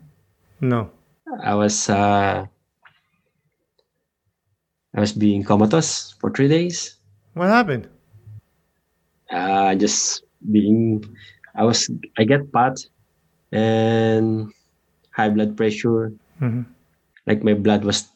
No. 0.60 0.90
I 1.42 1.54
was 1.54 1.88
uh, 1.88 2.46
I 4.94 5.00
was 5.00 5.12
being 5.12 5.44
comatose 5.44 6.12
for 6.20 6.30
three 6.30 6.48
days. 6.48 6.96
What 7.34 7.48
happened? 7.48 7.88
Uh, 9.30 9.74
just 9.74 10.24
being 10.52 11.02
I 11.54 11.64
was 11.64 11.90
I 12.18 12.24
get 12.24 12.50
fat 12.52 12.76
and 13.52 14.52
high 15.12 15.30
blood 15.30 15.56
pressure. 15.56 16.12
Mhm. 16.40 16.66
Like 17.26 17.42
my 17.44 17.54
blood 17.54 17.84
was 17.84 18.08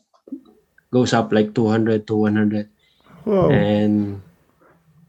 goes 0.93 1.13
up 1.13 1.33
like 1.33 1.55
200 1.55 2.07
to 2.07 2.15
100 2.17 2.69
Whoa. 3.25 3.51
and 3.51 4.23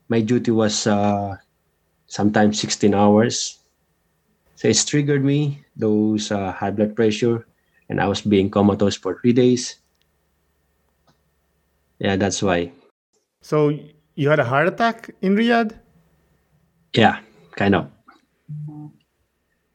my 0.10 0.22
duty 0.22 0.52
was 0.52 0.88
uh, 0.88 1.38
sometimes 2.08 2.60
16 2.60 2.94
hours. 2.94 3.60
So 4.56 4.68
it's 4.68 4.84
triggered 4.86 5.24
me 5.24 5.64
those 5.76 6.32
uh, 6.32 6.52
high 6.52 6.72
blood 6.72 6.96
pressure 6.96 7.48
and 7.90 8.00
I 8.02 8.08
was 8.08 8.22
being 8.22 8.50
comatose 8.50 8.96
for 8.96 9.20
three 9.20 9.34
days. 9.34 9.78
Yeah, 12.00 12.16
that's 12.16 12.42
why. 12.42 12.72
So 13.42 13.72
you 14.16 14.30
had 14.30 14.40
a 14.40 14.46
heart 14.46 14.68
attack 14.68 15.12
in 15.22 15.36
Riyadh? 15.36 15.80
Yeah, 16.94 17.20
kind 17.56 17.76
of. 17.76 17.90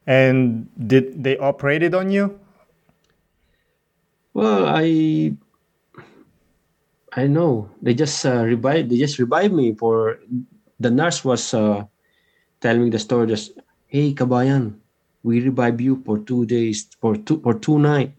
And 0.07 0.69
did 0.77 1.23
they 1.25 1.37
operated 1.39 1.95
on 1.95 2.11
you? 2.11 2.39
Well, 4.35 4.67
I 4.67 5.37
I 7.15 7.27
know 7.27 7.71
they 7.81 7.95
just 7.95 8.25
uh, 8.27 8.43
revived. 8.43 8.91
They 8.91 8.99
just 8.99 9.19
revived 9.19 9.55
me 9.55 9.75
for 9.75 10.19
the 10.81 10.91
nurse 10.91 11.25
was 11.25 11.55
uh, 11.55 11.85
telling 12.61 12.85
me 12.85 12.91
the 12.91 12.99
story. 12.99 13.27
Just 13.29 13.53
hey, 13.87 14.13
kabayan, 14.15 14.75
we 15.23 15.41
revive 15.41 15.81
you 15.81 16.03
for 16.05 16.19
two 16.19 16.47
days 16.47 16.89
for 17.01 17.17
two 17.17 17.41
for 17.41 17.55
two 17.55 17.79
night 17.79 18.13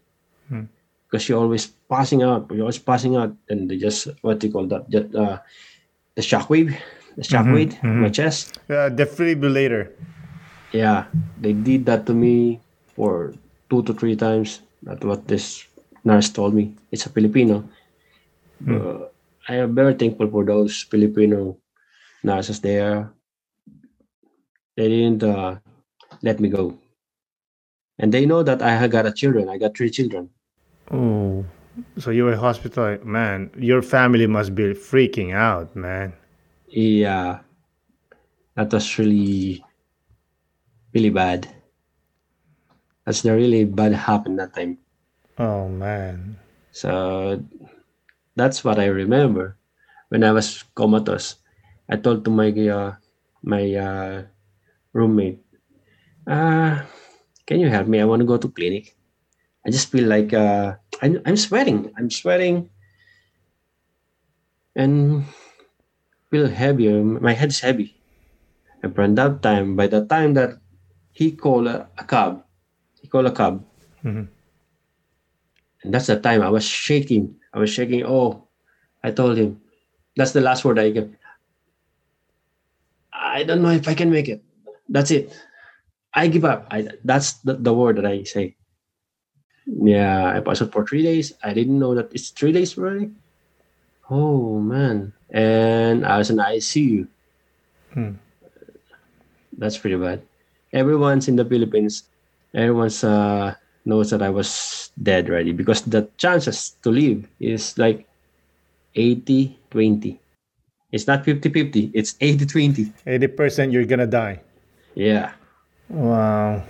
Hmm. 0.48 0.70
because 1.10 1.28
you're 1.28 1.40
always 1.42 1.66
passing 1.90 2.22
out. 2.22 2.46
You're 2.50 2.70
always 2.70 2.78
passing 2.78 3.16
out, 3.16 3.34
and 3.50 3.68
they 3.70 3.76
just 3.78 4.08
what 4.22 4.38
do 4.38 4.46
you 4.46 4.52
call 4.52 4.66
that? 4.70 4.88
Just, 4.90 5.14
uh, 5.14 5.38
the 6.14 6.22
shockwave, 6.22 6.76
the 7.16 7.22
shockwave 7.22 7.82
in 7.82 8.00
my 8.00 8.08
chest. 8.08 8.58
Uh, 8.68 8.92
defibrillator. 8.92 9.92
Yeah, 10.72 11.06
they 11.40 11.52
did 11.52 11.86
that 11.86 12.06
to 12.06 12.14
me 12.14 12.60
for 12.94 13.34
two 13.70 13.82
to 13.84 13.94
three 13.94 14.16
times. 14.16 14.60
That's 14.82 15.04
what 15.04 15.26
this 15.26 15.64
nurse 16.04 16.28
told 16.28 16.54
me. 16.54 16.74
It's 16.92 17.06
a 17.06 17.10
Filipino. 17.10 17.64
Uh, 18.68 19.08
I 19.48 19.56
am 19.56 19.74
very 19.74 19.94
thankful 19.94 20.28
for 20.28 20.44
those 20.44 20.82
Filipino 20.82 21.56
nurses 22.22 22.60
there. 22.60 23.10
They 24.76 24.88
didn't 24.88 25.22
uh, 25.22 25.56
let 26.22 26.40
me 26.40 26.48
go. 26.48 26.78
And 27.98 28.12
they 28.12 28.26
know 28.26 28.42
that 28.42 28.60
I 28.60 28.76
have 28.76 28.90
got 28.90 29.06
a 29.06 29.12
children. 29.12 29.48
I 29.48 29.56
got 29.56 29.76
three 29.76 29.90
children. 29.90 30.28
Oh. 30.90 31.44
So 31.98 32.10
you 32.10 32.24
were 32.24 32.36
hospital, 32.36 32.98
man. 33.04 33.50
Your 33.58 33.82
family 33.82 34.26
must 34.26 34.54
be 34.54 34.72
freaking 34.74 35.34
out, 35.34 35.74
man. 35.76 36.12
Yeah, 36.68 37.40
that 38.56 38.72
was 38.72 38.98
really, 38.98 39.64
really 40.92 41.10
bad. 41.10 41.48
That's 43.04 43.22
the 43.22 43.34
really 43.34 43.64
bad 43.64 43.92
happened 43.94 44.38
that 44.38 44.54
time. 44.54 44.78
Oh 45.38 45.68
man. 45.68 46.36
So 46.72 47.42
that's 48.36 48.64
what 48.64 48.78
I 48.78 48.86
remember 48.86 49.56
when 50.08 50.24
I 50.24 50.32
was 50.32 50.64
comatose. 50.74 51.36
I 51.88 51.96
told 51.96 52.24
to 52.24 52.30
my 52.30 52.50
uh, 52.50 52.94
my 53.42 53.64
uh, 53.74 54.22
roommate, 54.92 55.40
uh, 56.26 56.82
"Can 57.46 57.60
you 57.60 57.68
help 57.70 57.88
me? 57.88 58.00
I 58.00 58.06
want 58.06 58.20
to 58.20 58.26
go 58.28 58.38
to 58.38 58.48
clinic. 58.50 58.96
I 59.66 59.70
just 59.70 59.90
feel 59.90 60.08
like 60.08 60.32
uh, 60.34 60.76
I'm 61.02 61.22
I'm 61.26 61.36
sweating. 61.36 61.92
I'm 61.98 62.10
sweating, 62.10 62.70
and 64.76 65.24
feel 66.30 66.48
heavier. 66.48 67.02
My 67.04 67.32
head's 67.32 67.60
heavy. 67.60 67.94
And 68.82 68.94
from 68.94 69.14
that 69.16 69.42
time, 69.42 69.76
by 69.76 69.86
the 69.86 70.04
time 70.06 70.34
that 70.34 70.58
he 71.12 71.32
called 71.32 71.66
a, 71.66 71.88
a 71.98 72.04
cab, 72.04 72.44
he 73.00 73.08
called 73.08 73.26
a 73.26 73.32
cab. 73.32 73.64
Mhm. 74.04 74.28
And 75.82 75.94
that's 75.94 76.06
the 76.06 76.18
time 76.20 76.42
I 76.42 76.50
was 76.50 76.64
shaking. 76.64 77.36
I 77.52 77.58
was 77.58 77.70
shaking. 77.70 78.04
Oh, 78.04 78.48
I 79.02 79.10
told 79.12 79.38
him, 79.38 79.60
that's 80.16 80.32
the 80.32 80.40
last 80.40 80.64
word 80.64 80.78
I 80.78 80.90
gave. 80.90 81.14
I 83.12 83.44
don't 83.44 83.62
know 83.62 83.70
if 83.70 83.88
I 83.88 83.94
can 83.94 84.10
make 84.10 84.28
it. 84.28 84.42
That's 84.88 85.10
it. 85.10 85.32
I 86.14 86.28
give 86.28 86.44
up. 86.44 86.66
I 86.70 86.88
that's 87.04 87.34
the, 87.44 87.54
the 87.54 87.74
word 87.74 87.96
that 87.96 88.06
I 88.06 88.22
say. 88.24 88.56
Yeah, 89.66 90.32
I 90.34 90.40
passed 90.40 90.62
for 90.72 90.86
three 90.86 91.02
days. 91.02 91.32
I 91.42 91.52
didn't 91.52 91.78
know 91.78 91.94
that 91.94 92.12
it's 92.14 92.30
three 92.30 92.52
days 92.52 92.78
already. 92.78 93.10
Oh 94.10 94.60
man. 94.60 95.12
And 95.30 96.06
I 96.06 96.18
was 96.18 96.30
in 96.30 96.36
ICU. 96.38 97.06
Hmm. 97.92 98.12
That's 99.58 99.78
pretty 99.78 99.96
bad. 99.96 100.22
Everyone's 100.72 101.28
in 101.28 101.36
the 101.36 101.44
Philippines. 101.44 102.04
Everyone's 102.54 103.02
uh 103.04 103.54
knows 103.84 104.10
that 104.10 104.22
I 104.22 104.30
was 104.30 104.90
dead 105.02 105.30
already 105.30 105.52
because 105.52 105.82
the 105.82 106.08
chances 106.18 106.76
to 106.82 106.90
live 106.90 107.26
is 107.40 107.78
like 107.78 108.06
80 108.94 109.58
20. 109.70 110.20
It's 110.92 111.06
not 111.06 111.24
50 111.24 111.48
50, 111.50 111.90
it's 111.94 112.14
80 112.20 112.46
20. 112.46 112.84
80% 113.06 113.72
you're 113.72 113.84
gonna 113.84 114.06
die. 114.06 114.40
Yeah. 114.94 115.32
Wow. 115.88 116.64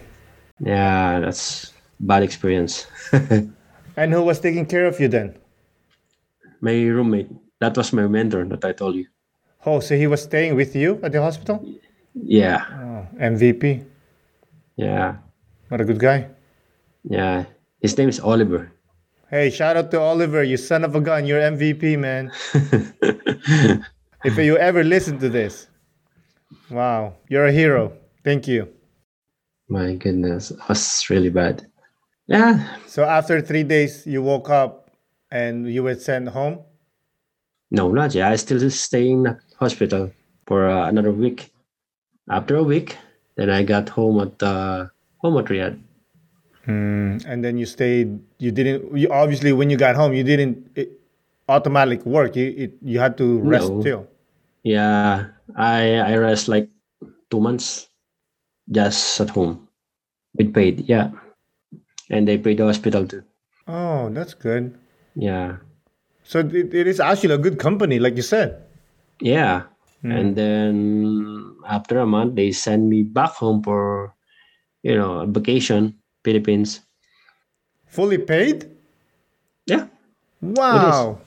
Yeah, 0.61 1.21
that's 1.21 1.73
bad 2.01 2.23
experience. 2.23 2.87
And 3.97 4.13
who 4.13 4.23
was 4.23 4.41
taking 4.41 4.67
care 4.67 4.85
of 4.85 5.01
you 5.01 5.09
then? 5.09 5.35
my 6.61 6.73
roommate, 6.73 7.31
that 7.61 7.77
was 7.77 7.93
my 7.93 8.07
mentor 8.07 8.45
that 8.47 8.65
I 8.65 8.73
told 8.73 8.95
you. 8.97 9.07
Oh, 9.65 9.81
so 9.81 9.97
he 9.97 10.07
was 10.07 10.23
staying 10.23 10.55
with 10.55 10.77
you 10.77 11.01
at 11.03 11.13
the 11.13 11.21
hospital? 11.21 11.65
Yeah. 12.15 12.65
Oh, 12.71 13.07
MVP. 13.21 13.85
Yeah. 14.77 15.17
What 15.69 15.81
a 15.81 15.85
good 15.85 15.99
guy. 15.99 16.29
Yeah. 17.05 17.45
His 17.81 17.97
name 17.99 18.09
is 18.09 18.21
Oliver. 18.21 18.71
Hey, 19.29 19.51
shout 19.51 19.77
out 19.77 19.91
to 19.91 20.01
Oliver, 20.01 20.45
you 20.45 20.57
son 20.57 20.85
of 20.85 20.95
a 20.95 21.01
gun. 21.01 21.27
You're 21.27 21.41
MVP, 21.41 21.99
man. 21.99 22.31
If 24.25 24.39
you 24.39 24.57
ever 24.59 24.83
listen 24.83 25.19
to 25.21 25.29
this, 25.29 25.69
wow, 26.71 27.15
you're 27.29 27.47
a 27.47 27.53
hero. 27.53 27.93
Thank 28.25 28.49
you. 28.49 28.69
my 29.69 29.95
goodness. 29.95 30.51
It 30.51 30.59
was 30.69 31.07
really 31.11 31.31
bad. 31.31 31.67
Yeah. 32.27 32.67
So 32.87 33.05
after 33.05 33.41
three 33.41 33.63
days, 33.63 34.07
you 34.07 34.23
woke 34.23 34.51
up 34.51 34.91
and 35.31 35.71
you 35.71 35.83
were 35.85 35.95
sent 35.95 36.29
home. 36.29 36.59
No, 37.71 37.91
not 37.91 38.15
yet. 38.15 38.31
I 38.31 38.37
still 38.37 38.71
stay 38.71 39.09
in 39.11 39.25
the 39.25 39.39
hospital 39.59 40.13
for 40.47 40.69
uh, 40.69 40.89
another 40.89 41.13
week. 41.13 41.51
After 42.31 42.57
a 42.57 42.63
week, 42.63 42.97
then 43.37 43.51
I 43.51 43.63
got 43.63 43.89
home 43.89 44.21
at 44.21 44.43
uh, 44.43 44.87
home 45.19 45.39
at 45.39 45.47
Riyadh. 45.47 45.79
Mm, 46.67 47.25
and 47.27 47.45
then 47.45 47.59
you 47.59 47.67
stayed. 47.67 48.19
You 48.39 48.51
didn't. 48.51 48.97
You 48.97 49.09
obviously 49.11 49.53
when 49.53 49.71
you 49.71 49.77
got 49.77 49.95
home, 49.95 50.13
you 50.13 50.25
didn't 50.25 50.71
it, 50.75 50.91
automatic 51.49 52.05
work. 52.05 52.35
You 52.35 52.55
it, 52.57 52.73
you 52.83 52.99
had 52.99 53.17
to 53.19 53.39
rest 53.41 53.71
No. 53.71 53.81
still. 53.81 54.09
Yeah, 54.65 55.27
I 55.55 55.99
I 56.03 56.17
rest 56.17 56.49
like 56.49 56.69
two 57.31 57.39
months 57.41 57.87
just 58.71 59.21
at 59.21 59.31
home 59.31 59.69
with 60.35 60.53
paid. 60.53 60.89
Yeah, 60.91 61.11
and 62.11 62.27
they 62.27 62.39
paid 62.39 62.59
the 62.59 62.67
hospital 62.67 63.07
too. 63.07 63.23
Oh, 63.69 64.11
that's 64.11 64.35
good. 64.35 64.75
Yeah, 65.15 65.59
So 66.27 66.41
it, 66.41 66.75
it 66.75 66.87
is 66.87 67.01
actually 67.01 67.35
a 67.35 67.39
good 67.39 67.59
company, 67.59 67.99
like 67.99 68.17
you 68.17 68.23
said. 68.23 68.67
yeah. 69.21 69.65
Hmm. 70.03 70.11
And 70.13 70.37
then 70.37 71.57
after 71.67 71.99
a 71.99 72.07
month, 72.07 72.37
they 72.37 72.53
send 72.53 72.89
me 72.89 73.03
back 73.03 73.31
home 73.33 73.63
for 73.63 74.15
you 74.83 74.97
know 74.97 75.27
vacation, 75.27 75.99
Philippines. 76.25 76.81
Fully 77.89 78.19
paid. 78.19 78.77
Yeah, 79.67 79.89
Wow. 80.41 81.21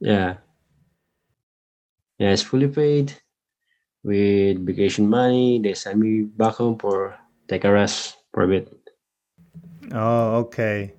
yeah, 0.00 0.38
yeah. 2.18 2.30
It's 2.32 2.42
fully 2.42 2.68
paid 2.68 3.14
with 4.04 4.66
vacation 4.66 5.08
money. 5.08 5.60
They 5.60 5.74
send 5.74 6.00
me 6.00 6.22
back 6.24 6.56
home 6.56 6.78
for 6.78 7.18
take 7.48 7.64
a 7.64 7.72
rest 7.72 8.18
for 8.32 8.44
a 8.44 8.48
bit. 8.48 8.68
Oh, 9.92 10.36
okay. 10.46 10.94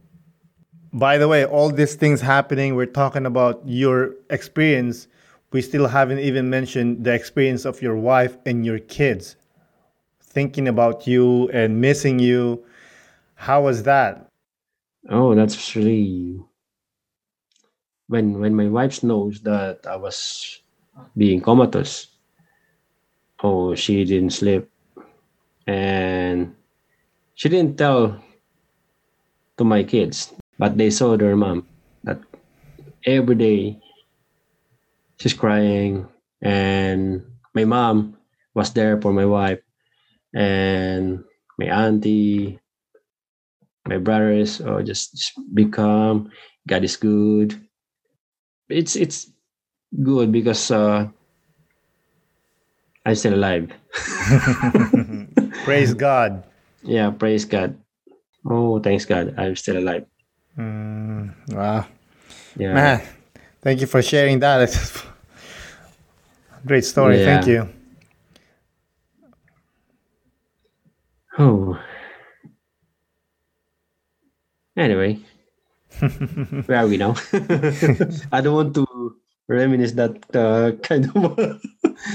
By 0.91 1.17
the 1.17 1.27
way, 1.27 1.45
all 1.45 1.69
these 1.69 1.95
things 1.95 2.21
happening, 2.21 2.75
we're 2.75 2.85
talking 2.87 3.25
about 3.25 3.61
your 3.65 4.15
experience. 4.29 5.07
We 5.51 5.61
still 5.61 5.87
haven't 5.87 6.19
even 6.19 6.49
mentioned 6.49 7.03
the 7.03 7.13
experience 7.13 7.65
of 7.65 7.81
your 7.81 7.95
wife 7.95 8.37
and 8.45 8.65
your 8.65 8.79
kids. 8.79 9.35
Thinking 10.21 10.67
about 10.67 11.07
you 11.07 11.49
and 11.49 11.79
missing 11.81 12.19
you. 12.19 12.63
How 13.35 13.63
was 13.63 13.83
that? 13.83 14.27
Oh, 15.09 15.33
that's 15.35 15.75
really 15.75 16.39
when 18.07 18.39
when 18.39 18.55
my 18.55 18.67
wife 18.67 19.03
knows 19.03 19.41
that 19.41 19.85
I 19.87 19.95
was 19.95 20.59
being 21.15 21.41
comatose. 21.41 22.07
Oh, 23.41 23.75
she 23.75 24.03
didn't 24.03 24.31
sleep, 24.31 24.69
and 25.65 26.53
she 27.35 27.47
didn't 27.47 27.77
tell 27.77 28.21
to 29.57 29.63
my 29.63 29.83
kids, 29.83 30.33
but 30.59 30.77
they 30.77 30.91
saw 30.91 31.15
their 31.15 31.35
mom 31.39 31.65
that 32.03 32.19
every 33.07 33.35
day 33.35 33.79
she's 35.17 35.33
crying, 35.33 36.05
and 36.43 37.23
my 37.55 37.63
mom 37.63 38.17
was 38.53 38.73
there 38.75 38.99
for 39.01 39.13
my 39.15 39.25
wife, 39.25 39.63
and 40.35 41.23
my 41.57 41.65
auntie, 41.71 42.59
my 43.87 43.97
brothers, 43.97 44.61
oh, 44.61 44.83
just, 44.83 45.15
just 45.15 45.33
be 45.55 45.65
calm. 45.65 46.29
God 46.67 46.83
is 46.83 46.97
good. 46.97 47.55
It's 48.67 48.95
it's 48.95 49.31
good 50.03 50.31
because 50.31 50.69
uh, 50.69 51.07
I'm 53.05 53.15
still 53.15 53.33
alive. 53.33 53.71
Praise 55.65 55.93
God. 55.95 56.43
Yeah, 56.83 57.09
praise 57.11 57.45
God. 57.45 57.75
Oh, 58.45 58.79
thanks 58.79 59.05
God, 59.05 59.35
I'm 59.37 59.55
still 59.55 59.77
alive. 59.77 60.05
Mm, 60.59 61.31
wow. 61.55 61.87
Yeah. 62.57 62.73
Man, 62.73 63.01
thank 63.61 63.79
you 63.79 63.87
for 63.87 64.01
sharing 64.01 64.39
that. 64.39 64.61
It's 64.67 65.03
great 66.65 66.83
story. 66.83 67.23
Thank 67.23 67.47
you. 67.47 67.69
Oh. 71.37 71.79
Anyway, 74.75 75.19
where 76.67 76.77
are 76.83 76.87
we 76.87 76.97
now? 76.97 77.15
I 78.31 78.41
don't 78.41 78.55
want 78.55 78.75
to 78.75 79.15
reminisce 79.47 79.93
that 79.93 80.19
uh, 80.35 80.75
kind 80.83 81.07
of. 81.15 81.39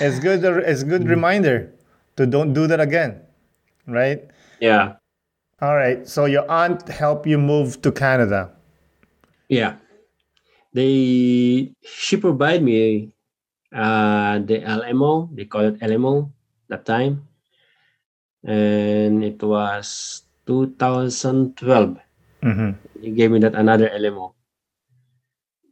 It's 0.01 0.19
good. 0.21 0.45
It's 0.45 0.83
good 0.83 1.09
reminder 1.09 1.73
to 2.17 2.27
don't 2.27 2.53
do 2.53 2.67
that 2.67 2.81
again, 2.81 3.21
right? 3.87 4.21
yeah, 4.61 4.97
All 5.61 5.75
right. 5.77 6.07
So 6.07 6.27
your 6.27 6.49
aunt 6.51 6.89
helped 6.89 7.27
you 7.27 7.39
move 7.39 7.81
to 7.83 7.91
Canada. 7.93 8.53
yeah. 9.49 9.77
They 10.75 11.73
she 11.83 12.17
provided 12.17 12.63
me 12.63 13.13
uh, 13.73 14.39
the 14.41 14.61
LMO. 14.61 15.31
They 15.35 15.45
call 15.47 15.63
it 15.71 15.81
LMO 15.81 16.31
that 16.69 16.85
time, 16.85 17.29
and 18.43 19.23
it 19.25 19.43
was 19.43 20.23
2012. 20.47 21.99
hmm 22.43 22.71
He 23.01 23.11
gave 23.13 23.31
me 23.31 23.39
that 23.41 23.55
another 23.55 23.89
LMO, 23.89 24.35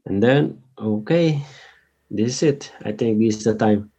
and 0.06 0.22
then 0.22 0.62
okay, 0.78 1.42
this 2.10 2.42
is 2.42 2.42
it. 2.42 2.72
I 2.84 2.92
think 2.92 3.18
this 3.18 3.38
is 3.38 3.44
the 3.44 3.54
time, 3.54 3.90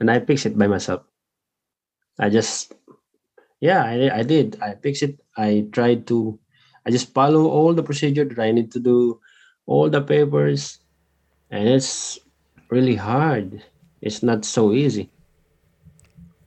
and 0.00 0.10
I 0.10 0.20
fixed 0.20 0.46
it 0.46 0.56
by 0.58 0.66
myself. 0.68 1.02
I 2.18 2.28
just 2.30 2.72
yeah, 3.62 3.86
I, 3.86 4.18
I 4.18 4.22
did. 4.24 4.58
I 4.60 4.74
fixed 4.74 5.06
it. 5.06 5.22
I 5.38 5.70
tried 5.70 6.08
to. 6.08 6.36
I 6.84 6.90
just 6.90 7.14
follow 7.14 7.46
all 7.46 7.72
the 7.72 7.86
procedure 7.86 8.26
that 8.26 8.38
I 8.42 8.50
need 8.50 8.72
to 8.72 8.80
do, 8.80 9.20
all 9.66 9.88
the 9.88 10.02
papers, 10.02 10.82
and 11.48 11.68
it's 11.68 12.18
really 12.70 12.96
hard. 12.98 13.62
It's 14.02 14.20
not 14.20 14.44
so 14.44 14.72
easy. 14.74 15.08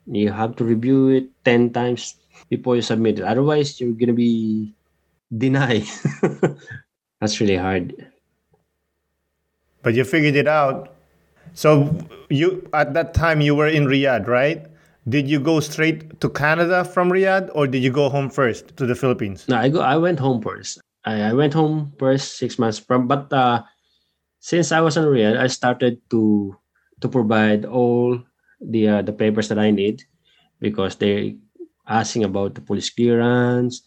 You 0.05 0.35
have 0.35 0.57
to 0.57 0.65
review 0.67 1.07
it 1.07 1.31
ten 1.45 1.71
times 1.71 2.19
before 2.49 2.75
you 2.75 2.83
submit 2.83 3.19
it. 3.19 3.23
Otherwise, 3.23 3.79
you're 3.79 3.95
gonna 3.95 4.11
be 4.11 4.75
denied. 5.31 5.87
That's 7.21 7.39
really 7.39 7.55
hard. 7.55 7.95
But 9.83 9.95
you 9.95 10.03
figured 10.03 10.35
it 10.35 10.51
out. 10.51 10.91
So 11.53 11.95
you 12.27 12.67
at 12.73 12.93
that 12.93 13.13
time 13.13 13.39
you 13.39 13.55
were 13.55 13.71
in 13.71 13.85
Riyadh, 13.87 14.27
right? 14.27 14.67
Did 15.07 15.29
you 15.29 15.39
go 15.39 15.59
straight 15.59 16.19
to 16.21 16.29
Canada 16.29 16.83
from 16.83 17.11
Riyadh, 17.11 17.53
or 17.53 17.67
did 17.67 17.83
you 17.83 17.91
go 17.91 18.09
home 18.09 18.29
first 18.29 18.75
to 18.77 18.85
the 18.85 18.95
Philippines? 18.95 19.45
No, 19.47 19.57
I 19.57 19.69
go. 19.69 19.81
I 19.81 19.97
went 19.97 20.17
home 20.17 20.41
first. 20.41 20.81
I, 21.05 21.29
I 21.29 21.33
went 21.33 21.53
home 21.53 21.93
first 21.99 22.37
six 22.37 22.57
months 22.57 22.79
from, 22.79 23.07
but 23.07 23.31
uh, 23.31 23.61
since 24.39 24.71
I 24.71 24.81
was 24.81 24.97
in 24.97 25.05
Riyadh, 25.05 25.37
I 25.37 25.45
started 25.45 26.01
to 26.09 26.57
to 27.01 27.07
provide 27.07 27.65
all 27.65 28.17
the 28.57 28.87
uh, 28.87 29.01
the 29.05 29.13
papers 29.13 29.47
that 29.49 29.59
I 29.61 29.69
need 29.69 30.01
because 30.59 30.97
they 30.97 31.37
asking 31.85 32.25
about 32.25 32.55
the 32.57 32.65
police 32.65 32.89
clearance, 32.89 33.85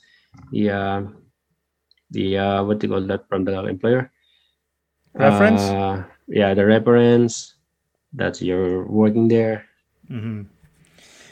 the 0.54 0.70
uh, 0.70 1.02
the 2.10 2.38
uh, 2.38 2.62
what 2.62 2.78
do 2.78 2.86
you 2.86 2.92
call 2.94 3.02
that 3.10 3.26
from 3.28 3.42
the 3.42 3.58
employer 3.66 4.12
Reference? 5.14 5.62
Uh, 5.62 6.04
yeah, 6.28 6.54
the 6.54 6.64
reference 6.64 7.54
that 8.14 8.40
you're 8.40 8.86
working 8.86 9.26
there. 9.26 9.66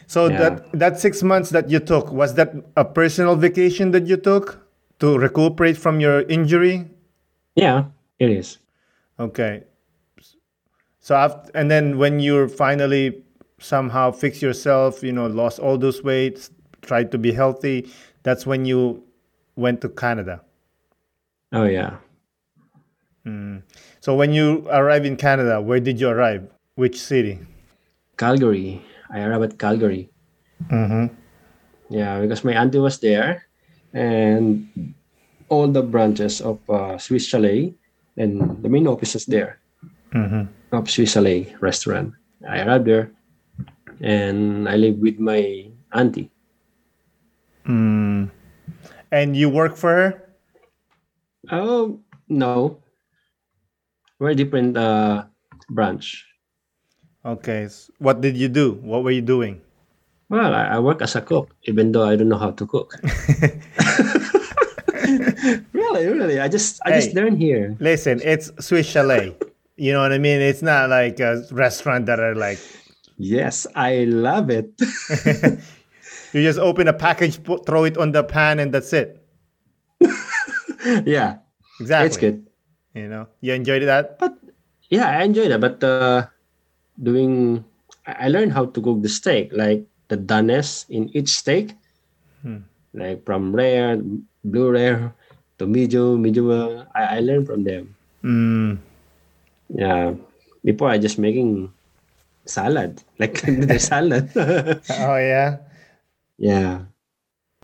So 0.06 0.28
Yeah. 0.28 0.38
that 0.38 0.72
that 0.72 1.00
six 1.00 1.22
months 1.22 1.50
that 1.50 1.70
you 1.70 1.80
took 1.80 2.12
was 2.12 2.34
that 2.34 2.54
a 2.76 2.84
personal 2.84 3.36
vacation 3.36 3.90
that 3.90 4.06
you 4.06 4.16
took 4.16 4.58
to 4.98 5.18
recuperate 5.18 5.76
from 5.76 6.00
your 6.00 6.22
injury? 6.22 6.88
Yeah, 7.54 7.86
it 8.18 8.30
is. 8.30 8.58
Okay. 9.18 9.64
So 11.00 11.14
after, 11.14 11.50
and 11.54 11.70
then 11.70 11.98
when 11.98 12.18
you 12.20 12.48
finally 12.48 13.22
somehow 13.58 14.10
fix 14.10 14.42
yourself, 14.42 15.02
you 15.02 15.12
know, 15.12 15.26
lost 15.26 15.58
all 15.58 15.78
those 15.78 16.02
weights, 16.02 16.50
tried 16.82 17.10
to 17.12 17.18
be 17.18 17.32
healthy, 17.32 17.90
that's 18.22 18.46
when 18.46 18.64
you 18.64 19.02
went 19.56 19.80
to 19.82 19.88
Canada. 19.88 20.42
Oh 21.52 21.64
yeah. 21.64 21.96
Hmm. 23.24 23.58
So 24.00 24.14
when 24.14 24.32
you 24.32 24.66
arrived 24.70 25.06
in 25.06 25.16
Canada, 25.16 25.60
where 25.60 25.80
did 25.80 25.98
you 26.00 26.08
arrive? 26.08 26.46
Which 26.74 27.00
city? 27.00 27.40
Calgary. 28.16 28.82
I 29.10 29.22
arrived 29.22 29.52
at 29.52 29.58
Calgary. 29.58 30.10
Mm-hmm. 30.70 31.14
Yeah, 31.90 32.20
because 32.20 32.44
my 32.44 32.52
auntie 32.54 32.78
was 32.82 32.98
there, 32.98 33.46
and 33.92 34.66
all 35.48 35.68
the 35.68 35.82
branches 35.82 36.40
of 36.40 36.58
uh, 36.68 36.98
Swiss 36.98 37.26
Chalet 37.26 37.74
and 38.16 38.62
the 38.62 38.68
main 38.68 38.86
office 38.86 39.14
is 39.14 39.26
there 39.26 39.60
Mm-hmm. 40.14 40.48
of 40.72 40.88
Swiss 40.90 41.12
Chalet 41.12 41.54
restaurant. 41.60 42.14
I 42.48 42.62
arrived 42.62 42.86
there, 42.86 43.10
and 44.00 44.68
I 44.68 44.76
live 44.76 44.96
with 44.98 45.18
my 45.18 45.68
auntie. 45.92 46.30
Mm. 47.68 48.30
And 49.12 49.36
you 49.36 49.50
work 49.50 49.76
for 49.76 49.90
her? 49.92 50.10
Oh 51.50 52.00
no, 52.28 52.82
very 54.18 54.34
different 54.34 54.76
uh, 54.76 55.26
branch. 55.70 56.24
Okay. 57.26 57.68
What 57.98 58.20
did 58.20 58.36
you 58.36 58.46
do? 58.48 58.74
What 58.86 59.02
were 59.02 59.10
you 59.10 59.22
doing? 59.22 59.60
Well, 60.28 60.54
I, 60.54 60.74
I 60.74 60.78
work 60.78 61.02
as 61.02 61.14
a 61.16 61.20
cook, 61.20 61.50
even 61.64 61.90
though 61.92 62.04
I 62.06 62.14
don't 62.16 62.28
know 62.28 62.38
how 62.38 62.50
to 62.52 62.66
cook. 62.66 62.94
really, 65.72 66.06
really, 66.06 66.40
I 66.40 66.48
just 66.48 66.80
I 66.84 66.92
just 66.94 67.10
Hey. 67.10 67.14
learned 67.14 67.38
here. 67.38 67.76
Listen, 67.78 68.20
it's 68.24 68.50
Swiss 68.60 68.86
Chalet. 68.86 69.36
You 69.76 69.92
know 69.92 70.00
what 70.00 70.12
I 70.12 70.18
mean? 70.18 70.40
It's 70.40 70.62
not 70.62 70.90
like 70.90 71.20
a 71.20 71.44
restaurant 71.52 72.06
that 72.06 72.18
are 72.20 72.34
like 72.34 72.58
Yes, 73.18 73.66
I 73.74 74.04
love 74.04 74.50
it. 74.50 74.70
you 76.32 76.42
just 76.42 76.58
open 76.58 76.86
a 76.88 76.92
package, 76.92 77.42
put, 77.42 77.64
throw 77.64 77.84
it 77.84 77.96
on 77.96 78.12
the 78.12 78.22
pan, 78.24 78.58
and 78.58 78.72
that's 78.72 78.92
it. 78.92 79.22
yeah, 81.06 81.36
Exactly. 81.80 82.06
it's 82.06 82.16
good. 82.18 82.46
You 82.94 83.08
know, 83.08 83.26
you 83.40 83.54
enjoyed 83.54 83.82
that. 83.84 84.18
But 84.18 84.36
yeah, 84.90 85.08
I 85.08 85.22
enjoyed 85.24 85.50
it. 85.50 85.60
But 85.60 85.82
uh, 85.84 86.26
doing, 87.02 87.64
I 88.06 88.28
learned 88.28 88.52
how 88.52 88.66
to 88.66 88.80
cook 88.80 89.02
the 89.02 89.08
steak, 89.08 89.50
like 89.52 89.84
the 90.08 90.16
doneness 90.16 90.86
in 90.88 91.10
each 91.16 91.30
steak, 91.30 91.74
like 92.94 93.24
from 93.24 93.54
rare, 93.54 94.00
blue 94.44 94.70
rare 94.70 95.14
to 95.58 95.66
medium, 95.66 96.22
medium. 96.22 96.48
well. 96.48 96.86
I, 96.94 97.18
I 97.18 97.20
learned 97.20 97.46
from 97.46 97.64
them. 97.64 97.94
Mm. 98.24 98.78
Yeah, 99.68 100.14
before 100.64 100.90
I 100.90 100.98
just 100.98 101.18
making 101.18 101.72
salad, 102.44 103.02
like 103.18 103.42
the 103.44 103.78
salad. 103.78 104.30
Oh 104.90 105.16
yeah. 105.16 105.58
yeah. 106.38 106.86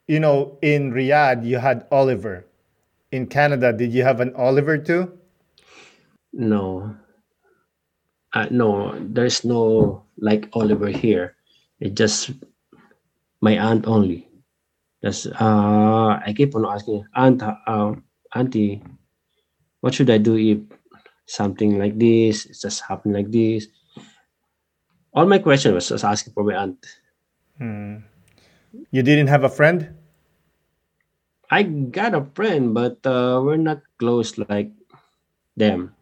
You 0.08 0.20
know, 0.20 0.58
in 0.60 0.92
Riyadh, 0.92 1.46
you 1.46 1.58
had 1.58 1.86
Oliver. 1.90 2.44
In 3.12 3.26
Canada, 3.26 3.72
did 3.72 3.92
you 3.92 4.02
have 4.02 4.20
an 4.20 4.34
Oliver 4.34 4.76
too? 4.76 5.12
No. 6.32 6.96
Uh, 8.32 8.46
no, 8.50 8.96
there's 8.98 9.44
no 9.44 10.02
like 10.18 10.48
Oliver 10.54 10.88
here. 10.88 11.36
It 11.80 11.94
just 11.94 12.30
my 13.40 13.58
aunt 13.58 13.86
only. 13.86 14.28
That's 15.02 15.26
uh, 15.26 16.20
I 16.24 16.32
keep 16.36 16.54
on 16.54 16.64
asking 16.64 17.04
aunt, 17.14 17.42
uh, 17.42 17.94
auntie, 18.34 18.82
what 19.80 19.94
should 19.94 20.08
I 20.10 20.18
do 20.18 20.38
if 20.38 20.58
something 21.26 21.78
like 21.78 21.98
this 21.98 22.46
it's 22.46 22.62
just 22.62 22.82
happened 22.86 23.14
like 23.14 23.30
this? 23.30 23.66
All 25.12 25.26
my 25.26 25.38
question 25.38 25.74
was 25.74 25.88
just 25.88 26.04
asking 26.04 26.32
for 26.32 26.44
my 26.44 26.54
aunt. 26.54 26.86
Hmm. 27.58 28.08
You 28.90 29.02
didn't 29.02 29.28
have 29.28 29.44
a 29.44 29.52
friend? 29.52 29.92
I 31.50 31.64
got 31.64 32.14
a 32.14 32.24
friend, 32.32 32.72
but 32.72 33.04
uh, 33.04 33.42
we're 33.44 33.60
not 33.60 33.82
close 33.98 34.38
like 34.38 34.72
them. 35.54 35.94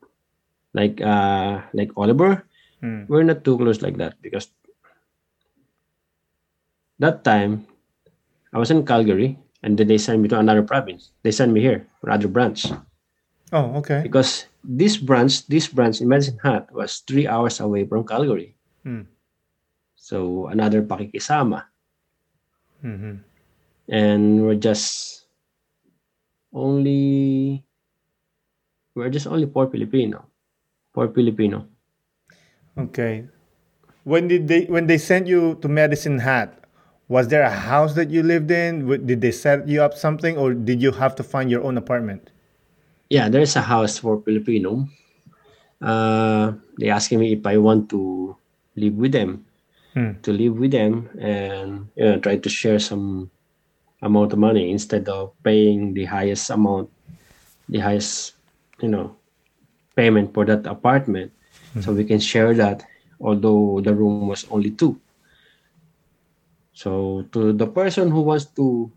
Like 0.72 1.00
uh, 1.02 1.62
like 1.74 1.90
Oliver, 1.96 2.44
Hmm. 2.80 3.04
we're 3.12 3.26
not 3.28 3.44
too 3.44 3.58
close 3.60 3.82
like 3.84 4.00
that 4.00 4.16
because 4.24 4.48
that 6.98 7.24
time 7.24 7.66
I 8.54 8.58
was 8.58 8.70
in 8.70 8.86
Calgary 8.86 9.36
and 9.62 9.76
then 9.76 9.88
they 9.88 9.98
sent 9.98 10.22
me 10.22 10.28
to 10.32 10.38
another 10.38 10.62
province. 10.62 11.12
They 11.22 11.30
sent 11.32 11.52
me 11.52 11.60
here, 11.60 11.84
another 12.02 12.28
branch. 12.28 12.72
Oh, 13.52 13.76
okay. 13.84 14.00
Because 14.00 14.46
this 14.64 14.96
branch, 14.96 15.44
this 15.50 15.68
branch 15.68 16.00
in 16.00 16.08
Medicine 16.08 16.38
Hat 16.42 16.72
was 16.72 17.02
three 17.04 17.26
hours 17.26 17.60
away 17.60 17.84
from 17.84 18.06
Calgary. 18.06 18.54
Hmm. 18.86 19.10
So 19.96 20.46
another 20.48 20.80
pakikisama. 20.86 21.66
hmm 22.80 23.20
And 23.90 24.46
we're 24.46 24.56
just 24.56 25.26
only 26.54 27.60
we're 28.94 29.10
just 29.10 29.26
only 29.26 29.50
four 29.50 29.68
Filipino. 29.68 30.29
Four 30.92 31.08
Filipino. 31.14 31.66
Okay. 32.78 33.26
When 34.04 34.28
did 34.28 34.48
they 34.48 34.64
when 34.66 34.86
they 34.86 34.98
sent 34.98 35.26
you 35.26 35.58
to 35.62 35.68
Medicine 35.68 36.18
Hat? 36.18 36.56
Was 37.08 37.28
there 37.28 37.42
a 37.42 37.50
house 37.50 37.94
that 37.94 38.10
you 38.10 38.22
lived 38.22 38.50
in? 38.50 38.86
Did 39.06 39.20
they 39.20 39.32
set 39.32 39.66
you 39.66 39.82
up 39.82 39.94
something, 39.94 40.38
or 40.38 40.54
did 40.54 40.80
you 40.80 40.92
have 40.92 41.14
to 41.16 41.22
find 41.22 41.50
your 41.50 41.62
own 41.62 41.76
apartment? 41.76 42.30
Yeah, 43.10 43.28
there's 43.28 43.56
a 43.56 43.62
house 43.62 43.98
for 43.98 44.22
Filipino. 44.22 44.86
Uh, 45.82 46.54
they 46.78 46.88
asking 46.88 47.18
me 47.18 47.34
if 47.34 47.42
I 47.46 47.58
want 47.58 47.90
to 47.90 48.36
live 48.76 48.94
with 48.94 49.12
them. 49.12 49.46
Hmm. 49.90 50.22
to 50.22 50.30
live 50.30 50.54
with 50.54 50.70
them 50.70 51.10
and 51.18 51.90
you 51.96 52.04
know, 52.04 52.18
try 52.22 52.38
to 52.38 52.48
share 52.48 52.78
some 52.78 53.28
amount 54.02 54.32
of 54.32 54.38
money 54.38 54.70
instead 54.70 55.08
of 55.08 55.34
paying 55.42 55.94
the 55.94 56.04
highest 56.04 56.48
amount, 56.50 56.90
the 57.68 57.80
highest, 57.80 58.34
you 58.80 58.86
know, 58.86 59.16
payment 59.96 60.32
for 60.34 60.44
that 60.46 60.66
apartment. 60.66 61.32
So 61.80 61.92
we 61.94 62.02
can 62.02 62.18
share 62.18 62.50
that, 62.58 62.82
although 63.22 63.78
the 63.78 63.94
room 63.94 64.26
was 64.26 64.42
only 64.50 64.70
two. 64.74 64.98
So 66.74 67.22
to 67.32 67.52
the 67.52 67.66
person 67.66 68.10
who 68.10 68.22
wants 68.22 68.46
to 68.58 68.90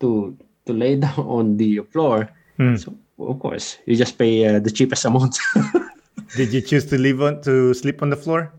to 0.00 0.32
to 0.64 0.72
lay 0.72 0.96
down 1.04 1.20
on 1.28 1.56
the 1.56 1.84
floor, 1.92 2.28
Hmm. 2.56 2.78
so 2.78 2.94
of 3.18 3.36
course 3.42 3.82
you 3.84 3.98
just 3.98 4.16
pay 4.16 4.46
uh, 4.46 4.60
the 4.62 4.70
cheapest 4.70 5.04
amount. 5.04 5.36
Did 6.38 6.54
you 6.54 6.62
choose 6.62 6.86
to 6.88 6.96
live 6.96 7.20
on 7.20 7.42
to 7.44 7.74
sleep 7.74 8.00
on 8.00 8.10
the 8.10 8.16
floor? 8.18 8.54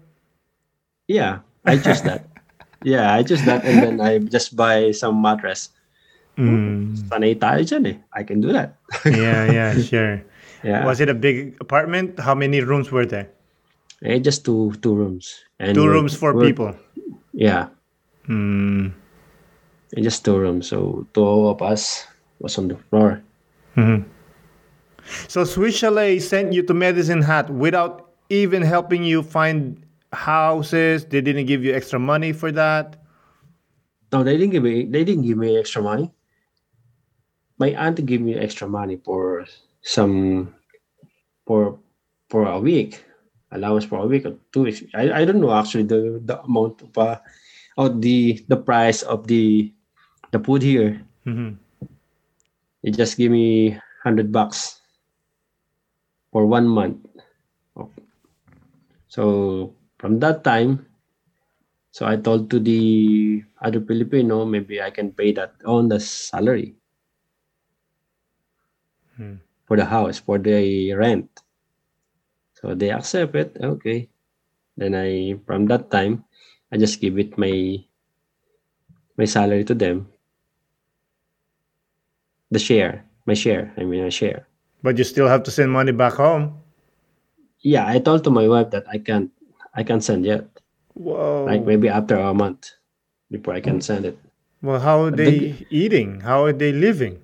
Yeah, 1.07 1.41
I 1.65 1.79
choose 1.79 2.01
that. 2.03 2.27
yeah, 2.83 3.13
I 3.15 3.23
choose 3.23 3.43
that 3.47 3.63
and 3.65 3.81
then 3.81 3.95
I 4.01 4.19
just 4.19 4.55
buy 4.55 4.91
some 4.91 5.21
mattress. 5.21 5.69
Mm. 6.37 6.99
Sanay 7.07 7.39
tayo 7.39 7.63
dyan 7.63 7.87
eh. 7.87 7.97
I 8.11 8.27
can 8.27 8.43
do 8.43 8.51
that. 8.51 8.75
Yeah, 9.07 9.47
yeah, 9.47 9.71
sure. 9.79 10.19
Yeah. 10.65 10.81
Was 10.85 10.97
it 10.99 11.09
a 11.09 11.13
big 11.13 11.53
apartment? 11.61 12.17
How 12.19 12.33
many 12.33 12.59
rooms 12.61 12.89
were 12.89 13.05
there? 13.05 13.29
Eh, 14.01 14.17
just 14.17 14.41
two 14.43 14.73
two 14.81 14.95
rooms. 14.97 15.45
And 15.61 15.77
Two 15.77 15.85
we're- 15.85 15.93
rooms 15.93 16.17
for 16.17 16.33
people. 16.33 16.73
Yeah, 17.37 17.69
Mm. 18.27 18.91
eh, 19.95 20.01
just 20.01 20.25
two 20.25 20.35
rooms. 20.41 20.65
So 20.67 21.05
two 21.13 21.47
of 21.53 21.61
us 21.61 22.09
was 22.41 22.57
on 22.57 22.67
the 22.67 22.81
floor. 22.89 23.21
Mhm. 23.77 24.09
So 25.29 25.45
Swiss 25.45 25.77
Chalet 25.77 26.17
sent 26.17 26.49
you 26.51 26.63
to 26.65 26.73
Medicine 26.73 27.21
Hat 27.21 27.53
without 27.53 28.09
even 28.33 28.65
helping 28.65 29.05
you 29.05 29.21
find 29.21 29.77
houses. 30.11 31.05
They 31.05 31.21
didn't 31.21 31.45
give 31.45 31.61
you 31.63 31.77
extra 31.77 31.99
money 32.01 32.33
for 32.33 32.49
that. 32.51 32.97
No, 34.11 34.23
they 34.25 34.33
didn't 34.33 34.51
give 34.57 34.63
me. 34.65 34.89
They 34.89 35.03
didn't 35.05 35.29
give 35.29 35.37
me 35.37 35.59
extra 35.61 35.83
money. 35.85 36.09
My 37.61 37.69
aunt 37.77 38.01
gave 38.05 38.19
me 38.23 38.33
extra 38.35 38.65
money 38.67 38.97
for 38.97 39.45
some 39.85 40.54
for 41.45 41.79
for 42.29 42.45
a 42.45 42.59
week 42.59 43.03
allowance 43.51 43.85
for 43.85 43.99
a 44.03 44.07
week 44.07 44.25
or 44.25 44.35
two 44.51 44.63
weeks. 44.63 44.83
I, 44.93 45.21
I 45.21 45.25
don't 45.25 45.39
know 45.41 45.53
actually 45.53 45.83
the 45.85 46.21
the 46.25 46.41
amount 46.43 46.81
of 46.81 46.97
uh, 46.97 47.17
of 47.77 48.01
the 48.01 48.43
the 48.47 48.57
price 48.57 49.03
of 49.03 49.27
the 49.27 49.71
the 50.31 50.39
food 50.39 50.61
here. 50.61 51.01
Mhm. 51.25 51.57
They 52.83 52.91
just 52.91 53.17
give 53.17 53.31
me 53.31 53.77
hundred 54.03 54.31
bucks 54.31 54.81
for 56.31 56.45
one 56.45 56.67
month. 56.67 56.97
So 59.07 59.73
from 59.97 60.19
that 60.19 60.43
time, 60.43 60.85
so 61.91 62.05
I 62.05 62.15
told 62.17 62.49
to 62.51 62.59
the 62.59 63.43
other 63.61 63.81
Filipino, 63.81 64.45
maybe 64.45 64.81
I 64.81 64.91
can 64.91 65.11
pay 65.11 65.31
that 65.33 65.53
on 65.65 65.87
the 65.89 65.99
salary 65.99 66.75
Hmm. 69.17 69.35
For 69.65 69.77
the 69.77 69.85
house, 69.85 70.19
for 70.19 70.37
the 70.37 70.93
rent. 70.93 71.29
So 72.53 72.73
they 72.75 72.91
accept 72.91 73.35
it. 73.35 73.57
Okay. 73.61 74.09
Then 74.77 74.95
I, 74.95 75.35
from 75.45 75.67
that 75.67 75.91
time, 75.91 76.25
I 76.71 76.77
just 76.77 76.99
give 77.01 77.17
it 77.19 77.37
my 77.37 77.83
my 79.17 79.25
salary 79.25 79.63
to 79.65 79.73
them. 79.75 80.07
The 82.51 82.59
share, 82.59 83.05
my 83.25 83.33
share. 83.33 83.73
I 83.77 83.83
mean, 83.83 84.03
a 84.03 84.11
share. 84.11 84.47
But 84.83 84.97
you 84.97 85.03
still 85.03 85.27
have 85.27 85.43
to 85.43 85.51
send 85.51 85.71
money 85.71 85.91
back 85.91 86.13
home. 86.13 86.61
Yeah, 87.61 87.87
I 87.87 87.99
told 87.99 88.23
to 88.25 88.29
my 88.29 88.47
wife 88.47 88.69
that 88.71 88.85
I 88.87 88.99
can't, 88.99 89.31
I 89.73 89.83
can't 89.83 90.03
send 90.03 90.25
yet. 90.25 90.45
Whoa. 90.93 91.45
Like 91.45 91.65
maybe 91.65 91.89
after 91.89 92.15
a 92.17 92.33
month 92.33 92.71
before 93.31 93.53
I 93.55 93.61
can 93.61 93.81
send 93.81 94.05
it. 94.05 94.17
well, 94.61 94.79
how 94.79 95.03
are 95.03 95.11
the 95.11 95.17
they 95.17 95.67
eating? 95.69 96.21
How 96.21 96.45
are 96.45 96.53
they 96.53 96.71
living? 96.71 97.19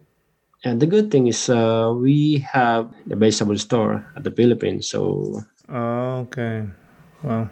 And 0.64 0.80
the 0.80 0.86
good 0.86 1.09
thing 1.09 1.28
is, 1.28 1.49
uh, 1.49 1.93
we 1.95 2.38
have 2.45 2.93
the 3.07 3.16
vegetable 3.16 3.57
store 3.57 4.05
at 4.16 4.24
the 4.24 4.32
Philippines. 4.32 4.89
So 4.89 5.41
Oh, 5.70 6.28
okay. 6.28 6.68
Well, 7.24 7.49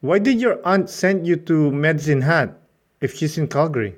why 0.00 0.18
did 0.18 0.40
your 0.40 0.58
aunt 0.66 0.88
send 0.88 1.26
you 1.26 1.36
to 1.50 1.70
Medicine 1.70 2.22
Hat 2.22 2.56
if 3.00 3.14
she's 3.14 3.36
in 3.38 3.48
Calgary? 3.48 3.94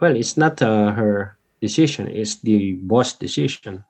Well, 0.00 0.16
it's 0.16 0.36
not 0.36 0.60
uh, 0.60 0.92
her 0.92 1.38
decision; 1.60 2.08
it's 2.10 2.42
the 2.42 2.74
boss' 2.82 3.14
decision. 3.14 3.84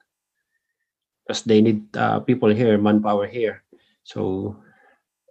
Because 1.24 1.42
they 1.44 1.62
need 1.62 1.88
uh, 1.96 2.20
people 2.20 2.50
here, 2.50 2.76
manpower 2.76 3.26
here. 3.26 3.62
So 4.04 4.56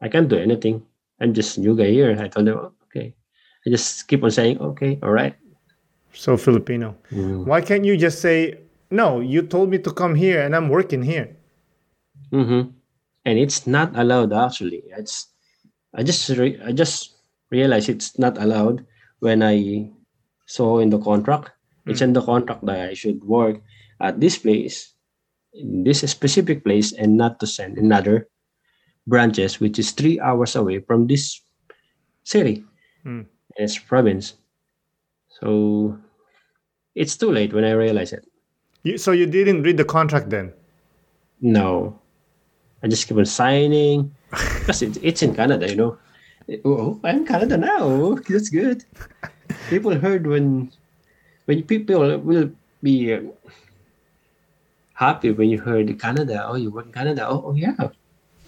I 0.02 0.10
can't 0.10 0.30
do 0.30 0.40
anything. 0.40 0.82
I'm 1.20 1.34
just 1.34 1.60
new 1.60 1.78
guy 1.78 1.92
here. 1.92 2.18
I 2.18 2.28
told 2.28 2.48
them, 2.48 2.58
"Oh, 2.58 2.74
okay. 2.90 3.14
I 3.66 3.70
just 3.70 4.08
keep 4.08 4.24
on 4.24 4.32
saying, 4.32 4.58
okay, 4.60 4.98
all 5.04 5.14
right. 5.14 5.36
So 6.14 6.38
Filipino. 6.38 6.98
Mm. 7.12 7.46
Why 7.46 7.62
can't 7.62 7.86
you 7.86 7.98
just 7.98 8.22
say, 8.22 8.60
no, 8.90 9.20
you 9.20 9.42
told 9.42 9.70
me 9.70 9.80
to 9.80 9.92
come 9.92 10.16
here 10.16 10.42
and 10.42 10.56
I'm 10.56 10.70
working 10.70 11.04
here? 11.04 11.36
Mm-hmm. 12.32 12.70
And 13.26 13.40
it's 13.40 13.68
not 13.68 13.96
allowed 13.96 14.34
actually. 14.34 14.84
It's 14.98 15.28
I 15.94 16.04
just 16.04 16.30
re- 16.30 16.60
I 16.64 16.72
just 16.72 17.16
realized 17.52 17.90
it's 17.90 18.18
not 18.18 18.38
allowed 18.38 18.86
when 19.20 19.44
I 19.44 19.90
saw 20.48 20.80
in 20.80 20.90
the 20.90 21.00
contract. 21.00 21.52
It's 21.86 22.02
in 22.02 22.14
the 22.14 22.22
contract 22.22 22.66
that 22.66 22.90
I 22.90 22.94
should 22.94 23.24
work 23.24 23.60
at 24.00 24.20
this 24.20 24.38
place, 24.38 24.94
in 25.54 25.84
this 25.84 26.00
specific 26.10 26.64
place, 26.64 26.94
and 26.94 27.18
not 27.18 27.40
to 27.40 27.48
send 27.48 27.78
another 27.78 28.30
branches, 29.08 29.60
which 29.60 29.80
is 29.80 29.92
three 29.92 30.20
hours 30.20 30.56
away 30.56 30.80
from 30.80 31.08
this 31.08 31.42
city. 32.24 32.64
It's 33.58 33.78
province. 33.78 34.36
So 35.42 35.98
it's 36.96 37.18
too 37.18 37.32
late 37.32 37.54
when 37.54 37.66
I 37.66 37.72
realize 37.72 38.14
it. 38.14 38.26
You, 38.84 38.98
so 38.98 39.12
you 39.12 39.26
didn't 39.26 39.64
read 39.64 39.78
the 39.78 39.86
contract 39.86 40.30
then? 40.30 40.54
No. 41.42 42.00
I 42.84 42.88
just 42.88 43.08
keep 43.08 43.18
on 43.18 43.26
signing 43.26 44.14
because 44.30 44.82
it, 44.82 44.98
it's 45.02 45.22
in 45.22 45.36
Canada, 45.36 45.70
you 45.70 45.76
know. 45.76 45.98
Oh, 46.66 47.00
I'm 47.04 47.26
Canada 47.26 47.58
now. 47.58 48.16
That's 48.30 48.50
good. 48.50 48.84
People 49.70 49.98
heard 49.98 50.26
when 50.26 50.72
when 51.46 51.64
people 51.64 52.18
will 52.20 52.52
be 52.82 53.14
uh, 53.14 53.22
happy 54.94 55.32
when 55.32 55.50
you 55.50 55.60
heard 55.60 55.88
Canada. 56.00 56.46
Oh, 56.48 56.56
you 56.56 56.72
work 56.72 56.88
in 56.88 56.92
Canada. 56.92 57.28
Oh, 57.30 57.44
oh 57.46 57.54
yeah. 57.54 57.78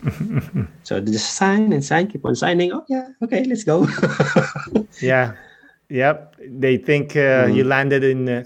so 0.84 1.00
they 1.00 1.12
just 1.12 1.36
sign 1.36 1.72
and 1.72 1.86
sign, 1.86 2.08
keep 2.08 2.26
on 2.26 2.36
signing. 2.36 2.74
Oh 2.74 2.84
yeah, 2.90 3.10
okay, 3.22 3.44
let's 3.46 3.64
go. 3.64 3.88
Yeah. 5.02 5.34
Yep. 5.94 6.42
They 6.42 6.78
think 6.78 7.16
uh, 7.16 7.46
you 7.54 7.64
landed 7.64 8.04
in 8.04 8.28
uh, 8.28 8.44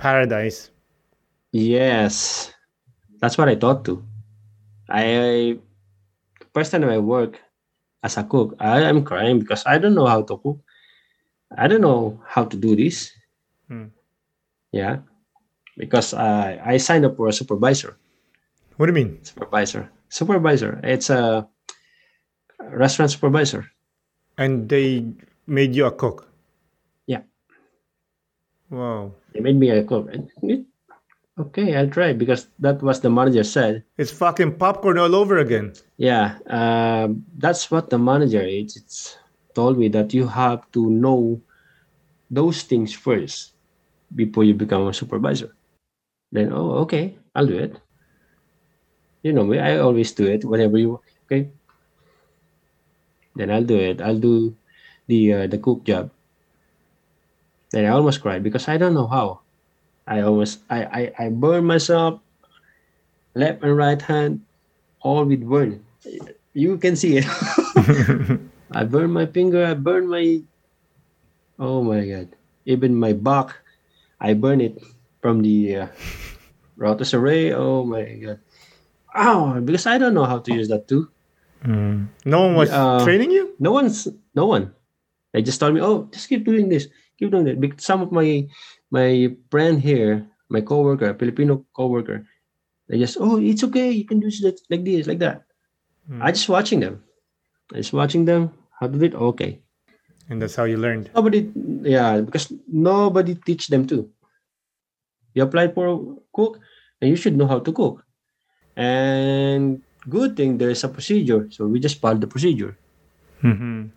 paradise. 0.00 0.70
Yes, 1.52 2.48
that's 3.20 3.36
what 3.36 3.48
I 3.48 3.56
thought 3.56 3.84
too. 3.84 4.00
I 4.88 5.60
first 6.54 6.72
time 6.72 6.88
I 6.88 6.96
work 6.96 7.40
as 8.02 8.16
a 8.16 8.24
cook, 8.24 8.56
I 8.58 8.88
am 8.88 9.04
crying 9.04 9.38
because 9.38 9.64
I 9.66 9.76
don't 9.76 9.94
know 9.94 10.06
how 10.06 10.22
to 10.22 10.38
cook. 10.38 10.60
I 11.52 11.68
don't 11.68 11.84
know 11.84 12.20
how 12.24 12.44
to 12.44 12.56
do 12.56 12.76
this. 12.76 13.12
Hmm. 13.68 13.92
Yeah, 14.72 15.04
because 15.76 16.14
I 16.14 16.56
I 16.64 16.76
signed 16.80 17.04
up 17.04 17.20
for 17.20 17.28
a 17.28 17.36
supervisor. 17.36 18.00
What 18.80 18.86
do 18.86 18.96
you 18.96 19.04
mean? 19.04 19.20
Supervisor. 19.24 19.92
Supervisor. 20.08 20.80
It's 20.84 21.10
a 21.10 21.44
restaurant 22.72 23.12
supervisor. 23.12 23.68
And 24.38 24.68
they 24.68 25.04
made 25.44 25.74
you 25.74 25.84
a 25.84 25.92
cook. 25.92 26.27
Wow. 28.70 29.12
They 29.32 29.40
made 29.40 29.56
me 29.56 29.70
a 29.70 29.84
cook. 29.84 30.10
Okay, 31.38 31.76
I'll 31.76 31.88
try 31.88 32.12
because 32.12 32.48
that 32.58 32.82
was 32.82 33.00
the 33.00 33.10
manager 33.10 33.44
said. 33.44 33.84
It's 33.96 34.10
fucking 34.10 34.58
popcorn 34.58 34.98
all 34.98 35.14
over 35.14 35.38
again. 35.38 35.72
Yeah, 35.96 36.38
um, 36.50 37.24
that's 37.38 37.70
what 37.70 37.90
the 37.90 37.98
manager 37.98 38.42
is. 38.42 38.76
It's 38.76 39.16
told 39.54 39.78
me 39.78 39.88
that 39.88 40.12
you 40.12 40.26
have 40.26 40.66
to 40.72 40.90
know 40.90 41.40
those 42.30 42.62
things 42.62 42.92
first 42.92 43.54
before 44.14 44.42
you 44.44 44.54
become 44.54 44.88
a 44.88 44.94
supervisor. 44.94 45.54
Then, 46.32 46.52
oh, 46.52 46.82
okay, 46.84 47.16
I'll 47.34 47.46
do 47.46 47.58
it. 47.58 47.80
You 49.22 49.32
know 49.32 49.44
me, 49.44 49.58
I 49.58 49.78
always 49.78 50.12
do 50.12 50.26
it 50.26 50.44
whenever 50.44 50.78
you 50.78 51.00
okay. 51.26 51.50
Then 53.36 53.50
I'll 53.50 53.64
do 53.64 53.78
it. 53.78 54.00
I'll 54.00 54.18
do 54.18 54.56
the 55.06 55.32
uh, 55.32 55.46
the 55.46 55.58
cook 55.58 55.84
job. 55.84 56.10
Then 57.70 57.84
I 57.84 57.88
almost 57.92 58.22
cried 58.22 58.42
because 58.42 58.68
I 58.68 58.76
don't 58.76 58.94
know 58.94 59.06
how. 59.06 59.40
I 60.06 60.20
almost 60.24 60.60
I 60.70 60.84
I, 60.84 61.02
I 61.18 61.26
burn 61.28 61.64
myself 61.64 62.20
left 63.34 63.62
and 63.62 63.76
right 63.76 64.00
hand 64.00 64.42
all 65.00 65.24
with 65.24 65.44
burn. 65.44 65.84
You 66.54 66.78
can 66.78 66.96
see 66.96 67.20
it. 67.20 67.26
I 68.72 68.84
burn 68.84 69.12
my 69.12 69.26
finger, 69.26 69.64
I 69.64 69.74
burn 69.74 70.08
my 70.08 70.40
oh 71.58 71.82
my 71.84 72.04
god. 72.08 72.28
Even 72.64 72.96
my 72.96 73.12
back, 73.12 73.56
I 74.20 74.34
burn 74.34 74.60
it 74.60 74.76
from 75.20 75.40
the 75.40 75.88
uh, 75.88 75.88
array. 77.14 77.52
Oh 77.52 77.84
my 77.84 78.04
god. 78.20 78.40
Ow, 79.16 79.60
because 79.60 79.86
I 79.86 79.98
don't 79.98 80.14
know 80.14 80.24
how 80.24 80.38
to 80.38 80.50
use 80.52 80.68
that 80.68 80.86
too. 80.88 81.08
Mm. 81.64 82.08
No 82.24 82.46
one 82.46 82.54
was 82.54 82.70
Uh, 82.70 83.02
training 83.04 83.30
you? 83.32 83.54
No 83.58 83.72
one's 83.72 84.06
no 84.34 84.46
one. 84.46 84.72
They 85.32 85.42
just 85.42 85.60
told 85.60 85.74
me, 85.74 85.80
oh, 85.80 86.08
just 86.12 86.28
keep 86.28 86.44
doing 86.44 86.68
this, 86.68 86.88
keep 87.18 87.30
doing 87.30 87.44
that. 87.44 87.60
Because 87.60 87.84
some 87.84 88.00
of 88.00 88.12
my 88.12 88.46
my 88.90 89.34
friend 89.50 89.80
here, 89.82 90.26
my 90.48 90.60
coworker, 90.60 91.12
Filipino 91.14 91.66
coworker, 91.74 92.24
they 92.88 92.98
just, 92.98 93.18
oh, 93.20 93.36
it's 93.36 93.64
okay, 93.64 93.90
you 93.90 94.04
can 94.04 94.20
do 94.20 94.28
it 94.32 94.60
like 94.70 94.84
this, 94.84 95.06
like 95.06 95.18
that. 95.18 95.44
Mm. 96.08 96.22
I 96.22 96.32
just 96.32 96.48
watching 96.48 96.80
them. 96.80 97.04
I 97.72 97.76
just 97.78 97.92
watching 97.92 98.24
them. 98.24 98.52
How 98.80 98.86
to 98.86 98.96
do 98.96 99.04
it? 99.04 99.14
Okay. 99.14 99.60
And 100.30 100.40
that's 100.40 100.56
how 100.56 100.64
you 100.64 100.76
learned. 100.76 101.10
Nobody, 101.14 101.50
yeah, 101.82 102.20
because 102.20 102.52
nobody 102.68 103.34
teach 103.34 103.68
them 103.68 103.86
to. 103.88 104.08
You 105.34 105.42
apply 105.42 105.68
for 105.68 106.16
cook, 106.32 106.60
and 107.00 107.10
you 107.10 107.16
should 107.16 107.36
know 107.36 107.46
how 107.46 107.60
to 107.60 107.72
cook. 107.72 108.04
And 108.76 109.82
good 110.08 110.36
thing 110.36 110.56
there 110.58 110.70
is 110.70 110.84
a 110.84 110.88
procedure, 110.88 111.48
so 111.50 111.66
we 111.66 111.80
just 111.80 112.00
follow 112.00 112.18
the 112.18 112.26
procedure. 112.26 112.76
hmm 113.40 113.92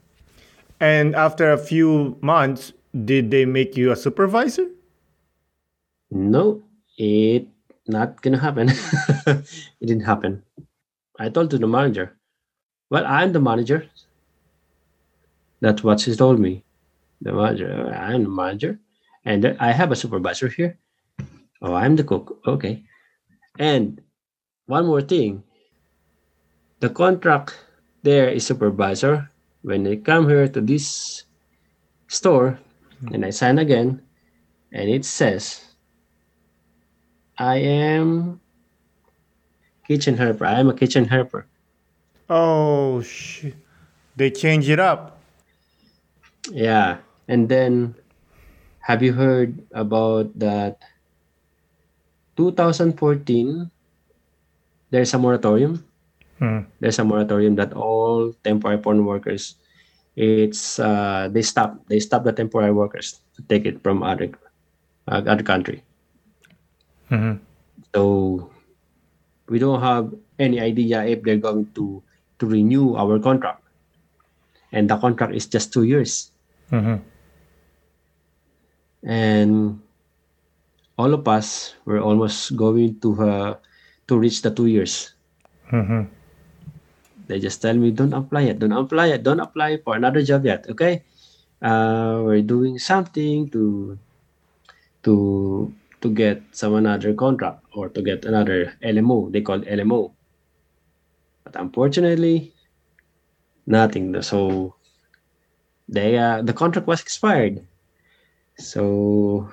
And 0.81 1.15
after 1.15 1.51
a 1.53 1.57
few 1.61 2.17
months, 2.21 2.73
did 2.93 3.31
they 3.31 3.45
make 3.45 3.77
you 3.77 3.91
a 3.91 3.95
supervisor? 3.95 4.67
No, 6.11 6.63
it 6.97 7.47
not 7.87 8.21
gonna 8.21 8.37
happen. 8.37 8.69
it 9.27 9.85
didn't 9.85 10.05
happen. 10.05 10.43
I 11.19 11.29
told 11.29 11.49
to 11.51 11.57
the 11.57 11.67
manager, 11.67 12.17
well, 12.89 13.05
I'm 13.05 13.31
the 13.31 13.39
manager. 13.39 13.87
That's 15.61 15.83
what 15.83 15.99
she 15.99 16.15
told 16.15 16.39
me. 16.39 16.63
The 17.21 17.31
manager, 17.31 17.93
I'm 17.93 18.23
the 18.23 18.29
manager, 18.29 18.79
and 19.23 19.55
I 19.59 19.71
have 19.71 19.91
a 19.91 19.95
supervisor 19.95 20.49
here. 20.49 20.77
Oh, 21.61 21.73
I'm 21.73 21.95
the 21.95 22.03
cook. 22.03 22.41
Okay. 22.45 22.83
And 23.59 24.01
one 24.65 24.87
more 24.87 25.01
thing, 25.01 25.43
the 26.79 26.89
contract 26.89 27.55
there 28.03 28.29
is 28.29 28.45
supervisor. 28.45 29.29
When 29.61 29.83
they 29.83 29.97
come 29.97 30.27
here 30.27 30.47
to 30.47 30.59
this 30.59 31.23
store, 32.07 32.59
and 33.09 33.25
I 33.25 33.31
sign 33.31 33.57
again, 33.57 34.01
and 34.71 34.89
it 34.89 35.05
says 35.05 35.71
I 37.37 37.57
am 37.57 38.39
kitchen 39.87 40.17
helper. 40.17 40.45
I 40.45 40.59
am 40.59 40.69
a 40.69 40.73
kitchen 40.73 41.05
helper. 41.05 41.47
Oh, 42.29 43.01
shit. 43.01 43.55
They 44.15 44.29
changed 44.29 44.69
it 44.69 44.79
up. 44.79 45.19
Yeah. 46.51 47.03
And 47.27 47.49
then 47.49 47.95
have 48.81 49.01
you 49.01 49.13
heard 49.13 49.57
about 49.71 50.37
that 50.39 50.79
2014 52.37 53.71
there's 54.91 55.13
a 55.13 55.17
moratorium? 55.17 55.85
Hmm. 56.39 56.67
There's 56.79 56.99
a 56.99 57.05
moratorium 57.05 57.55
that 57.55 57.73
all 57.73 58.33
temporary 58.43 58.81
foreign 58.81 59.05
workers 59.05 59.55
it's 60.15 60.79
uh, 60.79 61.29
they 61.31 61.41
stop 61.41 61.79
they 61.87 61.99
stop 61.99 62.23
the 62.23 62.33
temporary 62.33 62.73
workers 62.73 63.21
to 63.35 63.41
take 63.47 63.65
it 63.65 63.81
from 63.83 64.03
other 64.03 64.31
uh, 65.07 65.23
other 65.25 65.43
country. 65.43 65.83
Mhm. 67.09 67.39
So 67.95 68.51
we 69.47 69.59
don't 69.59 69.81
have 69.81 70.13
any 70.39 70.59
idea 70.59 71.03
if 71.03 71.23
they're 71.23 71.41
going 71.41 71.71
to 71.75 72.03
to 72.39 72.45
renew 72.45 72.95
our 72.95 73.19
contract. 73.19 73.63
And 74.71 74.89
the 74.89 74.97
contract 74.97 75.35
is 75.35 75.47
just 75.47 75.71
two 75.73 75.83
years. 75.83 76.31
Mhm. 76.71 77.03
And 79.03 79.79
all 80.97 81.13
of 81.13 81.27
us 81.27 81.75
were 81.85 81.99
almost 81.99 82.55
going 82.55 82.99
to 83.01 83.09
uh, 83.19 83.51
to 84.07 84.13
reach 84.19 84.41
the 84.41 84.51
two 84.51 84.67
years. 84.67 85.15
Mhm. 85.71 86.07
They 87.27 87.39
just 87.39 87.61
tell 87.61 87.75
me, 87.75 87.91
don't 87.91 88.13
apply 88.13 88.43
it, 88.53 88.59
don't 88.59 88.71
apply 88.71 89.07
it, 89.17 89.23
don't 89.23 89.39
apply 89.39 89.77
for 89.77 89.95
another 89.95 90.21
job 90.23 90.45
yet. 90.45 90.65
Okay, 90.69 91.03
uh, 91.61 92.21
we're 92.23 92.41
doing 92.41 92.79
something 92.79 93.49
to 93.49 93.97
to 95.03 95.73
to 96.01 96.07
get 96.09 96.41
some 96.51 96.75
another 96.75 97.13
contract 97.13 97.61
or 97.73 97.89
to 97.89 98.01
get 98.01 98.25
another 98.25 98.73
LMO. 98.81 99.31
They 99.31 99.41
call 99.41 99.61
LMO, 99.61 100.11
but 101.43 101.55
unfortunately, 101.55 102.53
nothing. 103.65 104.21
So 104.21 104.75
they 105.87 106.17
uh, 106.17 106.41
the 106.41 106.53
contract 106.53 106.87
was 106.87 107.01
expired. 107.01 107.65
So 108.57 109.49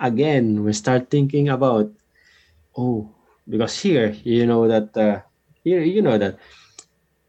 again, 0.00 0.64
we 0.64 0.72
start 0.72 1.10
thinking 1.10 1.48
about 1.48 1.90
oh, 2.76 3.10
because 3.48 3.78
here 3.80 4.14
you 4.24 4.46
know 4.46 4.68
that 4.68 4.96
uh, 4.96 5.20
you 5.64 5.78
you 5.80 6.02
know 6.02 6.18
that 6.18 6.38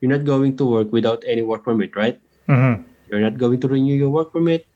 you're 0.04 0.12
not 0.12 0.28
going 0.28 0.60
to 0.60 0.68
work 0.68 0.92
without 0.92 1.24
any 1.24 1.40
work 1.40 1.64
permit, 1.64 1.96
right? 1.96 2.20
Mhm. 2.52 2.84
You're 3.08 3.24
not 3.24 3.40
going 3.40 3.64
to 3.64 3.72
renew 3.72 3.96
your 3.96 4.12
work 4.12 4.36
permit. 4.36 4.68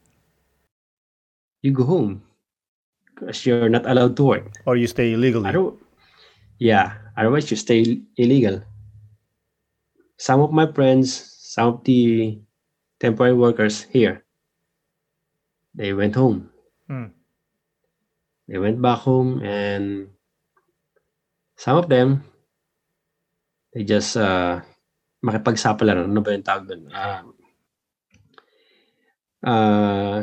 You 1.59 1.75
go 1.75 1.84
home 1.84 2.23
because 3.11 3.43
you're 3.43 3.67
not 3.67 3.84
allowed 3.84 4.15
to 4.15 4.23
work. 4.23 4.47
Or 4.63 4.80
you 4.80 4.88
stay 4.88 5.11
illegally. 5.11 5.51
Yeah, 6.63 6.95
otherwise 7.19 7.51
you 7.51 7.59
stay 7.59 8.07
illegal. 8.15 8.63
Some 10.15 10.39
of 10.39 10.55
my 10.55 10.71
friends, 10.71 11.11
some 11.11 11.75
of 11.75 11.84
the 11.84 12.39
temporary 13.03 13.36
workers 13.36 13.84
here, 13.84 14.23
they 15.75 15.91
went 15.91 16.15
home. 16.15 16.55
Hmm. 16.88 17.11
They 18.47 18.63
went 18.63 18.80
back 18.80 19.03
home 19.03 19.43
and 19.43 20.07
some 21.59 21.75
of 21.75 21.91
them, 21.91 22.23
they 23.75 23.84
just 23.84 24.15
uh, 24.15 24.63
makipagsapalaran. 25.24 26.09
Ano 26.09 26.22
ba 26.22 26.34
yung 26.36 26.45
tawag 26.45 26.65
doon? 26.70 26.84
Uh, 26.91 27.22
uh, 29.43 30.18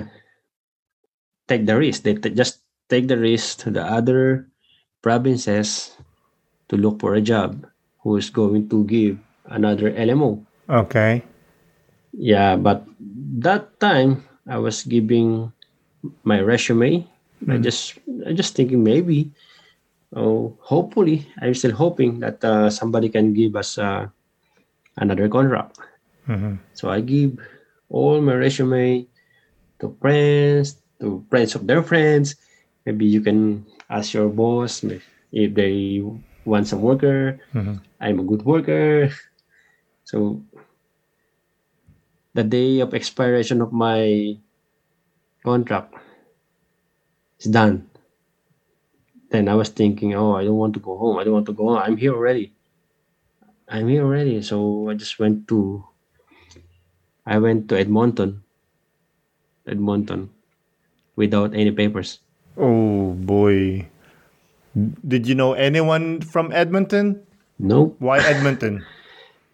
take 1.49 1.67
the 1.67 1.77
risk. 1.77 2.03
They 2.03 2.15
t- 2.15 2.35
just 2.35 2.61
take 2.89 3.09
the 3.09 3.19
risk 3.19 3.65
to 3.65 3.71
the 3.71 3.83
other 3.85 4.49
provinces 5.03 5.93
to 6.69 6.77
look 6.77 7.01
for 7.01 7.15
a 7.15 7.21
job 7.25 7.67
who 8.03 8.17
is 8.17 8.31
going 8.31 8.69
to 8.71 8.85
give 8.85 9.19
another 9.47 9.93
LMO. 9.93 10.41
Okay. 10.69 11.23
Yeah, 12.13 12.57
but 12.57 12.87
that 13.43 13.81
time 13.81 14.25
I 14.47 14.59
was 14.59 14.85
giving 14.85 15.53
my 16.25 16.41
resume. 16.41 17.05
I 17.45 17.59
Mm. 17.61 17.65
just 17.65 17.99
I 18.25 18.33
just 18.33 18.57
thinking 18.57 18.81
maybe, 18.81 19.29
oh, 20.17 20.57
hopefully 20.65 21.29
I'm 21.41 21.53
still 21.53 21.77
hoping 21.77 22.21
that 22.25 22.41
uh, 22.41 22.71
somebody 22.73 23.13
can 23.13 23.35
give 23.37 23.53
us 23.57 23.77
uh, 23.77 24.09
another 24.97 25.29
contract. 25.29 25.79
Mhm. 26.29 26.59
So 26.75 26.89
I 26.91 27.01
give 27.01 27.39
all 27.89 28.21
my 28.21 28.35
resume 28.35 29.07
to 29.81 29.97
friends, 30.01 30.81
to 31.01 31.25
friends 31.31 31.55
of 31.55 31.67
their 31.67 31.83
friends. 31.83 32.37
Maybe 32.87 33.07
you 33.07 33.21
can 33.21 33.67
ask 33.91 34.15
your 34.15 34.29
boss 34.29 34.85
if 34.85 35.49
they 35.55 36.03
want 36.45 36.69
some 36.69 36.83
worker. 36.83 37.41
Mhm. 37.55 37.81
I'm 38.01 38.21
a 38.21 38.27
good 38.27 38.45
worker. 38.45 39.11
So 40.05 40.45
the 42.35 42.45
day 42.45 42.81
of 42.81 42.95
expiration 42.95 43.61
of 43.63 43.73
my 43.73 44.37
contract, 45.45 45.95
is 47.41 47.51
done. 47.51 47.89
Then 49.31 49.49
I 49.49 49.55
was 49.55 49.69
thinking, 49.69 50.15
oh, 50.15 50.35
I 50.37 50.45
don't 50.45 50.57
want 50.57 50.75
to 50.75 50.81
go 50.81 50.97
home. 50.97 51.19
I 51.19 51.25
don't 51.25 51.35
want 51.35 51.47
to 51.47 51.53
go 51.53 51.69
home. 51.69 51.79
I'm 51.79 51.97
here 51.97 52.15
already. 52.15 52.54
I'm 53.69 53.89
here 53.89 54.05
already. 54.05 54.43
So 54.43 54.89
I 54.91 54.95
just 54.95 55.19
went 55.19 55.49
to 55.49 55.85
I 57.27 57.39
went 57.39 57.69
to 57.69 57.79
Edmonton. 57.79 58.45
Edmonton 59.67 60.29
without 61.17 61.55
any 61.55 61.73
papers. 61.73 62.21
Oh 62.57 63.12
boy. 63.17 63.89
Did 65.07 65.27
you 65.27 65.35
know 65.35 65.55
anyone 65.55 66.21
from 66.21 66.53
Edmonton? 66.53 67.23
No, 67.59 67.95
Why 68.03 68.19
Edmonton? 68.19 68.85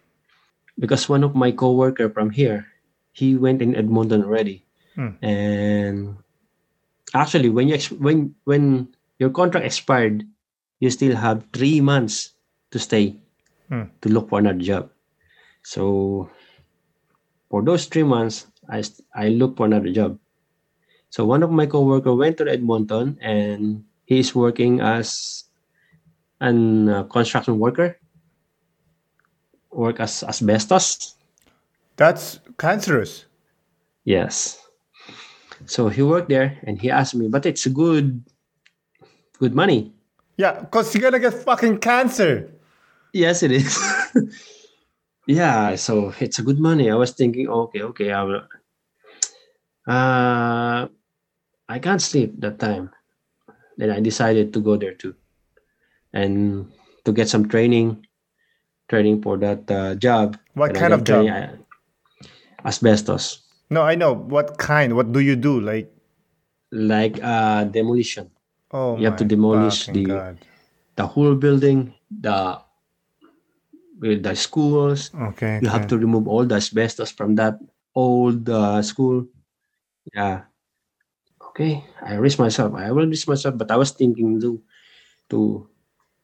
because 0.79 1.07
one 1.07 1.23
of 1.23 1.35
my 1.35 1.51
coworker 1.51 2.09
from 2.09 2.31
here, 2.31 2.65
he 3.13 3.37
went 3.37 3.61
in 3.61 3.75
Edmonton 3.75 4.23
already, 4.25 4.65
Hmm. 4.97 5.15
and 5.21 6.17
actually, 7.13 7.47
when 7.53 7.69
you 7.69 7.77
when 8.01 8.33
when 8.43 8.89
your 9.21 9.29
contract 9.29 9.63
expired, 9.65 10.25
you 10.81 10.89
still 10.89 11.15
have 11.15 11.45
three 11.53 11.79
months 11.79 12.33
to 12.73 12.79
stay 12.81 13.15
To 13.71 14.09
look 14.09 14.27
for 14.29 14.39
another 14.39 14.59
job. 14.59 14.91
So 15.63 16.29
for 17.49 17.63
those 17.63 17.85
three 17.87 18.03
months, 18.03 18.47
I 18.67 18.83
I 19.15 19.29
looked 19.31 19.55
for 19.55 19.65
another 19.65 19.91
job. 19.95 20.19
So 21.07 21.23
one 21.23 21.43
of 21.43 21.51
my 21.51 21.65
coworker 21.67 22.11
went 22.11 22.35
to 22.39 22.51
Edmonton, 22.51 23.15
and 23.23 23.83
he's 24.03 24.35
working 24.35 24.83
as 24.83 25.45
an 26.43 26.89
uh, 26.89 27.03
construction 27.07 27.59
worker. 27.59 27.95
Work 29.71 30.03
as 30.03 30.23
asbestos. 30.23 31.15
That's 31.95 32.43
cancerous. 32.59 33.23
Yes. 34.03 34.59
So 35.65 35.87
he 35.87 36.01
worked 36.03 36.27
there 36.27 36.59
and 36.67 36.75
he 36.75 36.91
asked 36.91 37.15
me, 37.15 37.29
but 37.29 37.45
it's 37.45 37.67
good 37.67 38.19
good 39.39 39.55
money. 39.55 39.95
Yeah, 40.35 40.59
because 40.59 40.91
you're 40.91 41.07
gonna 41.07 41.23
get 41.23 41.39
fucking 41.39 41.79
cancer. 41.79 42.51
Yes, 43.13 43.43
it 43.43 43.51
is. 43.51 43.77
yeah, 45.27 45.75
so 45.75 46.13
it's 46.19 46.39
a 46.39 46.43
good 46.43 46.59
money. 46.59 46.89
I 46.89 46.95
was 46.95 47.11
thinking, 47.11 47.47
okay, 47.49 47.81
okay, 47.81 48.11
I 48.11 48.23
will 48.23 48.41
uh 49.87 50.87
I 51.67 51.79
can't 51.79 52.01
sleep 52.01 52.39
that 52.39 52.59
time. 52.59 52.91
Then 53.77 53.89
I 53.91 53.99
decided 53.99 54.53
to 54.53 54.59
go 54.59 54.77
there 54.77 54.93
too. 54.93 55.15
And 56.13 56.67
to 57.05 57.11
get 57.11 57.29
some 57.29 57.47
training, 57.47 58.05
training 58.89 59.21
for 59.23 59.37
that 59.37 59.69
uh, 59.71 59.95
job. 59.95 60.37
What 60.53 60.71
And 60.71 60.77
kind 60.77 60.93
of 60.93 61.03
job? 61.03 61.25
training, 61.25 61.31
uh, 61.31 61.55
asbestos. 62.65 63.41
No, 63.69 63.81
I 63.81 63.95
know. 63.95 64.13
What 64.13 64.57
kind? 64.57 64.95
What 64.95 65.11
do 65.11 65.19
you 65.19 65.35
do? 65.35 65.59
Like, 65.59 65.89
Like 66.71 67.19
uh 67.23 67.63
demolition. 67.67 68.31
oh, 68.71 68.95
You 68.97 69.05
have 69.07 69.19
to 69.19 69.25
demolish 69.27 69.87
the- 69.87 70.03
God. 70.07 70.37
the 70.95 71.07
whole 71.07 71.35
building, 71.35 71.95
the 72.11 72.59
with 74.01 74.25
the 74.25 74.35
schools. 74.35 75.13
Okay. 75.13 75.61
You 75.61 75.69
have 75.69 75.85
to 75.87 75.97
remove 75.97 76.27
all 76.27 76.43
the 76.43 76.55
asbestos 76.57 77.13
from 77.13 77.35
that 77.37 77.61
old 77.95 78.49
uh, 78.49 78.81
school. 78.81 79.29
Yeah. 80.13 80.49
Okay, 81.51 81.83
I 82.01 82.15
risk 82.15 82.39
myself. 82.39 82.73
I 82.73 82.91
will 82.91 83.05
risk 83.07 83.27
myself, 83.27 83.57
but 83.59 83.69
I 83.69 83.77
was 83.77 83.91
thinking 83.91 84.39
to 84.41 84.63
to 85.29 85.67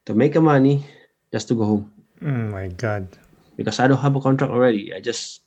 to 0.07 0.11
make 0.15 0.35
a 0.35 0.41
money 0.41 0.87
just 1.31 1.47
to 1.51 1.55
go 1.55 1.65
home 1.65 1.85
Oh 2.23 2.47
my 2.49 2.71
God. 2.71 3.11
because 3.59 3.79
I 3.79 3.87
don't 3.91 3.99
have 4.01 4.15
a 4.15 4.23
contract 4.23 4.53
already. 4.53 4.95
I 4.95 5.03
just 5.03 5.43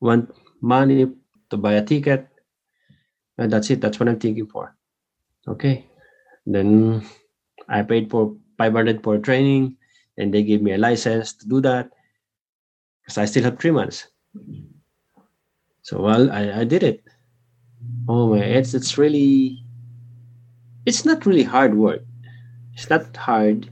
want 0.00 0.32
money 0.64 1.06
to 1.52 1.56
buy 1.60 1.76
a 1.76 1.84
ticket, 1.84 2.24
and 3.36 3.52
that's 3.52 3.68
it. 3.70 3.80
That's 3.84 4.00
what 4.00 4.08
I'm 4.08 4.18
thinking 4.18 4.48
for. 4.48 4.74
Okay, 5.46 5.86
then 6.48 7.04
I 7.68 7.82
paid 7.84 8.08
for 8.10 8.34
500 8.56 9.04
for 9.04 9.18
training, 9.20 9.76
and 10.18 10.32
they 10.32 10.42
gave 10.42 10.62
me 10.62 10.72
a 10.72 10.78
license 10.78 11.32
to 11.34 11.48
do 11.48 11.60
that 11.60 11.90
because 13.02 13.18
I 13.18 13.24
still 13.24 13.44
have 13.44 13.58
three 13.58 13.70
months. 13.70 14.08
So 15.82 16.00
well, 16.00 16.30
I, 16.30 16.60
I 16.60 16.64
did 16.64 16.82
it. 16.82 17.02
Oh 18.08 18.30
my, 18.30 18.38
it's 18.38 18.74
it's 18.74 18.96
really, 18.98 19.58
it's 20.86 21.04
not 21.04 21.26
really 21.26 21.42
hard 21.42 21.74
work. 21.74 22.02
It's 22.74 22.88
not 22.88 23.16
hard. 23.16 23.70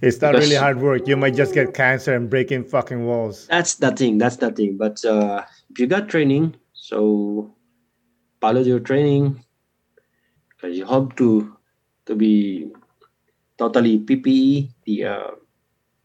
It's 0.00 0.20
not 0.20 0.34
really 0.34 0.56
hard 0.56 0.80
work. 0.80 1.08
You 1.08 1.16
might 1.16 1.34
just 1.34 1.54
get 1.54 1.72
cancer 1.72 2.14
and 2.14 2.28
break 2.28 2.52
in 2.52 2.64
fucking 2.64 3.06
walls. 3.06 3.46
That's 3.46 3.76
the 3.76 3.90
thing. 3.90 4.18
That's 4.18 4.36
the 4.36 4.50
thing. 4.50 4.76
But 4.76 5.04
uh, 5.04 5.44
if 5.70 5.78
you 5.78 5.86
got 5.86 6.08
training, 6.08 6.56
so 6.72 7.54
follow 8.40 8.60
your 8.60 8.80
training 8.80 9.42
because 10.50 10.76
you 10.76 10.84
hope 10.84 11.16
to 11.16 11.56
to 12.06 12.14
be 12.14 12.70
totally 13.56 13.98
PPE, 13.98 14.70
the 14.84 15.04
uh, 15.04 15.30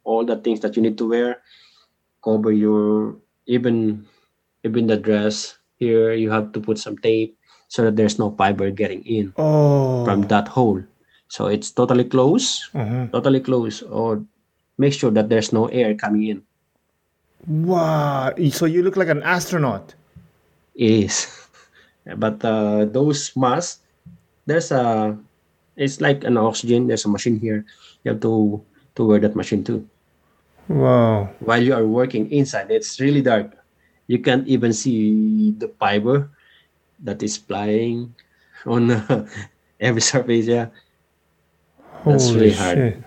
all 0.10 0.26
the 0.26 0.41
things 0.41 0.60
that 0.66 0.74
you 0.76 0.82
need 0.82 0.97
to 0.97 1.05
wear, 1.05 1.38
cover 2.26 2.49
your 2.51 3.16
even 3.45 4.05
even 4.66 4.89
the 4.89 4.97
dress. 4.97 5.55
Here 5.78 6.12
you 6.18 6.28
have 6.34 6.51
to 6.51 6.60
put 6.60 6.76
some 6.82 6.97
tape 6.99 7.38
so 7.72 7.86
that 7.88 7.95
there's 7.95 8.18
no 8.20 8.34
fiber 8.36 8.68
getting 8.74 9.05
in 9.05 9.32
Oh. 9.38 10.03
from 10.03 10.26
that 10.34 10.49
hole. 10.51 10.82
So 11.30 11.45
it's 11.47 11.70
totally 11.72 12.03
closed, 12.10 12.74
Mhm. 12.74 13.14
totally 13.14 13.39
closed, 13.39 13.86
or 13.88 14.26
make 14.82 14.91
sure 14.97 15.14
that 15.14 15.30
there's 15.30 15.53
no 15.53 15.70
air 15.72 15.93
coming 15.95 16.26
in. 16.28 16.39
Wow. 17.47 18.34
So 18.51 18.66
you 18.66 18.84
look 18.84 18.97
like 18.97 19.07
an 19.14 19.24
astronaut. 19.24 19.95
is 20.80 21.28
but 22.24 22.39
uh, 22.47 22.88
those 22.88 23.36
masks 23.36 23.84
there's 24.47 24.72
a 24.72 25.12
it's 25.76 25.99
like 25.99 26.24
an 26.24 26.39
oxygen 26.39 26.88
there's 26.88 27.03
a 27.03 27.12
machine 27.12 27.36
here 27.36 27.68
you 28.07 28.16
have 28.16 28.24
to 28.24 28.64
to 28.95 29.03
wear 29.03 29.20
that 29.20 29.36
machine 29.36 29.60
too 29.60 29.84
Wow. 30.70 31.34
while 31.39 31.61
you 31.61 31.74
are 31.74 31.86
working 31.86 32.30
inside 32.32 32.70
it's 32.72 32.99
really 32.99 33.22
dark 33.22 33.57
you 34.07 34.20
can't 34.20 34.47
even 34.47 34.72
see 34.74 35.51
the 35.57 35.67
fiber 35.80 36.30
that 37.01 37.24
is 37.24 37.38
flying 37.38 38.13
on 38.65 38.91
uh, 38.91 39.26
every 39.80 40.01
surface 40.01 40.45
yeah 40.45 40.67
That's 42.05 42.32
Holy 42.32 42.36
really 42.36 42.53
hard. 42.53 42.78
shit. 42.78 43.03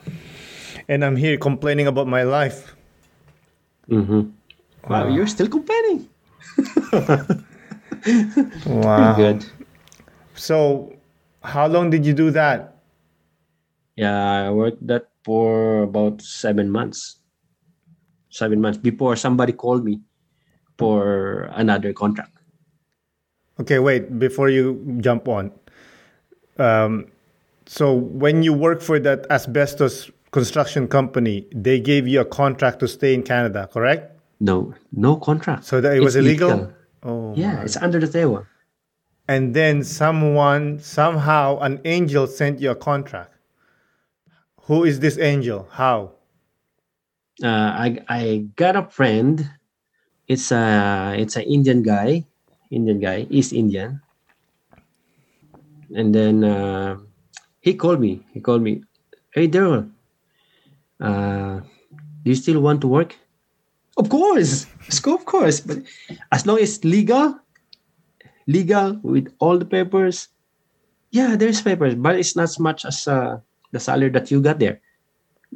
And 0.89 1.05
I'm 1.05 1.17
here 1.17 1.37
complaining 1.39 1.87
about 1.87 2.07
my 2.09 2.23
life. 2.23 2.75
mm-hmm. 3.89 4.21
wow 4.89 5.05
Wow. 5.05 5.07
you're 5.07 5.27
still 5.27 5.49
complaining 5.49 6.09
Wow. 8.67 9.15
good 9.17 9.45
So, 10.35 10.93
how 11.43 11.67
long 11.69 11.91
did 11.91 12.07
you 12.07 12.13
do 12.15 12.31
that? 12.33 12.77
yeah 13.97 14.49
i 14.49 14.51
worked 14.51 14.85
that 14.87 15.09
for 15.25 15.83
about 15.83 16.21
seven 16.23 16.71
months 16.71 17.19
seven 18.33 18.61
months 18.61 18.79
before 18.79 19.15
somebody 19.17 19.53
called 19.53 19.85
me 19.85 20.01
for 20.79 21.51
another 21.55 21.93
contract 21.93 22.33
Okay, 23.61 23.79
wait, 23.79 24.19
before 24.19 24.49
you 24.49 24.65
jump 25.07 25.29
on. 25.29 25.53
Um, 26.59 27.07
so, 27.67 27.93
when 27.95 28.43
you 28.43 28.53
work 28.53 28.81
for 28.81 28.99
that 28.99 29.27
asbestos 29.31 30.11
construction 30.33 30.89
company, 30.89 31.47
they 31.55 31.79
gave 31.79 32.09
you 32.09 32.21
a 32.21 32.25
contract 32.25 32.81
to 32.81 32.89
stay 32.89 33.13
in 33.15 33.23
Canada, 33.23 33.69
correct? 33.73 34.09
no 34.41 34.75
no 34.91 35.15
contract 35.17 35.63
So 35.65 35.81
that 35.83 35.95
it 35.97 36.01
was 36.01 36.17
It's 36.17 36.25
illegal? 36.27 36.73
Oh, 37.05 37.33
yeah 37.37 37.57
my. 37.57 37.63
it's 37.63 37.77
under 37.77 38.01
the 38.01 38.09
table 38.09 38.45
And 39.29 39.55
then 39.55 39.85
someone, 39.85 40.81
somehow, 40.81 41.59
an 41.61 41.79
angel 41.85 42.27
sent 42.27 42.59
you 42.59 42.71
a 42.71 42.75
contract. 42.91 43.33
Who 44.67 44.83
is 44.85 44.99
this 44.99 45.17
angel? 45.19 45.69
How? 45.71 45.99
Uh, 47.43 47.75
I 47.77 47.99
I 48.09 48.23
got 48.57 48.77
a 48.77 48.87
friend. 48.87 49.43
It's 50.29 50.51
a 50.51 51.15
it's 51.19 51.37
an 51.37 51.45
Indian 51.45 51.83
guy, 51.83 52.25
Indian 52.71 53.01
guy, 53.01 53.27
East 53.31 53.53
Indian. 53.53 54.01
And 55.95 56.15
then 56.15 56.45
uh, 56.45 56.97
he 57.61 57.75
called 57.75 58.01
me. 58.01 58.25
He 58.33 58.41
called 58.41 58.63
me, 58.63 58.83
"Hey 59.35 59.47
Daryl, 59.47 59.91
uh, 61.01 61.61
do 62.25 62.27
you 62.31 62.39
still 62.39 62.61
want 62.61 62.81
to 62.83 62.89
work?" 62.89 63.19
Of 63.97 64.09
course, 64.09 64.65
of 64.89 65.25
course. 65.27 65.61
But 65.61 65.85
as 66.33 66.47
long 66.47 66.59
as 66.59 66.81
legal, 66.81 67.37
legal 68.49 68.97
with 69.05 69.29
all 69.39 69.59
the 69.59 69.69
papers, 69.69 70.29
yeah, 71.13 71.37
there's 71.37 71.61
papers, 71.61 71.95
but 71.95 72.17
it's 72.17 72.35
not 72.35 72.49
as 72.49 72.59
much 72.59 72.89
as 72.89 73.07
uh, 73.07 73.37
the 73.73 73.81
salary 73.81 74.09
that 74.17 74.31
you 74.31 74.41
got 74.41 74.59
there. 74.59 74.81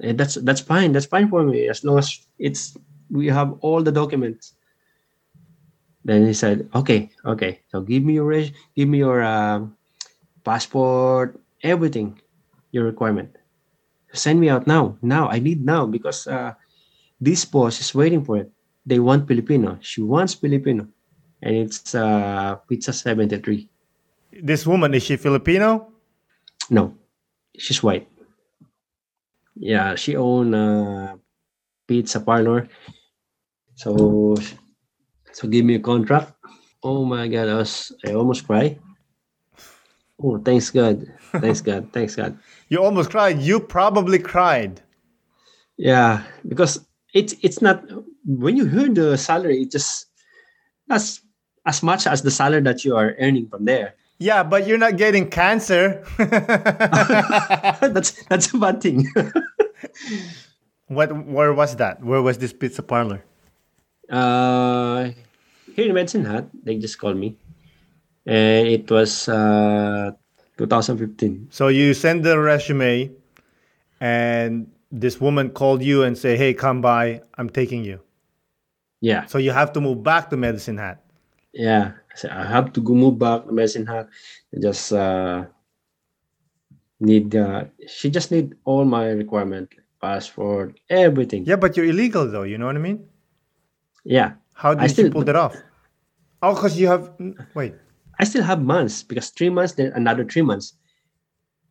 Eh, 0.02 0.12
that's 0.12 0.34
that's 0.44 0.60
fine. 0.60 0.92
That's 0.92 1.06
fine 1.06 1.28
for 1.28 1.42
me 1.42 1.68
as 1.68 1.84
long 1.84 1.98
as 1.98 2.20
it's 2.38 2.76
we 3.10 3.28
have 3.28 3.56
all 3.60 3.82
the 3.82 3.92
documents. 3.92 4.52
Then 6.04 6.26
he 6.26 6.34
said, 6.34 6.68
"Okay, 6.74 7.10
okay. 7.24 7.60
So 7.72 7.80
give 7.80 8.04
me 8.04 8.14
your 8.14 8.30
give 8.76 8.88
me 8.88 8.98
your 8.98 9.24
um, 9.24 9.76
passport, 10.44 11.40
everything, 11.62 12.20
your 12.70 12.84
requirement. 12.84 13.34
Send 14.12 14.40
me 14.40 14.48
out 14.48 14.66
now. 14.66 14.96
Now 15.02 15.28
I 15.28 15.40
need 15.40 15.64
now 15.64 15.86
because 15.86 16.26
uh, 16.26 16.54
this 17.20 17.44
boss 17.44 17.80
is 17.80 17.94
waiting 17.94 18.24
for 18.24 18.38
it. 18.38 18.52
They 18.86 19.00
want 19.00 19.26
Filipino. 19.26 19.78
She 19.80 20.00
wants 20.00 20.34
Filipino, 20.34 20.86
and 21.42 21.56
it's 21.56 21.94
uh, 21.94 22.56
pizza 22.68 22.92
seventy 22.92 23.38
three. 23.40 23.68
This 24.30 24.66
woman, 24.66 24.92
is 24.94 25.02
she 25.02 25.16
Filipino? 25.16 25.88
No, 26.70 26.94
she's 27.56 27.82
white. 27.82 28.06
Yeah, 29.56 29.94
she 29.94 30.16
own 30.16 30.54
a 30.54 31.18
pizza 31.88 32.20
parlor. 32.20 32.68
So, 33.74 34.36
so 35.32 35.48
give 35.48 35.64
me 35.64 35.76
a 35.76 35.80
contract. 35.80 36.32
Oh 36.82 37.04
my 37.04 37.28
God, 37.28 37.48
I 37.48 37.54
was 37.54 37.92
I 38.04 38.12
almost 38.12 38.46
cry. 38.46 38.78
Oh, 40.22 40.38
thanks 40.38 40.70
God, 40.70 41.06
thanks 41.40 41.60
God, 41.60 41.90
thanks 41.92 42.16
God. 42.16 42.38
You 42.68 42.82
almost 42.82 43.10
cried. 43.10 43.40
You 43.40 43.60
probably 43.60 44.18
cried. 44.18 44.80
Yeah, 45.76 46.24
because 46.48 46.86
it's 47.12 47.34
it's 47.42 47.60
not 47.60 47.84
when 48.24 48.56
you 48.56 48.64
hear 48.66 48.88
the 48.88 49.16
salary, 49.16 49.62
it 49.62 49.70
just 49.70 50.06
that's 50.88 51.20
as 51.66 51.82
much 51.82 52.06
as 52.06 52.22
the 52.22 52.30
salary 52.30 52.62
that 52.62 52.84
you 52.84 52.96
are 52.96 53.14
earning 53.20 53.48
from 53.48 53.64
there. 53.64 53.94
Yeah, 54.18 54.42
but 54.42 54.66
you're 54.66 54.78
not 54.78 54.96
getting 54.96 55.28
cancer. 55.28 56.02
that's 56.18 58.12
that's 58.28 58.52
a 58.54 58.58
bad 58.58 58.80
thing. 58.80 59.06
what? 60.88 61.12
Where 61.26 61.52
was 61.52 61.76
that? 61.76 62.02
Where 62.02 62.22
was 62.22 62.38
this 62.38 62.52
pizza 62.52 62.82
parlor? 62.82 63.24
uh, 64.10 65.10
here 65.74 65.86
in 65.88 65.94
Medicine 65.94 66.24
Hat, 66.24 66.46
they 66.62 66.76
just 66.78 66.98
called 66.98 67.16
me, 67.16 67.36
and 68.24 68.68
it 68.68 68.90
was 68.90 69.28
uh, 69.28 70.12
2015. 70.56 71.48
So 71.50 71.68
you 71.68 71.92
send 71.92 72.24
the 72.24 72.38
resume, 72.38 73.10
and 74.00 74.70
this 74.92 75.20
woman 75.20 75.50
called 75.50 75.82
you 75.82 76.04
and 76.04 76.16
say, 76.16 76.36
"Hey, 76.36 76.54
come 76.54 76.80
by. 76.80 77.20
I'm 77.36 77.50
taking 77.50 77.84
you." 77.84 78.00
Yeah, 79.02 79.26
So 79.26 79.36
you 79.38 79.52
have 79.52 79.72
to 79.74 79.80
move 79.80 80.02
back 80.02 80.30
to 80.30 80.36
Medicine 80.38 80.78
Hat. 80.78 81.04
yeah. 81.52 81.92
I 82.16 82.18
said 82.18 82.30
I 82.30 82.44
have 82.46 82.72
to 82.72 82.80
go 82.80 82.94
move 82.94 83.18
back 83.18 83.44
to 83.44 83.52
Medicine 83.52 83.84
Hat. 83.86 84.08
Just 84.58 84.90
uh, 84.92 85.44
need. 87.00 87.36
Uh, 87.36 87.64
she 87.86 88.08
just 88.10 88.30
need 88.30 88.54
all 88.64 88.84
my 88.86 89.08
requirement, 89.10 89.68
passport, 90.00 90.80
everything. 90.88 91.44
Yeah, 91.44 91.56
but 91.56 91.76
you're 91.76 91.84
illegal 91.86 92.26
though. 92.30 92.44
You 92.44 92.56
know 92.56 92.64
what 92.66 92.76
I 92.76 92.80
mean? 92.80 93.04
Yeah. 94.04 94.32
How 94.54 94.70
I 94.72 94.86
did 94.86 94.90
still- 94.90 95.04
you 95.06 95.10
pull 95.10 95.24
that 95.24 95.36
off? 95.36 95.54
Oh, 96.42 96.54
because 96.54 96.78
you 96.80 96.88
have 96.88 97.12
wait. 97.54 97.74
I 98.18 98.24
still 98.24 98.42
have 98.42 98.62
months 98.62 99.02
because 99.02 99.28
three 99.28 99.50
months, 99.50 99.74
then 99.74 99.92
another 99.94 100.24
three 100.24 100.42
months 100.42 100.72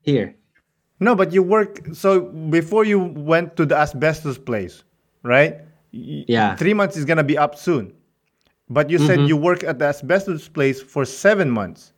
here. 0.02 0.36
No, 1.00 1.16
but 1.16 1.34
you 1.34 1.42
work. 1.42 1.82
So 1.94 2.22
before 2.54 2.86
you 2.86 3.00
went 3.00 3.56
to 3.58 3.66
the 3.66 3.76
asbestos 3.76 4.38
place, 4.38 4.84
right? 5.24 5.58
Yeah. 5.92 6.56
Three 6.56 6.74
months 6.76 6.98
is 6.98 7.06
gonna 7.06 7.24
be 7.24 7.38
up 7.38 7.58
soon, 7.58 7.94
but 8.70 8.90
you 8.90 8.98
said 8.98 9.20
Mhm. 9.20 9.28
you 9.28 9.38
work 9.38 9.64
at 9.64 9.78
the 9.80 9.86
asbestos 9.86 10.48
place 10.50 10.82
for 10.82 11.06
seven 11.06 11.50
months. 11.50 11.94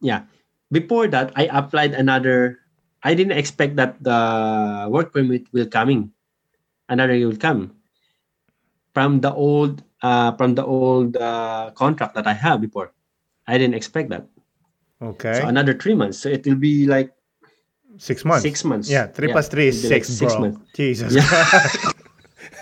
Yeah. 0.00 0.24
Before 0.70 1.06
that, 1.08 1.32
I 1.36 1.48
applied 1.52 1.92
another. 1.94 2.58
I 3.02 3.14
didn't 3.14 3.36
expect 3.36 3.76
that 3.76 3.98
the 4.02 4.86
work 4.88 5.12
permit 5.12 5.46
will 5.52 5.66
coming. 5.66 6.12
Another 6.88 7.14
will 7.18 7.36
come 7.36 7.72
from 8.94 9.20
the 9.20 9.32
old 9.32 9.82
uh, 10.02 10.32
from 10.36 10.54
the 10.54 10.64
old 10.64 11.16
uh, 11.16 11.70
contract 11.74 12.14
that 12.14 12.26
I 12.26 12.32
have 12.34 12.60
before. 12.60 12.92
I 13.46 13.56
didn't 13.58 13.74
expect 13.74 14.10
that. 14.10 14.26
Okay. 15.00 15.34
So 15.40 15.46
another 15.46 15.74
three 15.74 15.94
months. 15.94 16.18
So 16.18 16.28
it 16.28 16.44
will 16.46 16.58
be 16.58 16.86
like 16.86 17.12
six 17.98 18.24
months. 18.24 18.42
six 18.42 18.64
months. 18.64 18.88
Yeah, 18.90 19.06
three 19.06 19.28
Yeah, 19.28 19.34
plus 19.34 19.48
three 19.48 19.68
is 19.68 19.84
it'll 19.84 19.94
like 19.94 20.04
six, 20.04 20.18
six 20.18 20.32
bro. 20.34 20.40
months. 20.50 20.60
Jesus. 20.74 21.14
Yeah. 21.14 21.26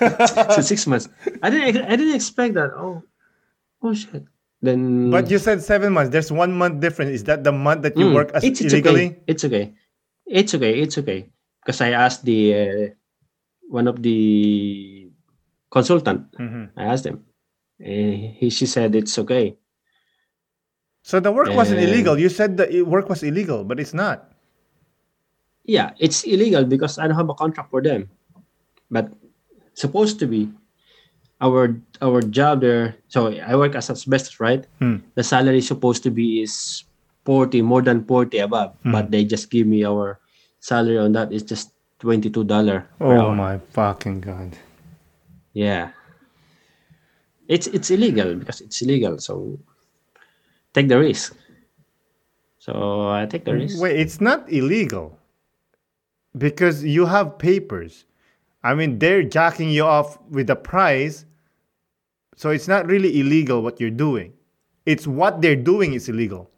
So 0.01 0.61
six 0.65 0.87
months. 0.87 1.09
I 1.43 1.51
didn't. 1.51 1.85
I 1.85 1.95
didn't 1.97 2.15
expect 2.17 2.55
that. 2.55 2.73
Oh, 2.77 3.03
oh 3.83 3.95
shit. 3.95 4.25
Then. 4.63 5.09
but 5.11 5.31
you 5.31 5.39
said 5.41 5.63
seven 5.65 5.93
months. 5.93 6.11
There's 6.13 6.31
one 6.33 6.53
month 6.53 6.81
difference. 6.81 7.13
Is 7.13 7.25
that 7.25 7.45
the 7.45 7.53
month 7.53 7.81
that 7.83 7.97
you 7.97 8.13
Mm, 8.13 8.15
work 8.15 8.31
as 8.37 8.45
it's, 8.45 8.61
it's 8.61 8.73
illegally? 8.73 9.07
Okay. 9.07 9.25
It's 9.27 9.45
okay. 9.45 9.65
It's 10.27 10.53
okay. 10.55 10.73
It's 10.81 10.97
okay. 11.01 11.21
Because 11.65 11.81
I 11.81 11.91
asked 11.97 12.25
the 12.25 12.41
uh, 12.55 12.85
one 13.73 13.89
of 13.89 14.03
the 14.05 15.09
consultant. 15.73 16.29
Mhm. 16.37 16.71
I 16.77 16.85
asked 16.93 17.07
him. 17.09 17.25
Uh, 17.81 18.37
he 18.37 18.49
she 18.53 18.67
said 18.69 18.93
it's 18.95 19.17
okay. 19.19 19.57
So 21.03 21.21
the 21.21 21.33
work 21.33 21.49
wasn't 21.57 21.81
And- 21.81 21.89
illegal. 21.89 22.21
You 22.21 22.29
said 22.29 22.57
the 22.61 22.83
work 22.85 23.09
was 23.09 23.25
illegal, 23.25 23.65
but 23.65 23.81
it's 23.81 23.97
not. 23.97 24.29
Yeah, 25.65 25.93
it's 25.97 26.25
illegal 26.29 26.65
because 26.69 26.99
I 27.01 27.09
don't 27.09 27.17
have 27.17 27.33
a 27.33 27.37
contract 27.37 27.71
for 27.73 27.81
them. 27.81 28.11
But 28.93 29.09
supposed 29.75 30.19
to 30.21 30.27
be 30.27 30.51
our 31.41 31.77
our 32.01 32.21
job 32.21 32.61
there. 32.61 32.97
So 33.09 33.33
I 33.33 33.57
work 33.57 33.75
as 33.75 33.91
asbestos, 33.91 34.41
right? 34.41 34.67
Hmm. 34.79 35.05
The 35.15 35.25
salary 35.25 35.61
supposed 35.61 36.03
to 36.05 36.11
be 36.11 36.43
is 36.43 36.85
forty, 37.25 37.63
more 37.63 37.83
than 37.83 38.05
forty 38.05 38.39
above. 38.39 38.77
Hmm. 38.83 38.93
But 38.93 39.11
they 39.11 39.25
just 39.25 39.51
give 39.51 39.67
me 39.67 39.85
our 39.85 40.21
salary 40.61 40.99
on 40.99 41.13
that 41.13 41.33
is 41.33 41.43
just 41.43 41.73
twenty 41.99 42.31
two 42.31 42.45
dollar 42.45 42.87
Oh 43.01 43.35
my 43.35 43.59
fucking 43.73 44.21
god. 44.21 44.57
Yeah. 45.53 45.93
It's 47.49 47.67
it's 47.67 47.91
illegal 47.91 48.37
because 48.37 48.61
it's 48.61 48.81
illegal. 48.83 49.19
So 49.19 49.59
take 50.73 50.89
the 50.89 50.99
risk. 50.99 51.35
So 52.61 53.09
I 53.09 53.27
take 53.27 53.45
the 53.45 53.55
risk. 53.55 53.81
Wait, 53.81 53.99
it's 53.99 54.21
not 54.21 54.47
illegal 54.53 55.19
because 56.37 56.85
you 56.85 57.07
have 57.07 57.39
papers. 57.39 58.05
I 58.63 58.75
mean, 58.75 58.99
they're 58.99 59.23
jacking 59.23 59.71
you 59.71 59.85
off 59.85 60.19
with 60.31 60.47
the 60.49 60.57
price, 60.57 61.25
so 62.37 62.51
it's 62.51 62.69
not 62.69 62.87
really 62.87 63.21
illegal 63.21 63.63
what 63.63 63.81
you're 63.81 63.91
doing. 63.91 64.33
It's 64.87 65.07
what 65.07 65.41
they're 65.41 65.57
doing 65.57 65.95
is 65.95 66.09
illegal. 66.09 66.51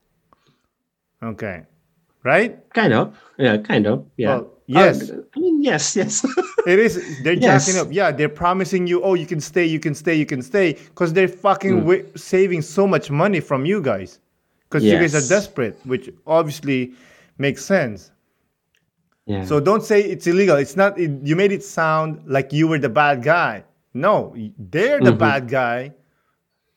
Okay, 1.22 1.62
right? 2.24 2.58
Kind 2.74 2.92
of. 2.92 3.16
Yeah, 3.38 3.56
kind 3.58 3.86
of. 3.86 4.06
Yeah. 4.16 4.28
Well, 4.28 4.50
yes. 4.66 5.10
Uh, 5.10 5.22
I 5.36 5.40
mean, 5.40 5.62
yes, 5.62 5.94
yes. 5.96 6.24
It 6.66 6.78
is. 6.78 6.94
They're 7.24 7.32
Yes. 7.34 7.66
jacking 7.66 7.80
up. 7.80 7.88
Yeah, 7.90 8.12
they're 8.12 8.28
promising 8.28 8.86
you, 8.86 9.02
oh, 9.02 9.14
you 9.14 9.26
can 9.26 9.40
stay, 9.40 9.64
you 9.64 9.80
can 9.80 9.94
stay, 9.96 10.14
you 10.14 10.26
can 10.26 10.42
stay, 10.42 10.74
because 10.74 11.12
they're 11.12 11.26
fucking 11.28 11.72
Mm. 11.72 11.80
wi- 11.80 12.04
saving 12.14 12.62
so 12.62 12.86
much 12.86 13.10
money 13.10 13.40
from 13.40 13.64
you 13.66 13.80
guys. 13.82 14.20
Because 14.68 14.84
you 14.84 14.96
guys 14.98 15.14
are 15.14 15.28
desperate, 15.28 15.76
which 15.84 16.08
obviously 16.26 16.92
makes 17.38 17.64
sense. 17.64 18.11
Yeah. 19.26 19.44
So 19.44 19.60
don't 19.60 19.82
say 19.84 20.00
it's 20.02 20.26
illegal. 20.26 20.56
It's 20.56 20.76
not. 20.76 20.98
It, 20.98 21.10
you 21.22 21.36
made 21.36 21.52
it 21.52 21.62
sound 21.64 22.22
like 22.26 22.52
you 22.52 22.66
were 22.68 22.78
the 22.78 22.88
bad 22.90 23.22
guy. 23.22 23.64
No, 23.94 24.34
they're 24.58 25.00
the 25.00 25.12
Mhm. 25.12 25.18
bad 25.18 25.48
guy, 25.48 25.92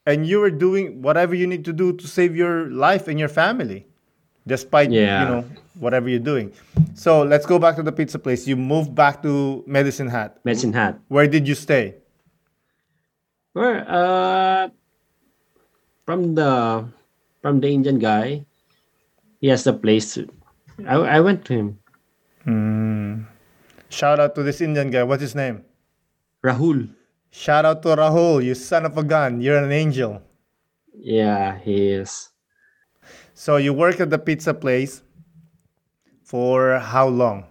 and 0.06 0.28
you 0.28 0.40
were 0.40 0.52
doing 0.52 1.02
whatever 1.02 1.34
you 1.34 1.48
need 1.48 1.64
to 1.66 1.74
do 1.74 1.94
to 1.94 2.06
save 2.08 2.36
your 2.36 2.68
life 2.70 3.08
and 3.08 3.18
your 3.20 3.30
family, 3.32 3.88
despite 4.46 4.92
Yeah. 4.92 5.24
you 5.24 5.26
know 5.30 5.44
whatever 5.80 6.08
you're 6.10 6.20
doing. 6.24 6.52
So 6.94 7.24
let's 7.24 7.46
go 7.46 7.58
back 7.60 7.76
to 7.78 7.84
the 7.84 7.92
pizza 7.92 8.20
place. 8.20 8.48
You 8.48 8.56
moved 8.56 8.94
back 8.96 9.24
to 9.24 9.64
Medicine 9.68 10.08
Hat. 10.08 10.40
medicine 10.46 10.72
hat. 10.74 11.00
Where 11.08 11.28
did 11.28 11.48
you 11.48 11.56
stay? 11.56 11.96
Where 13.54 13.84
uh 13.88 14.70
from 16.06 16.36
the 16.36 16.86
from 17.42 17.60
the 17.64 17.70
Indian 17.72 18.00
guy, 18.00 18.44
he 19.40 19.48
has 19.48 19.64
the 19.64 19.74
place. 19.74 20.20
I 20.86 20.96
I 20.96 21.20
went 21.24 21.46
to 21.48 21.54
him. 21.56 21.80
Hmm. 22.46 23.26
Shout 23.90 24.20
out 24.20 24.36
to 24.36 24.44
this 24.44 24.62
Indian 24.62 24.92
guy. 24.92 25.04
What's 25.04 25.22
his 25.22 25.36
name? 25.36 25.64
Rahul. 26.44 26.90
Shout 27.32 27.66
out 27.66 27.82
to 27.84 27.90
Rahul. 27.90 28.44
You 28.44 28.54
son 28.56 28.86
of 28.86 28.98
a 28.98 29.04
gun. 29.04 29.42
You're 29.42 29.58
an 29.58 29.72
angel. 29.72 30.22
Yeah, 30.94 31.58
he 31.60 31.90
is. 31.90 32.30
So 33.34 33.58
you 33.58 33.74
work 33.74 34.00
at 34.00 34.10
the 34.10 34.20
pizza 34.20 34.54
place 34.54 35.02
for 36.24 36.80
how 36.80 37.08
long? 37.08 37.46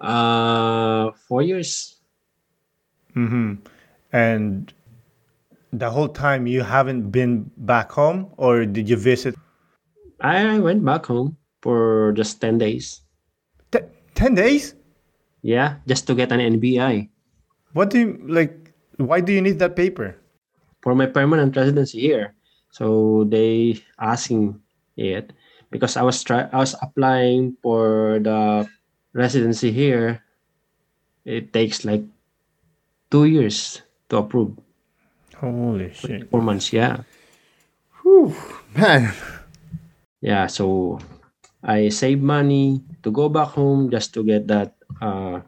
Uh 0.00 1.10
four 1.26 1.42
years. 1.42 1.96
Mm-hmm. 3.16 3.66
And 4.12 4.72
the 5.72 5.90
whole 5.90 6.08
time 6.08 6.46
you 6.46 6.62
haven't 6.62 7.10
been 7.10 7.50
back 7.56 7.90
home, 7.90 8.30
or 8.36 8.64
did 8.64 8.88
you 8.88 8.96
visit? 8.96 9.34
I 10.20 10.58
went 10.58 10.84
back 10.84 11.06
home 11.06 11.36
for 11.62 12.12
just 12.12 12.40
ten 12.40 12.58
days. 12.58 13.02
T- 14.18 14.26
Ten 14.26 14.34
days? 14.34 14.74
Yeah, 15.42 15.78
just 15.86 16.10
to 16.10 16.18
get 16.18 16.34
an 16.34 16.42
NBI 16.42 17.08
What 17.72 17.94
do 17.94 17.98
you 18.02 18.10
like? 18.26 18.74
Why 18.98 19.22
do 19.22 19.30
you 19.30 19.38
need 19.38 19.62
that 19.62 19.78
paper? 19.78 20.18
for 20.80 20.94
my 20.94 21.06
permanent 21.06 21.56
residency 21.56 22.00
here. 22.00 22.34
So 22.70 23.24
they 23.28 23.82
asking 23.98 24.60
it 24.96 25.32
because 25.70 25.96
I 25.96 26.02
was 26.02 26.22
try 26.22 26.48
I 26.52 26.58
was 26.58 26.74
applying 26.80 27.56
for 27.62 28.18
the 28.22 28.68
residency 29.12 29.72
here. 29.72 30.22
It 31.24 31.52
takes 31.52 31.84
like 31.84 32.04
two 33.10 33.24
years 33.24 33.82
to 34.08 34.24
approve. 34.24 34.56
Holy 35.36 35.92
shit! 35.92 36.30
Four 36.30 36.42
months, 36.42 36.72
yeah. 36.72 37.04
Whew, 38.02 38.34
man. 38.74 39.12
Yeah, 40.20 40.48
so 40.48 40.98
I 41.62 41.88
save 41.88 42.22
money 42.22 42.82
to 43.02 43.10
go 43.10 43.28
back 43.28 43.48
home 43.58 43.90
just 43.90 44.14
to 44.14 44.22
get 44.22 44.46
that 44.46 44.74
uh, 45.02 45.40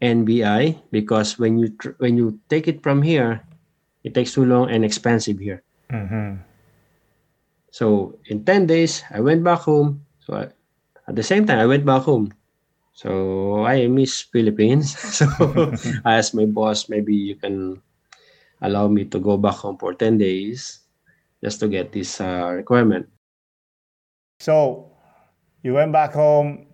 NBI 0.00 0.76
because 0.90 1.38
when 1.38 1.58
you 1.58 1.74
tr- 1.74 1.98
when 1.98 2.16
you 2.16 2.38
take 2.48 2.68
it 2.68 2.82
from 2.82 3.02
here, 3.02 3.42
it 4.04 4.14
takes 4.14 4.34
too 4.34 4.44
long 4.44 4.70
and 4.70 4.84
expensive 4.84 5.38
here. 5.38 5.62
Mm-hmm. 5.90 6.42
So 7.70 8.18
in 8.26 8.44
ten 8.44 8.66
days, 8.66 9.02
I 9.10 9.20
went 9.20 9.42
back 9.42 9.66
home. 9.66 10.06
So 10.22 10.34
I, 10.34 10.48
at 11.08 11.16
the 11.16 11.26
same 11.26 11.46
time, 11.46 11.58
I 11.58 11.66
went 11.66 11.84
back 11.84 12.02
home. 12.02 12.32
So 12.96 13.66
I 13.66 13.86
miss 13.88 14.24
Philippines. 14.24 14.96
so 15.20 15.26
I 16.04 16.16
asked 16.16 16.34
my 16.34 16.46
boss, 16.46 16.88
maybe 16.88 17.14
you 17.14 17.36
can 17.36 17.82
allow 18.62 18.88
me 18.88 19.04
to 19.04 19.18
go 19.20 19.36
back 19.36 19.60
home 19.60 19.76
for 19.76 19.92
10 19.92 20.16
days 20.16 20.80
just 21.44 21.60
to 21.60 21.68
get 21.68 21.92
this 21.92 22.20
uh, 22.20 22.56
requirement. 22.56 23.06
So 24.40 24.95
you 25.66 25.74
went 25.74 25.90
back 25.90 26.14
home 26.14 26.64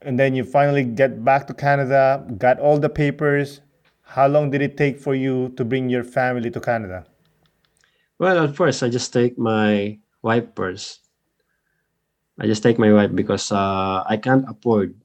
and 0.00 0.18
then 0.18 0.34
you 0.34 0.42
finally 0.42 0.82
get 0.82 1.22
back 1.22 1.46
to 1.46 1.52
Canada, 1.52 2.24
got 2.38 2.58
all 2.58 2.80
the 2.80 2.88
papers. 2.88 3.60
How 4.00 4.26
long 4.26 4.48
did 4.50 4.62
it 4.62 4.80
take 4.80 4.98
for 4.98 5.14
you 5.14 5.52
to 5.60 5.64
bring 5.68 5.90
your 5.92 6.02
family 6.02 6.50
to 6.56 6.60
Canada? 6.60 7.04
Well, 8.18 8.48
at 8.48 8.56
first, 8.56 8.82
I 8.82 8.88
just 8.88 9.12
take 9.12 9.36
my 9.36 10.00
wife 10.22 10.48
first. 10.56 11.04
I 12.40 12.46
just 12.46 12.62
take 12.62 12.78
my 12.78 12.90
wife 12.90 13.12
because 13.14 13.52
uh, 13.52 14.02
I 14.08 14.16
can't 14.16 14.48
afford 14.48 14.96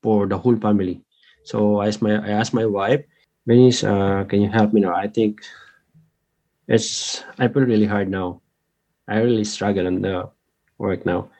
for 0.00 0.28
the 0.30 0.38
whole 0.38 0.56
family. 0.56 1.02
So 1.42 1.82
I 1.82 1.88
asked 1.88 2.02
my 2.02 2.22
I 2.22 2.30
asked 2.38 2.54
my 2.54 2.66
wife, 2.66 3.02
Venice, 3.50 3.82
uh, 3.82 4.22
can 4.30 4.46
you 4.46 4.48
help 4.48 4.72
me 4.72 4.86
now? 4.86 4.94
I 4.94 5.08
think 5.08 5.42
it's 6.68 7.24
I 7.34 7.48
feel 7.48 7.66
really 7.66 7.90
hard 7.90 8.06
now. 8.06 8.42
I 9.08 9.18
really 9.26 9.42
struggle 9.42 9.90
on 9.90 10.06
the 10.06 10.30
work 10.78 11.04
now 11.04 11.34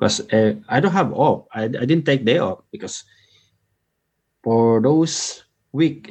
because 0.00 0.24
uh, 0.32 0.56
I 0.64 0.80
don't 0.80 0.96
have 0.96 1.12
off. 1.12 1.44
I, 1.52 1.68
I 1.68 1.84
didn't 1.84 2.08
take 2.08 2.24
day 2.24 2.40
off 2.40 2.64
because 2.72 3.04
for 4.40 4.80
those 4.80 5.44
week 5.72 6.08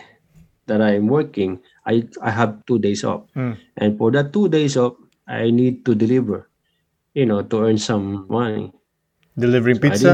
that 0.70 0.78
I'm 0.82 1.10
working, 1.10 1.58
I 1.90 2.06
I 2.22 2.30
have 2.30 2.62
two 2.70 2.78
days 2.78 3.02
off, 3.04 3.26
Mm. 3.34 3.58
and 3.82 3.98
for 3.98 4.14
that 4.14 4.30
two 4.30 4.46
days 4.48 4.78
off, 4.78 4.94
I 5.26 5.50
need 5.50 5.82
to 5.90 5.98
deliver, 5.98 6.46
you 7.18 7.26
know, 7.26 7.42
to 7.42 7.56
earn 7.66 7.82
some 7.82 8.30
money. 8.30 8.70
Delivering 9.34 9.82
So 9.82 9.88
I 9.88 9.90
pizza? 9.90 10.14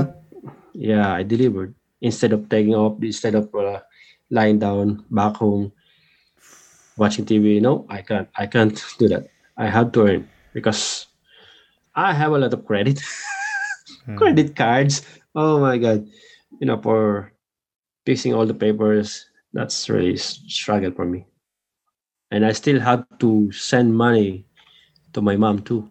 Yeah, 0.72 1.12
I 1.12 1.24
delivered 1.28 1.76
instead 2.00 2.32
of 2.32 2.48
taking 2.48 2.76
off, 2.76 2.96
instead 3.04 3.36
of 3.36 3.52
uh, 3.56 3.84
lying 4.32 4.60
down 4.60 5.04
back 5.12 5.36
home 5.36 5.72
watching 6.96 7.26
TV. 7.28 7.60
No, 7.60 7.84
I 7.92 8.02
can't. 8.02 8.30
I 8.40 8.48
can't 8.48 8.76
do 9.00 9.08
that. 9.12 9.28
I 9.60 9.68
have 9.68 9.92
to 10.00 10.08
earn 10.08 10.28
because 10.56 11.08
I 11.96 12.14
have 12.16 12.32
a 12.32 12.40
lot 12.40 12.54
of 12.56 12.64
credit, 12.68 13.00
Hmm. 14.06 14.18
credit 14.18 14.56
cards. 14.56 15.02
Oh 15.36 15.60
my 15.60 15.78
god, 15.78 16.08
you 16.60 16.68
know, 16.68 16.82
for 16.82 17.34
fixing 18.06 18.34
all 18.34 18.46
the 18.46 18.54
papers, 18.54 19.26
that's 19.54 19.90
really 19.90 20.18
struggle 20.18 20.92
for 20.92 21.06
me. 21.06 21.26
And 22.32 22.46
I 22.46 22.54
still 22.54 22.80
had 22.80 23.06
to 23.12 23.42
send 23.44 23.84
money 23.86 24.36
to 25.06 25.14
my 25.14 25.30
mom 25.30 25.60
too, 25.60 25.90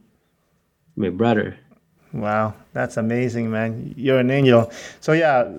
my 0.96 1.10
brother. 1.10 1.56
Wow, 2.12 2.54
that's 2.72 2.96
amazing, 2.96 3.50
man. 3.50 3.94
You're 3.96 4.18
an 4.20 4.30
angel. 4.30 4.70
So 5.00 5.12
yeah, 5.12 5.50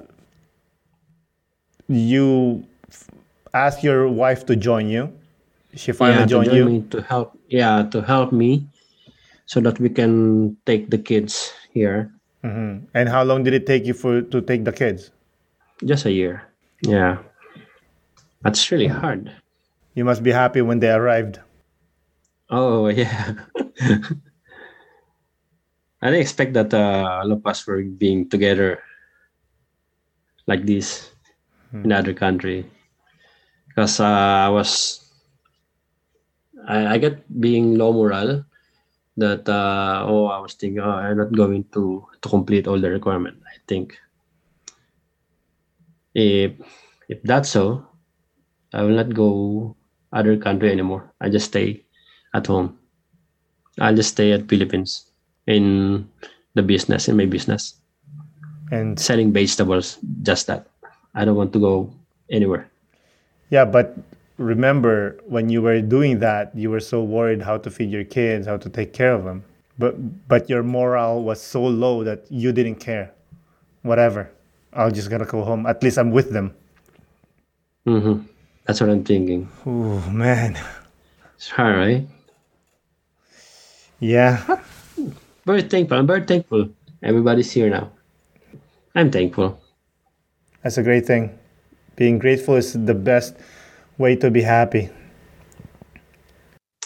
you 1.87 2.65
asked 3.53 3.83
your 3.83 4.07
wife 4.09 4.45
to 4.47 4.55
join 4.55 4.87
you. 4.87 5.11
She 5.75 5.91
finally 5.91 6.21
yeah, 6.21 6.25
joined 6.25 6.47
join 6.47 6.55
you. 6.57 6.65
me 6.65 6.81
to 6.91 7.01
help 7.01 7.37
yeah 7.49 7.83
to 7.91 8.01
help 8.01 8.31
me 8.31 8.67
so 9.45 9.59
that 9.61 9.79
we 9.79 9.89
can 9.89 10.57
take 10.65 10.89
the 10.89 10.97
kids 10.97 11.53
here 11.73 12.14
hmm 12.45 12.85
And 12.93 13.09
how 13.09 13.23
long 13.25 13.41
did 13.41 13.57
it 13.57 13.65
take 13.65 13.89
you 13.89 13.97
for 13.97 14.21
to 14.21 14.41
take 14.41 14.65
the 14.65 14.71
kids? 14.71 15.09
just 15.83 16.05
a 16.05 16.11
year. 16.11 16.47
Yeah. 16.85 17.19
That's 18.43 18.71
really 18.71 18.87
hard. 18.87 19.33
You 19.95 20.05
must 20.05 20.23
be 20.23 20.31
happy 20.31 20.61
when 20.61 20.79
they 20.79 20.91
arrived. 20.91 21.39
oh 22.49 22.87
yeah. 22.93 23.33
I 26.01 26.13
didn't 26.13 26.21
expect 26.21 26.53
that 26.53 26.71
uh, 26.73 27.25
all 27.25 27.31
of 27.33 27.41
us 27.47 27.65
were 27.65 27.81
being 27.81 28.29
together 28.29 28.77
like 30.45 30.65
this 30.69 31.09
in 31.73 31.91
other 31.91 32.13
country. 32.13 32.69
Because 33.67 33.99
uh, 33.99 34.45
i 34.47 34.49
was 34.49 35.01
I, 36.67 36.95
I 36.95 36.97
get 36.97 37.25
being 37.41 37.75
low 37.75 37.91
moral 37.91 38.45
that 39.17 39.49
uh, 39.49 40.05
oh 40.05 40.27
I 40.27 40.39
was 40.39 40.53
thinking 40.53 40.79
oh, 40.79 40.91
I'm 40.91 41.17
not 41.17 41.31
going 41.33 41.65
to 41.73 42.05
to 42.25 42.29
complete 42.29 42.67
all 42.67 42.81
the 42.81 42.89
requirement. 42.89 43.37
I 43.45 43.57
think 43.69 43.93
if 46.15 46.51
if 47.09 47.21
that's 47.23 47.49
so, 47.49 47.85
I 48.73 48.81
will 48.83 48.95
not 48.97 49.13
go 49.13 49.75
other 50.13 50.37
country 50.37 50.71
anymore. 50.71 51.13
I 51.21 51.29
just 51.29 51.47
stay 51.53 51.85
at 52.33 52.47
home. 52.47 52.77
I'll 53.79 53.95
just 53.95 54.11
stay 54.11 54.31
at 54.31 54.49
Philippines 54.49 55.11
in 55.47 56.09
the 56.55 56.63
business 56.63 57.07
in 57.07 57.17
my 57.17 57.25
business 57.25 57.75
And 58.71 58.99
selling 58.99 59.31
vegetables. 59.33 59.99
Just 60.23 60.47
that. 60.47 60.67
I 61.13 61.25
don't 61.25 61.35
want 61.37 61.53
to 61.53 61.59
go 61.59 61.93
anywhere. 62.31 62.69
yeah, 63.49 63.65
but 63.65 63.97
remember 64.37 65.19
when 65.27 65.49
you 65.49 65.61
were 65.61 65.81
doing 65.81 66.19
that, 66.19 66.55
you 66.55 66.69
were 66.71 66.81
so 66.81 67.03
worried 67.03 67.41
how 67.43 67.57
to 67.57 67.69
feed 67.69 67.91
your 67.91 68.03
kids, 68.03 68.47
how 68.47 68.57
to 68.57 68.69
take 68.69 68.93
care 68.93 69.13
of 69.13 69.23
them. 69.23 69.43
But 69.77 70.27
but 70.27 70.49
your 70.49 70.63
morale 70.63 71.21
was 71.21 71.41
so 71.41 71.63
low 71.63 72.03
that 72.03 72.25
you 72.31 72.51
didn't 72.51 72.75
care. 72.77 73.11
Whatever. 73.83 74.31
I'll 74.73 74.91
just 74.91 75.09
gonna 75.09 75.25
go 75.25 75.43
home. 75.43 75.65
At 75.65 75.83
least 75.83 75.97
I'm 75.97 76.11
with 76.11 76.31
them. 76.31 76.53
hmm 77.85 78.21
That's 78.65 78.81
what 78.81 78.89
I'm 78.89 79.03
thinking. 79.03 79.49
Oh 79.65 79.99
man. 80.11 80.57
It's 81.35 81.49
hard, 81.49 81.75
right? 81.77 82.07
Yeah. 83.99 84.61
Very 85.45 85.63
thankful. 85.63 85.97
I'm 85.97 86.07
very 86.07 86.25
thankful. 86.25 86.69
Everybody's 87.03 87.51
here 87.51 87.69
now. 87.69 87.91
I'm 88.95 89.11
thankful. 89.11 89.59
That's 90.63 90.77
a 90.77 90.83
great 90.83 91.05
thing. 91.05 91.37
Being 91.95 92.19
grateful 92.19 92.55
is 92.55 92.73
the 92.73 92.93
best 92.95 93.35
way 93.97 94.15
to 94.17 94.31
be 94.31 94.41
happy. 94.41 94.89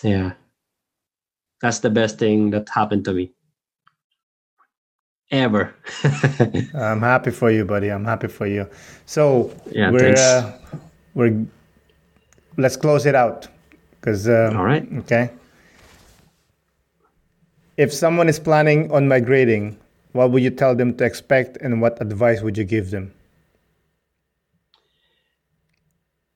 Yeah. 0.04 0.34
That's 1.62 1.80
the 1.80 1.90
best 1.90 2.20
thing 2.20 2.52
that 2.52 2.70
happened 2.70 3.06
to 3.06 3.14
me. 3.14 3.32
Ever. 5.32 5.76
I'm 6.74 7.02
happy 7.02 7.32
for 7.32 7.52
you, 7.52 7.66
buddy. 7.66 7.90
I'm 7.92 8.06
happy 8.06 8.28
for 8.28 8.48
you. 8.48 8.68
So 9.06 9.54
Yeah, 9.72 9.92
we're 9.92 10.16
uh, 10.16 10.52
we're 11.14 11.46
let's 12.58 12.76
close 12.76 13.06
it 13.06 13.16
out 13.16 13.48
because 13.92 14.28
uh, 14.28 14.52
All 14.56 14.64
right. 14.64 14.88
okay. 15.00 15.30
If 17.78 17.94
someone 17.94 18.28
is 18.28 18.40
planning 18.40 18.92
on 18.92 19.08
migrating, 19.08 19.78
what 20.14 20.32
would 20.32 20.44
you 20.44 20.50
tell 20.50 20.76
them 20.76 20.98
to 20.98 21.06
expect, 21.06 21.58
and 21.62 21.82
what 21.82 22.02
advice 22.02 22.42
would 22.42 22.58
you 22.58 22.64
give 22.66 22.92
them? 22.92 23.14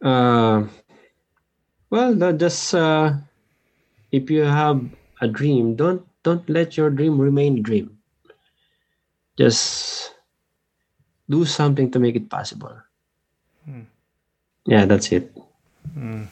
Uh, 0.02 0.68
well, 1.90 2.14
just 2.34 2.76
uh, 2.76 3.14
if 4.12 4.30
you 4.30 4.44
have 4.44 4.82
a 5.24 5.28
dream, 5.28 5.76
don't 5.76 6.06
don't 6.24 6.48
let 6.50 6.78
your 6.78 6.90
dream 6.90 7.20
remain 7.20 7.58
a 7.58 7.62
dream. 7.62 7.98
Just 9.38 10.14
do 11.30 11.46
something 11.46 11.90
to 11.92 12.00
make 12.00 12.16
it 12.16 12.30
possible. 12.30 12.76
Hmm. 13.66 13.88
Yeah, 14.66 14.86
that's 14.86 15.12
it. 15.12 15.36
Hmm. 15.94 16.24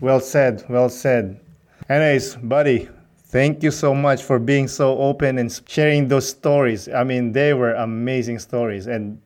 Well 0.00 0.20
said. 0.20 0.64
Well 0.68 0.88
said. 0.88 1.40
Anyways, 1.88 2.36
buddy, 2.36 2.88
thank 3.26 3.62
you 3.62 3.70
so 3.70 3.94
much 3.94 4.22
for 4.22 4.38
being 4.38 4.68
so 4.68 4.98
open 4.98 5.38
and 5.38 5.48
sharing 5.66 6.08
those 6.08 6.28
stories. 6.28 6.88
I 6.88 7.04
mean, 7.04 7.32
they 7.32 7.54
were 7.54 7.74
amazing 7.74 8.38
stories, 8.38 8.86
and 8.86 9.20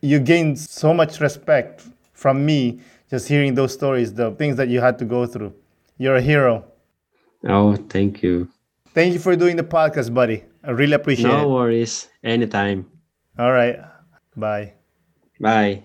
you 0.00 0.20
gained 0.20 0.58
so 0.58 0.94
much 0.94 1.20
respect 1.20 1.82
from 2.12 2.44
me 2.44 2.80
just 3.10 3.26
hearing 3.28 3.54
those 3.54 3.72
stories, 3.72 4.12
the 4.12 4.30
things 4.32 4.56
that 4.56 4.68
you 4.68 4.80
had 4.80 4.98
to 4.98 5.04
go 5.04 5.26
through. 5.26 5.52
You're 5.96 6.16
a 6.16 6.22
hero. 6.22 6.64
Oh, 7.46 7.76
thank 7.76 8.22
you. 8.22 8.48
Thank 8.94 9.12
you 9.14 9.20
for 9.20 9.36
doing 9.36 9.56
the 9.56 9.62
podcast, 9.62 10.12
buddy. 10.12 10.44
I 10.64 10.70
really 10.70 10.94
appreciate 10.94 11.28
No 11.28 11.38
it. 11.38 11.42
No 11.42 11.48
worries. 11.48 12.08
Anytime. 12.24 12.90
All 13.38 13.52
right. 13.52 13.78
Bye. 14.36 14.74
Bye. 15.40 15.84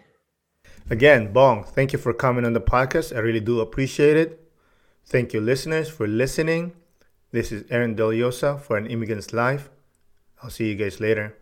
Again, 0.89 1.31
Bong, 1.31 1.63
thank 1.63 1.93
you 1.93 1.99
for 1.99 2.13
coming 2.13 2.45
on 2.45 2.53
the 2.53 2.61
podcast. 2.61 3.15
I 3.15 3.19
really 3.19 3.39
do 3.39 3.61
appreciate 3.61 4.17
it. 4.17 4.39
Thank 5.05 5.33
you, 5.33 5.41
listeners, 5.41 5.89
for 5.89 6.07
listening. 6.07 6.73
This 7.31 7.51
is 7.51 7.63
Aaron 7.69 7.95
Deliosa 7.95 8.59
for 8.59 8.77
An 8.77 8.87
Immigrant's 8.87 9.33
Life. 9.33 9.69
I'll 10.41 10.49
see 10.49 10.69
you 10.69 10.75
guys 10.75 10.99
later. 10.99 11.37